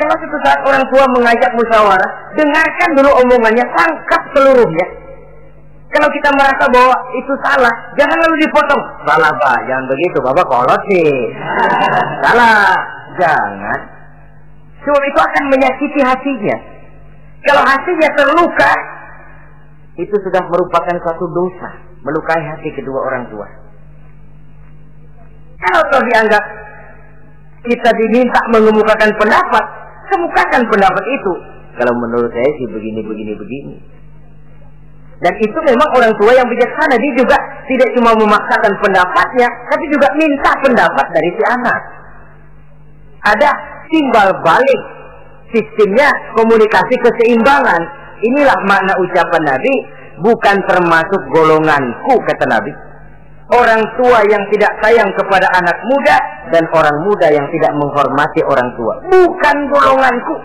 Kalau 0.00 0.16
suatu 0.16 0.38
saat 0.48 0.60
orang 0.64 0.84
tua 0.88 1.04
mengajak 1.12 1.52
musyawarah, 1.52 2.10
dengarkan 2.32 2.90
dulu 2.96 3.10
omongannya, 3.20 3.64
tangkap 3.76 4.22
seluruhnya. 4.32 4.86
Kalau 5.90 6.08
kita 6.14 6.30
merasa 6.38 6.64
bahwa 6.70 6.96
itu 7.18 7.32
salah, 7.42 7.74
jangan 7.98 8.18
lalu 8.22 8.46
dipotong. 8.46 8.82
Salah 9.10 9.32
pak, 9.34 9.58
jangan 9.66 9.84
begitu, 9.90 10.16
bapak 10.22 10.46
kolot 10.46 10.80
sih. 10.86 11.10
salah, 12.24 12.78
jangan. 13.18 13.78
Sebab 14.86 15.02
itu 15.02 15.18
akan 15.18 15.44
menyakiti 15.50 16.00
hatinya. 16.00 16.56
Kalau 17.42 17.62
hatinya 17.66 18.08
terluka, 18.14 18.72
itu 19.98 20.14
sudah 20.14 20.42
merupakan 20.46 20.94
suatu 21.02 21.26
dosa, 21.26 21.68
melukai 22.06 22.38
hati 22.38 22.70
kedua 22.70 23.10
orang 23.10 23.26
tua. 23.28 23.48
Kalau 25.60 25.82
toh 25.92 26.02
dianggap 26.06 26.44
kita 27.66 27.90
diminta 27.98 28.40
mengemukakan 28.48 29.10
pendapat, 29.18 29.64
kemukakan 30.08 30.62
pendapat 30.70 31.04
itu. 31.18 31.32
Kalau 31.76 31.92
menurut 31.98 32.30
saya 32.32 32.50
sih 32.56 32.66
begini, 32.70 33.00
begini, 33.04 33.32
begini. 33.36 33.74
Dan 35.20 35.36
itu 35.36 35.58
memang 35.68 35.88
orang 36.00 36.12
tua 36.16 36.32
yang 36.32 36.48
bijaksana. 36.48 36.96
Dia 36.96 37.12
juga 37.12 37.36
tidak 37.68 37.88
cuma 37.92 38.10
memaksakan 38.16 38.72
pendapatnya, 38.80 39.48
tapi 39.68 39.84
juga 39.92 40.08
minta 40.16 40.50
pendapat 40.64 41.06
dari 41.12 41.30
si 41.36 41.42
anak. 41.44 41.80
Ada 43.20 43.50
timbal 43.92 44.32
balik. 44.40 44.82
Sistemnya 45.52 46.08
komunikasi 46.40 46.94
keseimbangan. 47.04 47.82
Inilah 48.24 48.58
makna 48.64 48.96
ucapan 48.96 49.42
Nabi. 49.44 49.74
Bukan 50.20 50.56
termasuk 50.68 51.20
golonganku, 51.32 52.14
kata 52.28 52.44
Nabi. 52.48 52.72
Orang 53.50 53.82
tua 53.98 54.20
yang 54.30 54.44
tidak 54.52 54.72
sayang 54.78 55.10
kepada 55.16 55.48
anak 55.58 55.74
muda 55.84 56.16
dan 56.54 56.64
orang 56.70 56.96
muda 57.02 57.28
yang 57.28 57.44
tidak 57.50 57.72
menghormati 57.76 58.40
orang 58.46 58.68
tua. 58.78 58.94
Bukan 59.10 59.56
golonganku. 59.68 60.36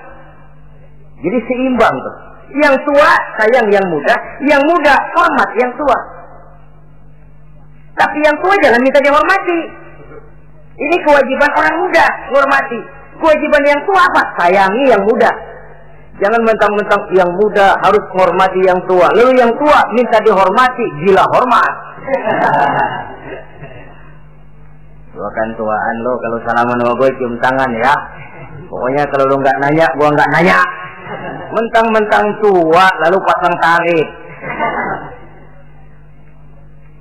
Jadi 1.21 1.37
seimbang 1.47 1.95
tuh. 1.95 2.15
Yang 2.53 2.75
tua 2.85 3.09
sayang 3.41 3.67
yang 3.73 3.85
muda, 3.89 4.15
yang 4.45 4.61
muda 4.69 4.95
hormat 5.17 5.49
yang 5.57 5.71
tua. 5.75 5.97
Tapi 7.95 8.17
yang 8.21 8.37
tua 8.43 8.53
jangan 8.61 8.81
minta 8.83 8.99
dihormati. 9.01 9.59
Ini 10.75 10.95
kewajiban 11.07 11.51
orang 11.55 11.75
muda, 11.79 12.05
hormati. 12.35 12.79
Kewajiban 13.15 13.63
yang 13.63 13.81
tua 13.87 14.01
apa? 14.03 14.21
Sayangi 14.37 14.83
yang 14.91 15.01
muda. 15.07 15.31
Jangan 16.15 16.41
mentang-mentang 16.47 17.01
yang 17.11 17.27
muda 17.39 17.75
harus 17.83 18.03
menghormati 18.11 18.61
yang 18.63 18.79
tua. 18.87 19.07
Lalu 19.15 19.35
yang 19.39 19.51
tua 19.59 19.79
minta 19.95 20.19
dihormati, 20.23 20.85
gila 21.03 21.23
hormat. 21.27 21.71
Gua 25.15 25.31
kan 25.31 25.47
tuaan 25.55 25.95
lo 26.03 26.19
kalau 26.19 26.43
salaman 26.43 26.75
sama 26.75 26.91
gue 26.99 27.09
cium 27.15 27.39
tangan 27.39 27.71
ya. 27.79 27.95
Pokoknya 28.67 29.07
kalau 29.07 29.31
lo 29.31 29.39
nggak 29.39 29.63
nanya, 29.63 29.87
gua 29.95 30.11
nggak 30.11 30.27
nanya. 30.35 30.59
Mentang-mentang 31.53 32.25
tua 32.41 32.85
lalu 33.05 33.17
pasang 33.21 33.55
tarik. 33.61 34.07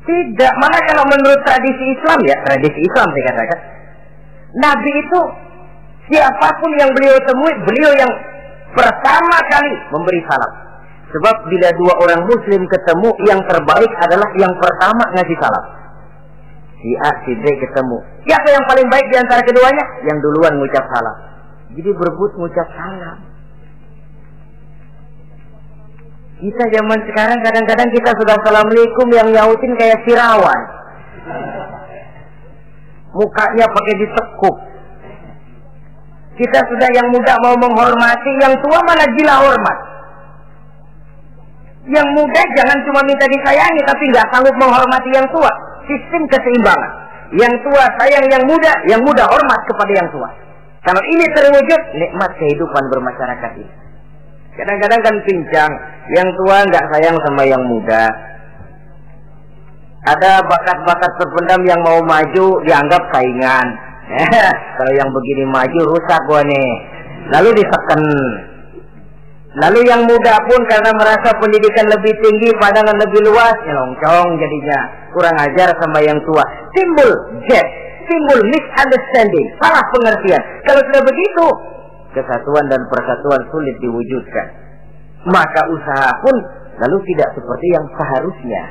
Tidak, 0.05 0.53
mana 0.61 0.79
kalau 0.85 1.05
menurut 1.09 1.41
tradisi 1.49 1.85
Islam 1.97 2.19
ya, 2.29 2.37
tradisi 2.45 2.77
Islam 2.77 3.09
saya 3.09 3.25
katakan. 3.33 3.61
Nabi 4.61 4.91
itu 5.01 5.21
siapa 6.13 6.49
pun 6.61 6.71
yang 6.77 6.93
beliau 6.93 7.17
temui, 7.25 7.53
beliau 7.65 7.93
yang 7.97 8.13
pertama 8.77 9.37
kali 9.49 9.73
memberi 9.89 10.21
salam. 10.29 10.53
Sebab 11.09 11.47
bila 11.49 11.69
dua 11.79 11.95
orang 12.05 12.21
muslim 12.27 12.69
ketemu, 12.69 13.09
yang 13.25 13.41
terbaik 13.49 13.93
adalah 14.03 14.29
yang 14.37 14.53
pertama 14.61 15.05
ngasih 15.15 15.39
salam. 15.41 15.65
Si 16.85 16.91
A, 17.01 17.11
si 17.25 17.33
B 17.41 17.45
ketemu. 17.65 17.97
Siapa 18.29 18.49
yang 18.53 18.65
paling 18.69 18.87
baik 18.93 19.07
di 19.09 19.17
antara 19.17 19.41
keduanya? 19.41 20.05
Yang 20.05 20.19
duluan 20.21 20.53
ngucap 20.61 20.85
salam. 20.93 21.17
Jadi 21.73 21.91
berebut 21.97 22.37
ngucap 22.37 22.69
salam. 22.77 23.34
Kita 26.35 26.65
zaman 26.67 26.99
sekarang 27.07 27.39
kadang-kadang 27.47 27.89
kita 27.95 28.11
sudah 28.19 28.35
assalamualaikum 28.43 29.07
yang 29.15 29.29
nyautin 29.31 29.73
kayak 29.79 30.03
sirawan. 30.03 30.61
Mukanya 33.15 33.67
pakai 33.71 33.95
ditekuk. 34.03 34.57
Kita 36.35 36.61
sudah 36.67 36.91
yang 36.91 37.07
muda 37.15 37.39
mau 37.39 37.55
menghormati, 37.55 38.33
yang 38.43 38.59
tua 38.59 38.79
malah 38.83 39.07
gila 39.15 39.35
hormat. 39.47 39.79
Yang 41.87 42.09
muda 42.19 42.43
jangan 42.59 42.79
cuma 42.83 43.01
minta 43.07 43.31
disayangi, 43.31 43.83
tapi 43.87 44.03
nggak 44.11 44.27
sanggup 44.35 44.57
menghormati 44.59 45.15
yang 45.15 45.27
tua. 45.31 45.53
Sistem 45.87 46.27
keseimbangan. 46.27 46.93
Yang 47.39 47.55
tua 47.63 47.85
sayang 48.03 48.27
yang 48.27 48.43
muda, 48.51 48.73
yang 48.91 49.01
muda 49.07 49.23
hormat 49.31 49.61
kepada 49.71 49.93
yang 49.95 50.09
tua. 50.11 50.29
Kalau 50.83 51.03
ini 51.15 51.25
terwujud, 51.31 51.81
nikmat 51.95 52.31
kehidupan 52.35 52.85
bermasyarakat 52.91 53.53
ini. 53.63 53.84
Kadang-kadang 54.55 55.01
kan 55.03 55.17
pincang, 55.27 55.73
yang 56.15 56.29
tua 56.39 56.63
nggak 56.63 56.87
sayang 56.95 57.17
sama 57.27 57.43
yang 57.43 57.63
muda. 57.67 58.07
Ada 60.05 60.45
bakat-bakat 60.47 61.13
terpendam 61.17 61.61
yang 61.65 61.81
mau 61.83 61.99
maju 62.05 62.47
dianggap 62.63 63.03
saingan. 63.11 63.67
Kalau 64.77 64.93
yang 64.95 65.09
begini 65.11 65.49
maju 65.49 65.81
rusak 65.97 66.21
gua 66.29 66.45
nih. 66.45 66.71
Lalu 67.33 67.57
diseken. 67.57 68.03
Lalu 69.55 69.81
yang 69.87 70.03
muda 70.05 70.35
pun 70.51 70.61
karena 70.67 70.91
merasa 70.99 71.31
pendidikan 71.39 71.87
lebih 71.87 72.11
tinggi, 72.21 72.51
pandangan 72.59 72.99
lebih 72.99 73.23
luas, 73.31 73.55
nyelongcong 73.65 74.35
jadinya. 74.35 74.81
Kurang 75.15 75.37
ajar 75.39 75.71
sama 75.79 76.03
yang 76.03 76.19
tua. 76.27 76.43
Timbul 76.75 77.11
jet, 77.47 77.63
timbul 78.07 78.43
misunderstanding, 78.51 79.47
salah 79.63 79.83
pengertian. 79.95 80.43
Kalau 80.67 80.83
sudah 80.91 81.03
begitu, 81.07 81.47
kesatuan 82.15 82.65
dan 82.71 82.81
persatuan 82.89 83.43
sulit 83.51 83.77
diwujudkan. 83.83 84.47
Maka 85.29 85.61
usaha 85.69 86.11
pun 86.23 86.37
lalu 86.81 86.99
tidak 87.13 87.35
seperti 87.35 87.67
yang 87.75 87.87
seharusnya. 87.99 88.63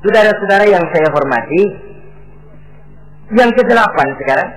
Saudara-saudara 0.00 0.64
yang 0.66 0.84
saya 0.90 1.08
hormati, 1.12 1.62
yang 3.36 3.50
kedelapan 3.54 4.08
sekarang, 4.18 4.48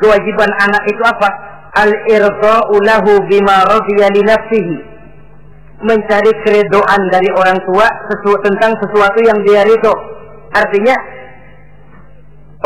kewajiban 0.00 0.50
anak 0.66 0.82
itu 0.88 1.02
apa? 1.04 1.28
Al-irda'u 1.70 2.74
lahu 2.82 3.12
bima 3.30 3.62
nafsihi. 4.26 4.76
Mencari 5.80 6.32
keredoan 6.44 7.02
dari 7.08 7.30
orang 7.32 7.56
tua 7.64 7.88
sesu 8.08 8.32
tentang 8.44 8.76
sesuatu 8.84 9.20
yang 9.24 9.38
dia 9.48 9.64
ridho. 9.64 9.94
Artinya, 10.52 10.96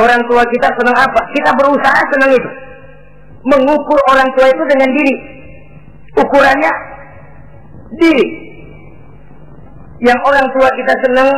orang 0.03 0.23
tua 0.27 0.43
kita 0.51 0.67
senang 0.75 0.97
apa? 0.99 1.21
Kita 1.31 1.51
berusaha 1.55 2.01
senang 2.11 2.31
itu 2.35 2.51
mengukur 3.45 3.99
orang 4.11 4.29
tua 4.37 4.47
itu 4.49 4.63
dengan 4.69 4.89
diri. 4.93 5.15
Ukurannya 6.15 6.73
diri. 8.01 8.27
Yang 10.05 10.21
orang 10.27 10.47
tua 10.53 10.69
kita 10.69 10.95
senang, 11.07 11.29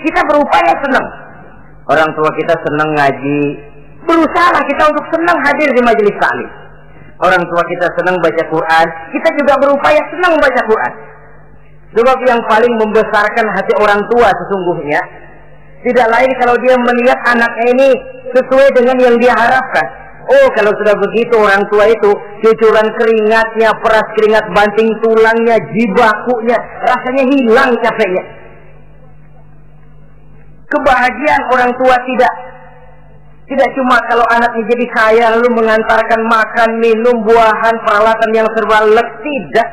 kita 0.00 0.20
berupaya 0.28 0.72
senang. 0.86 1.06
Orang 1.88 2.10
tua 2.12 2.30
kita 2.36 2.54
senang 2.68 2.88
ngaji, 2.94 3.40
berusaha 4.04 4.60
kita 4.60 4.82
untuk 4.92 5.06
senang 5.08 5.38
hadir 5.40 5.68
di 5.72 5.80
majelis 5.80 6.16
taklim. 6.20 6.50
Orang 7.18 7.42
tua 7.50 7.62
kita 7.66 7.86
senang 7.98 8.16
baca 8.22 8.42
Quran, 8.46 8.86
kita 9.10 9.28
juga 9.40 9.54
berupaya 9.58 10.00
senang 10.12 10.38
baca 10.38 10.60
Quran. 10.68 10.92
Sebab 11.88 12.18
yang 12.28 12.40
paling 12.44 12.72
membesarkan 12.76 13.46
hati 13.56 13.72
orang 13.80 14.00
tua 14.12 14.28
sesungguhnya 14.28 15.00
tidak 15.88 16.06
lain 16.12 16.30
kalau 16.36 16.54
dia 16.60 16.76
melihat 16.76 17.18
anaknya 17.32 17.66
ini 17.72 17.88
sesuai 18.36 18.68
dengan 18.76 18.96
yang 19.00 19.16
dia 19.16 19.32
harapkan. 19.32 19.86
Oh 20.28 20.46
kalau 20.52 20.72
sudah 20.76 20.92
begitu 20.92 21.34
orang 21.40 21.64
tua 21.72 21.88
itu 21.88 22.10
cucuran 22.44 22.88
keringatnya, 23.00 23.72
peras 23.80 24.08
keringat 24.12 24.44
banting 24.52 24.92
tulangnya, 25.00 25.56
jibakunya, 25.72 26.58
rasanya 26.84 27.24
hilang 27.32 27.72
capeknya. 27.80 28.24
Kebahagiaan 30.68 31.44
orang 31.48 31.72
tua 31.80 31.96
tidak 32.04 32.32
tidak 33.48 33.68
cuma 33.72 33.96
kalau 34.12 34.28
anaknya 34.28 34.68
jadi 34.68 34.86
kaya 34.92 35.24
lalu 35.32 35.48
mengantarkan 35.56 36.20
makan, 36.28 36.70
minum, 36.84 37.24
buahan, 37.24 37.74
peralatan 37.80 38.30
yang 38.36 38.44
serba 38.52 38.84
lek, 38.84 39.08
tidak. 39.24 39.68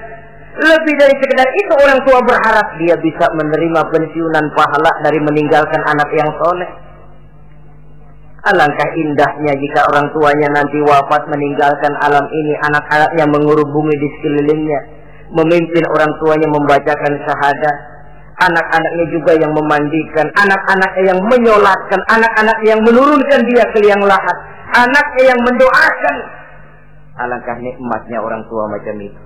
Lebih 0.56 0.94
dari 0.96 1.16
sekedar 1.20 1.50
itu 1.52 1.74
orang 1.84 2.00
tua 2.08 2.24
berharap 2.24 2.80
dia 2.80 2.96
bisa 2.96 3.28
menerima 3.36 3.82
pensiunan 3.92 4.46
pahala 4.56 4.92
dari 5.04 5.20
meninggalkan 5.20 5.84
anak 5.84 6.08
yang 6.16 6.32
soleh. 6.40 6.85
Alangkah 8.46 8.90
indahnya 8.94 9.58
jika 9.58 9.90
orang 9.90 10.06
tuanya 10.14 10.46
nanti 10.54 10.78
wafat 10.86 11.26
meninggalkan 11.34 11.94
alam 11.98 12.22
ini, 12.30 12.54
anak-anaknya 12.70 13.26
mengurubungi 13.26 13.96
di 13.98 14.08
sekelilingnya, 14.18 14.80
memimpin 15.34 15.82
orang 15.90 16.14
tuanya 16.22 16.46
membacakan 16.54 17.14
syahadat, 17.26 17.78
anak-anaknya 18.46 19.06
juga 19.10 19.34
yang 19.34 19.50
memandikan, 19.50 20.30
anak-anaknya 20.38 21.04
yang 21.10 21.22
menyolatkan, 21.26 22.02
anak-anaknya 22.06 22.70
yang 22.78 22.84
menurunkan 22.86 23.42
dia 23.50 23.66
ke 23.74 23.78
liang 23.82 24.04
lahat, 24.06 24.38
anaknya 24.78 25.24
yang 25.34 25.40
mendoakan. 25.42 26.16
Alangkah 27.16 27.58
nikmatnya 27.58 28.22
orang 28.22 28.46
tua 28.46 28.70
macam 28.70 28.96
itu. 29.02 29.22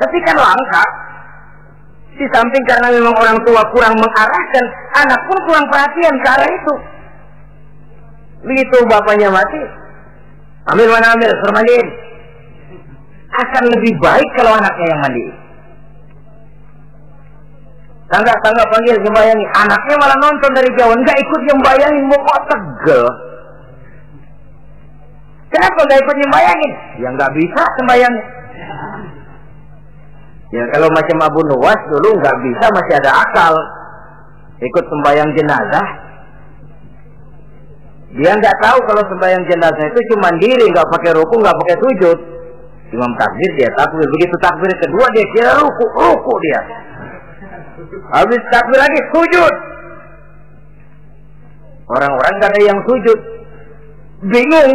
Tapi 0.00 0.16
kan 0.24 0.40
langka. 0.40 0.84
Di 2.16 2.24
samping 2.32 2.64
karena 2.64 2.88
memang 2.96 3.12
orang 3.12 3.36
tua 3.44 3.60
kurang 3.76 3.92
mengarahkan, 3.92 4.64
anak 5.04 5.20
pun 5.28 5.38
kurang 5.44 5.68
perhatian 5.68 6.16
ke 6.16 6.28
arah 6.32 6.48
itu. 6.48 6.95
Begitu 8.44 8.76
bapaknya 8.84 9.32
mati, 9.32 9.62
ambil 10.68 10.86
mana 10.92 11.16
ambil, 11.16 11.30
suruh 11.40 11.54
mandiin. 11.56 11.88
Akan 13.36 13.64
lebih 13.68 13.92
baik 14.00 14.28
kalau 14.36 14.56
anaknya 14.56 14.86
yang 14.88 15.00
mandi. 15.04 15.26
Tangga-tangga 18.06 18.64
panggil 18.70 18.96
sembayangi. 19.02 19.46
Anaknya 19.50 19.94
malah 19.98 20.18
nonton 20.22 20.50
dari 20.54 20.70
jauh. 20.78 20.94
Enggak 20.94 21.18
ikut 21.18 21.40
nyembayangin. 21.50 22.04
Mau 22.06 22.22
kok 22.22 22.40
tegel. 22.48 23.02
Kenapa 25.50 25.78
enggak 25.84 26.00
ikut 26.06 26.16
nyembayangin? 26.22 26.72
Ya 27.02 27.08
enggak 27.10 27.32
bisa 27.34 27.62
sembayangin. 27.82 28.26
Ya 30.54 30.64
kalau 30.70 30.88
macam 30.94 31.18
Abu 31.26 31.40
Nuwas 31.50 31.80
dulu 31.90 32.08
enggak 32.14 32.36
bisa 32.46 32.64
masih 32.70 32.94
ada 33.02 33.10
akal. 33.26 33.54
Ikut 34.62 34.84
sembayang 34.86 35.30
jenazah. 35.34 35.86
Dia 38.14 38.32
nggak 38.38 38.56
tahu 38.62 38.78
kalau 38.86 39.02
sembahyang 39.10 39.42
jenazah 39.50 39.86
itu 39.90 40.00
cuma 40.14 40.30
diri, 40.38 40.70
nggak 40.70 40.88
pakai 40.94 41.10
ruku, 41.18 41.34
nggak 41.42 41.58
pakai 41.66 41.76
sujud. 41.82 42.18
Imam 42.94 43.10
takbir 43.18 43.50
dia 43.58 43.66
takbir, 43.74 44.06
begitu 44.06 44.34
takbir 44.38 44.70
kedua 44.78 45.06
dia 45.10 45.26
kira 45.34 45.58
ruku, 45.58 45.84
ruku 45.90 46.34
dia. 46.46 46.60
Habis 48.14 48.38
takbir 48.54 48.78
lagi 48.78 49.00
sujud. 49.10 49.54
Orang-orang 51.86 52.42
gak 52.42 52.50
ada 52.50 52.60
yang 52.62 52.80
sujud. 52.82 53.18
Bingung. 54.26 54.74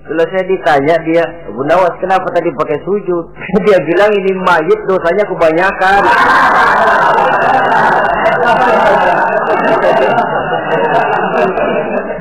Selesai 0.00 0.42
ditanya 0.48 0.96
dia, 1.06 1.22
Abu 1.46 1.62
Nawas 1.62 1.94
kenapa 2.02 2.26
tadi 2.34 2.50
pakai 2.50 2.82
sujud? 2.82 3.24
dia 3.66 3.78
bilang 3.84 4.10
ini 4.10 4.32
mayit 4.42 4.80
dosanya 4.90 5.24
kebanyakan. 5.28 6.02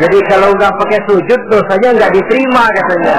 Jadi 0.00 0.18
kalau 0.32 0.48
nggak 0.56 0.74
pakai 0.80 1.00
sujud 1.04 1.40
dosanya 1.52 1.88
nggak 1.92 2.12
diterima 2.16 2.64
katanya. 2.72 3.16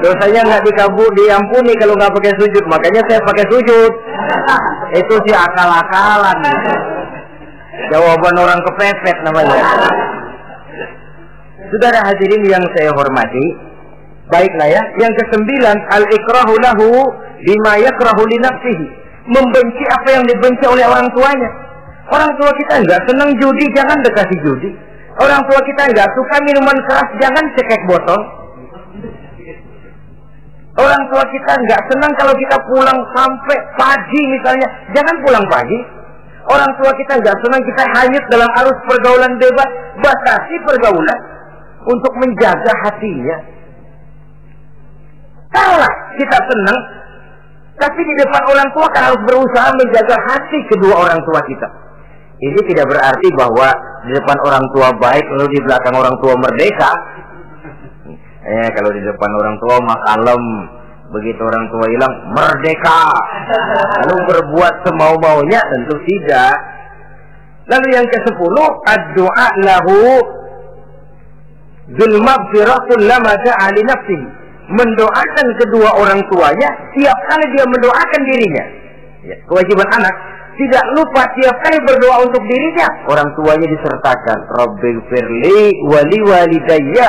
Dosanya 0.00 0.40
nggak 0.48 0.64
dikabur, 0.64 1.10
diampuni 1.12 1.76
kalau 1.76 1.92
nggak 2.00 2.16
pakai 2.16 2.32
sujud. 2.40 2.64
Makanya 2.64 3.04
saya 3.04 3.20
pakai 3.28 3.44
sujud. 3.52 3.92
Itu 4.96 5.14
sih 5.28 5.36
akal-akalan. 5.36 6.40
Jawaban 7.92 8.34
orang 8.40 8.60
kepepet 8.64 9.16
namanya. 9.20 9.60
Saudara 11.66 11.98
hadirin 12.08 12.46
yang 12.46 12.64
saya 12.72 12.94
hormati, 12.94 13.46
baiklah 14.32 14.70
ya. 14.70 14.82
Yang 14.96 15.12
kesembilan, 15.20 15.76
al-ikrahu 15.92 16.54
lahu 16.62 16.88
bima 17.44 17.76
yakrahu 17.84 18.22
nafsihi. 18.40 18.86
Membenci 19.26 19.82
apa 19.90 20.08
yang 20.14 20.24
dibenci 20.24 20.64
oleh 20.64 20.86
orang 20.86 21.10
tuanya. 21.12 21.65
Orang 22.06 22.30
tua 22.38 22.50
kita 22.54 22.74
nggak 22.86 23.00
senang 23.10 23.30
judi, 23.42 23.66
jangan 23.74 23.98
dekati 24.06 24.36
judi. 24.46 24.70
Orang 25.18 25.42
tua 25.50 25.58
kita 25.64 25.82
nggak 25.90 26.08
suka 26.14 26.36
minuman 26.46 26.78
keras, 26.86 27.08
jangan 27.18 27.44
cekek 27.58 27.82
botol. 27.90 28.20
Orang 30.76 31.02
tua 31.08 31.24
kita 31.32 31.52
nggak 31.56 31.82
senang 31.88 32.12
kalau 32.20 32.34
kita 32.36 32.56
pulang 32.68 33.00
sampai 33.16 33.58
pagi 33.80 34.22
misalnya, 34.28 34.68
jangan 34.92 35.16
pulang 35.24 35.46
pagi. 35.48 35.78
Orang 36.46 36.70
tua 36.78 36.92
kita 36.94 37.18
nggak 37.18 37.36
senang 37.42 37.62
kita 37.64 37.84
hanyut 37.96 38.24
dalam 38.30 38.50
arus 38.62 38.78
pergaulan 38.86 39.32
bebas, 39.40 39.70
batasi 39.98 40.54
pergaulan 40.62 41.20
untuk 41.90 42.12
menjaga 42.22 42.72
hatinya. 42.86 43.36
Kalau 45.50 45.90
kita 46.20 46.38
senang, 46.38 46.78
tapi 47.80 48.00
di 48.04 48.14
depan 48.20 48.42
orang 48.46 48.68
tua 48.76 48.86
kan 48.94 49.10
harus 49.10 49.22
berusaha 49.24 49.68
menjaga 49.74 50.16
hati 50.28 50.58
kedua 50.70 50.94
orang 51.08 51.20
tua 51.24 51.40
kita. 51.48 51.85
Ini 52.36 52.60
tidak 52.68 52.86
berarti 52.92 53.28
bahwa 53.32 53.68
di 54.04 54.12
depan 54.12 54.36
orang 54.44 54.64
tua 54.76 54.92
baik 54.92 55.24
lalu 55.32 55.56
di 55.56 55.60
belakang 55.64 55.96
orang 55.96 56.16
tua 56.20 56.36
merdeka. 56.36 56.92
Eh 58.44 58.68
kalau 58.76 58.92
di 58.92 59.00
depan 59.00 59.30
orang 59.40 59.56
tua 59.56 59.74
mah 59.80 59.98
kalem, 60.04 60.44
begitu 61.16 61.40
orang 61.40 61.64
tua 61.72 61.84
hilang 61.88 62.14
merdeka. 62.36 63.08
Lalu 64.04 64.16
berbuat 64.28 64.74
semau-maunya 64.84 65.60
tentu 65.64 65.96
tidak. 66.04 66.54
Lalu 67.66 67.86
yang 67.96 68.06
ke 68.06 68.18
sepuluh, 68.28 68.68
doa 69.16 69.48
lahu 69.64 69.98
bil 71.96 72.16
li 72.20 73.82
nafsihi. 73.82 74.26
Mendoakan 74.66 75.46
kedua 75.62 75.94
orang 75.94 76.20
tuanya 76.26 76.68
tiap 76.98 77.18
kali 77.30 77.44
dia 77.54 77.64
mendoakan 77.70 78.20
dirinya. 78.26 78.64
Ya, 79.26 79.36
kewajiban 79.46 79.86
anak 79.94 80.14
tidak 80.56 80.84
lupa 80.96 81.22
tiap 81.36 81.56
kali 81.60 81.78
berdoa 81.84 82.24
untuk 82.24 82.40
dirinya. 82.40 82.88
Orang 83.12 83.28
tuanya 83.36 83.68
disertakan. 83.68 84.38
Rabbil 84.56 85.00
firli 85.12 85.84
wali 85.84 86.18
walidayya. 86.24 87.08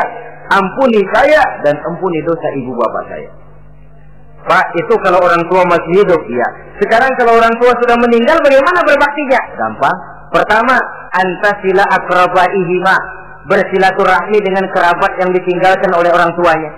Ampuni 0.52 1.04
saya 1.16 1.44
dan 1.64 1.76
ampuni 1.88 2.20
dosa 2.24 2.48
ibu 2.60 2.72
bapak 2.76 3.04
saya. 3.12 3.30
Pak, 4.48 4.66
itu 4.80 4.96
kalau 5.04 5.20
orang 5.20 5.44
tua 5.52 5.60
masih 5.68 5.92
hidup, 6.00 6.24
ya. 6.32 6.48
Sekarang 6.80 7.12
kalau 7.20 7.36
orang 7.36 7.52
tua 7.60 7.68
sudah 7.84 8.00
meninggal, 8.00 8.40
bagaimana 8.40 8.80
berbaktinya? 8.80 9.42
Gampang. 9.60 9.98
Pertama, 10.32 10.76
antasila 11.12 11.84
akrabaihima. 11.84 12.96
Bersilaturahmi 13.48 14.40
dengan 14.40 14.72
kerabat 14.72 15.12
yang 15.20 15.36
ditinggalkan 15.36 15.92
oleh 15.96 16.12
orang 16.12 16.32
tuanya. 16.36 16.72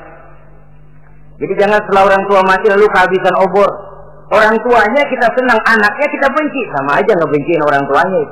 Jadi 1.42 1.54
jangan 1.58 1.82
setelah 1.86 2.14
orang 2.14 2.24
tua 2.30 2.42
mati 2.46 2.66
lalu 2.70 2.86
kehabisan 2.90 3.36
obor. 3.42 3.89
Orang 4.30 4.56
tuanya 4.62 5.04
kita 5.10 5.28
senang, 5.34 5.58
anaknya 5.66 6.08
kita 6.14 6.28
benci. 6.30 6.62
Sama 6.78 7.02
aja 7.02 7.12
ngebenciin 7.18 7.62
orang 7.66 7.84
tuanya. 7.90 8.24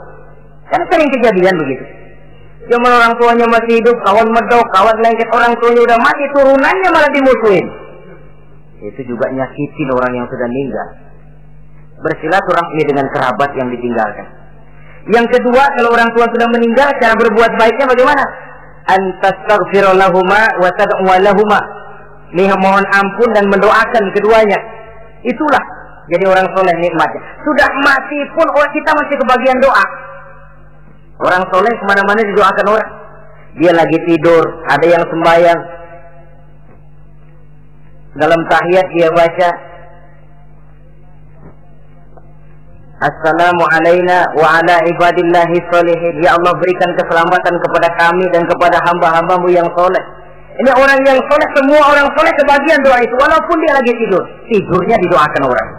Kan 0.69 0.81
sering 0.93 1.09
kejadian 1.09 1.55
begitu. 1.57 1.85
Zaman 2.67 2.91
orang 2.91 3.13
tuanya 3.17 3.47
masih 3.47 3.79
hidup, 3.79 3.95
kawan 4.03 4.27
medok, 4.29 4.67
kawan 4.75 4.97
lengket, 4.99 5.29
orang 5.31 5.55
tuanya 5.57 5.81
udah 5.87 5.97
mati, 6.03 6.23
turunannya 6.35 6.89
malah 6.91 7.11
dimusuhin. 7.15 7.65
Itu 8.83 9.01
juga 9.07 9.25
nyakitin 9.31 9.89
orang 9.89 10.13
yang 10.21 10.27
sudah 10.29 10.47
meninggal. 10.51 10.87
Bersilaturahmi 12.03 12.81
dengan 12.85 13.07
kerabat 13.09 13.49
yang 13.57 13.71
ditinggalkan. 13.73 14.27
Yang 15.07 15.39
kedua, 15.39 15.63
kalau 15.79 15.95
orang 15.95 16.11
tua 16.13 16.27
sudah 16.29 16.47
meninggal, 16.51 16.91
cara 16.99 17.15
berbuat 17.15 17.51
baiknya 17.57 17.85
bagaimana? 17.87 18.23
Antastaghfirulahuma 18.85 20.41
wa 20.61 20.69
tad'u 20.77 21.07
Nih 22.35 22.51
mohon 22.59 22.85
ampun 22.91 23.29
dan 23.31 23.47
mendoakan 23.47 24.03
keduanya. 24.11 24.59
Itulah 25.23 25.76
jadi 26.07 26.23
orang 26.23 26.47
soleh 26.55 26.75
nikmatnya. 26.79 27.21
Sudah 27.43 27.69
mati 27.83 28.19
pun 28.31 28.47
orang 28.47 28.71
kita 28.71 28.91
masih 28.95 29.15
kebagian 29.19 29.57
doa. 29.59 29.85
Orang 31.19 31.43
soleh 31.51 31.73
ke 31.75 31.83
mana-mana 31.83 32.21
didoakan 32.23 32.65
orang. 32.71 32.91
Dia 33.57 33.71
lagi 33.75 33.97
tidur, 34.07 34.43
ada 34.69 34.85
yang 34.87 35.03
sembahyang. 35.03 35.61
Dalam 38.17 38.39
tahiyat 38.49 38.87
dia 38.97 39.09
baca 39.13 39.49
Assalamu 42.97 43.61
alayna 43.69 44.25
wa 44.33 44.57
ala 44.57 44.81
ibadillahi 44.89 45.57
solihin. 45.69 46.17
Ya 46.17 46.33
Allah 46.33 46.49
berikan 46.57 46.89
keselamatan 46.97 47.53
kepada 47.61 47.93
kami 47.93 48.25
dan 48.33 48.41
kepada 48.49 48.81
hamba-hambamu 48.89 49.53
yang 49.53 49.69
soleh. 49.77 50.01
Ini 50.57 50.73
orang 50.73 50.97
yang 51.05 51.21
soleh, 51.29 51.45
semua 51.53 51.93
orang 51.93 52.09
soleh 52.17 52.33
kebagian 52.33 52.81
doa 52.81 52.97
itu. 52.97 53.13
Walaupun 53.21 53.57
dia 53.61 53.73
lagi 53.77 53.93
tidur. 54.01 54.23
Tidurnya 54.49 54.97
didoakan 54.97 55.43
orang. 55.45 55.69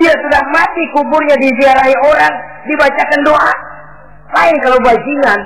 Dia 0.00 0.12
sudah 0.16 0.42
mati, 0.52 0.82
kuburnya 0.96 1.36
diziarahi 1.36 1.94
orang. 2.00 2.34
Dibacakan 2.64 3.20
doa. 3.26 3.52
Lain 4.32 4.56
kalau 4.64 4.78
bajingan. 4.80 5.40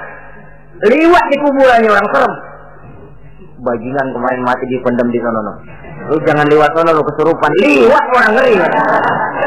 Liwat 0.87 1.25
di 1.33 1.37
kuburannya 1.41 1.89
orang 1.91 2.09
serem. 2.13 2.35
Bajingan 3.65 4.07
kemarin 4.13 4.41
mati 4.45 4.65
dipendam 4.69 5.09
di 5.11 5.19
sana. 5.19 5.53
Lu 6.13 6.21
jangan 6.23 6.47
lewat 6.47 6.71
sana 6.77 6.95
lu 6.95 7.03
kesurupan. 7.03 7.51
Liwat 7.65 8.05
orang 8.15 8.31
ngeri. 8.37 8.55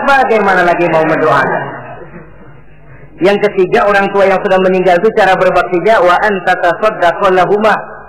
Bagaimana 0.04 0.62
lagi 0.66 0.86
mau 0.90 1.06
mendoakan? 1.06 1.64
Yang 3.20 3.52
ketiga 3.52 3.84
orang 3.84 4.08
tua 4.16 4.32
yang 4.32 4.40
sudah 4.40 4.60
meninggal 4.64 4.96
itu 4.96 5.12
cara 5.12 5.36
berbaktinya 5.36 6.00
wa 6.00 6.16
anta 6.24 6.56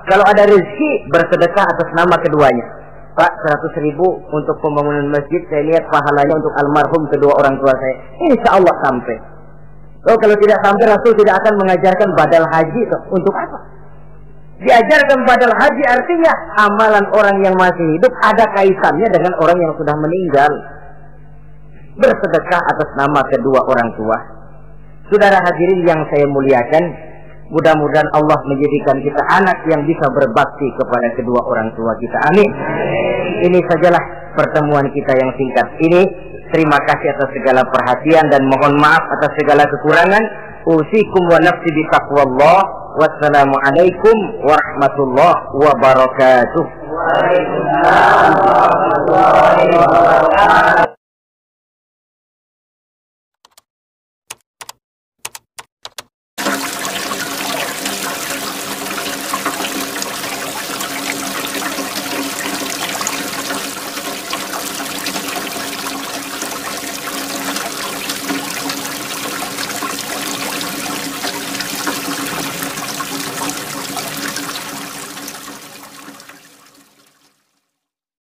kalau 0.07 0.25
ada 0.27 0.43
rezeki 0.47 0.91
bersedekah 1.11 1.67
atas 1.67 1.89
nama 1.95 2.15
keduanya. 2.23 2.80
Pak, 3.21 3.33
100 3.45 3.85
ribu 3.85 4.17
untuk 4.33 4.57
pembangunan 4.65 5.13
masjid, 5.13 5.45
saya 5.53 5.61
lihat 5.69 5.85
pahalanya 5.93 6.41
untuk 6.41 6.57
almarhum 6.57 7.05
kedua 7.13 7.37
orang 7.37 7.53
tua 7.61 7.69
saya. 7.77 7.97
Insya 8.33 8.57
Allah 8.57 8.73
sampai. 8.81 9.17
Oh, 10.09 10.17
kalau 10.17 10.33
tidak 10.41 10.57
sampai 10.65 10.89
Rasul 10.89 11.13
tidak 11.13 11.37
akan 11.45 11.53
mengajarkan 11.61 12.09
badal 12.17 12.49
haji. 12.49 12.81
Toh. 12.89 13.03
Untuk 13.13 13.35
apa? 13.37 13.59
Diajarkan 14.65 15.29
badal 15.29 15.53
haji 15.53 15.85
artinya 15.85 16.33
amalan 16.65 17.05
orang 17.13 17.37
yang 17.45 17.53
masih 17.61 17.85
hidup 18.01 18.13
ada 18.25 18.45
kaitannya 18.57 19.09
dengan 19.13 19.37
orang 19.37 19.59
yang 19.61 19.73
sudah 19.77 19.93
meninggal. 20.01 20.53
Bersedekah 22.01 22.61
atas 22.73 22.89
nama 22.97 23.21
kedua 23.29 23.69
orang 23.69 23.89
tua. 24.01 24.17
Saudara 25.13 25.45
hadirin 25.45 25.85
yang 25.85 26.01
saya 26.09 26.25
muliakan, 26.25 26.85
Mudah-mudahan 27.51 28.07
Allah 28.15 28.39
menjadikan 28.47 29.03
kita 29.03 29.23
anak 29.27 29.67
yang 29.67 29.83
bisa 29.83 30.07
berbakti 30.15 30.71
kepada 30.79 31.09
kedua 31.19 31.43
orang 31.43 31.75
tua 31.75 31.99
kita. 31.99 32.19
Amin. 32.31 32.47
Ini 33.43 33.59
sajalah 33.67 34.03
pertemuan 34.39 34.87
kita 34.95 35.11
yang 35.19 35.35
singkat 35.35 35.67
ini. 35.83 36.03
Terima 36.51 36.79
kasih 36.83 37.11
atas 37.15 37.31
segala 37.35 37.63
perhatian 37.67 38.27
dan 38.31 38.43
mohon 38.47 38.75
maaf 38.79 39.03
atas 39.19 39.35
segala 39.39 39.67
kekurangan. 39.67 40.25
Usikum 40.67 41.23
wa 41.27 41.43
nafsi 41.43 41.71
bi 41.75 41.83
taqwallah. 41.91 42.59
Wassalamualaikum 42.99 44.47
warahmatullahi 44.47 45.51
wabarakatuh. 45.51 46.65
Waalaikumsalam 46.91 48.35
warahmatullahi 48.47 49.75
wabarakatuh. 49.75 51.00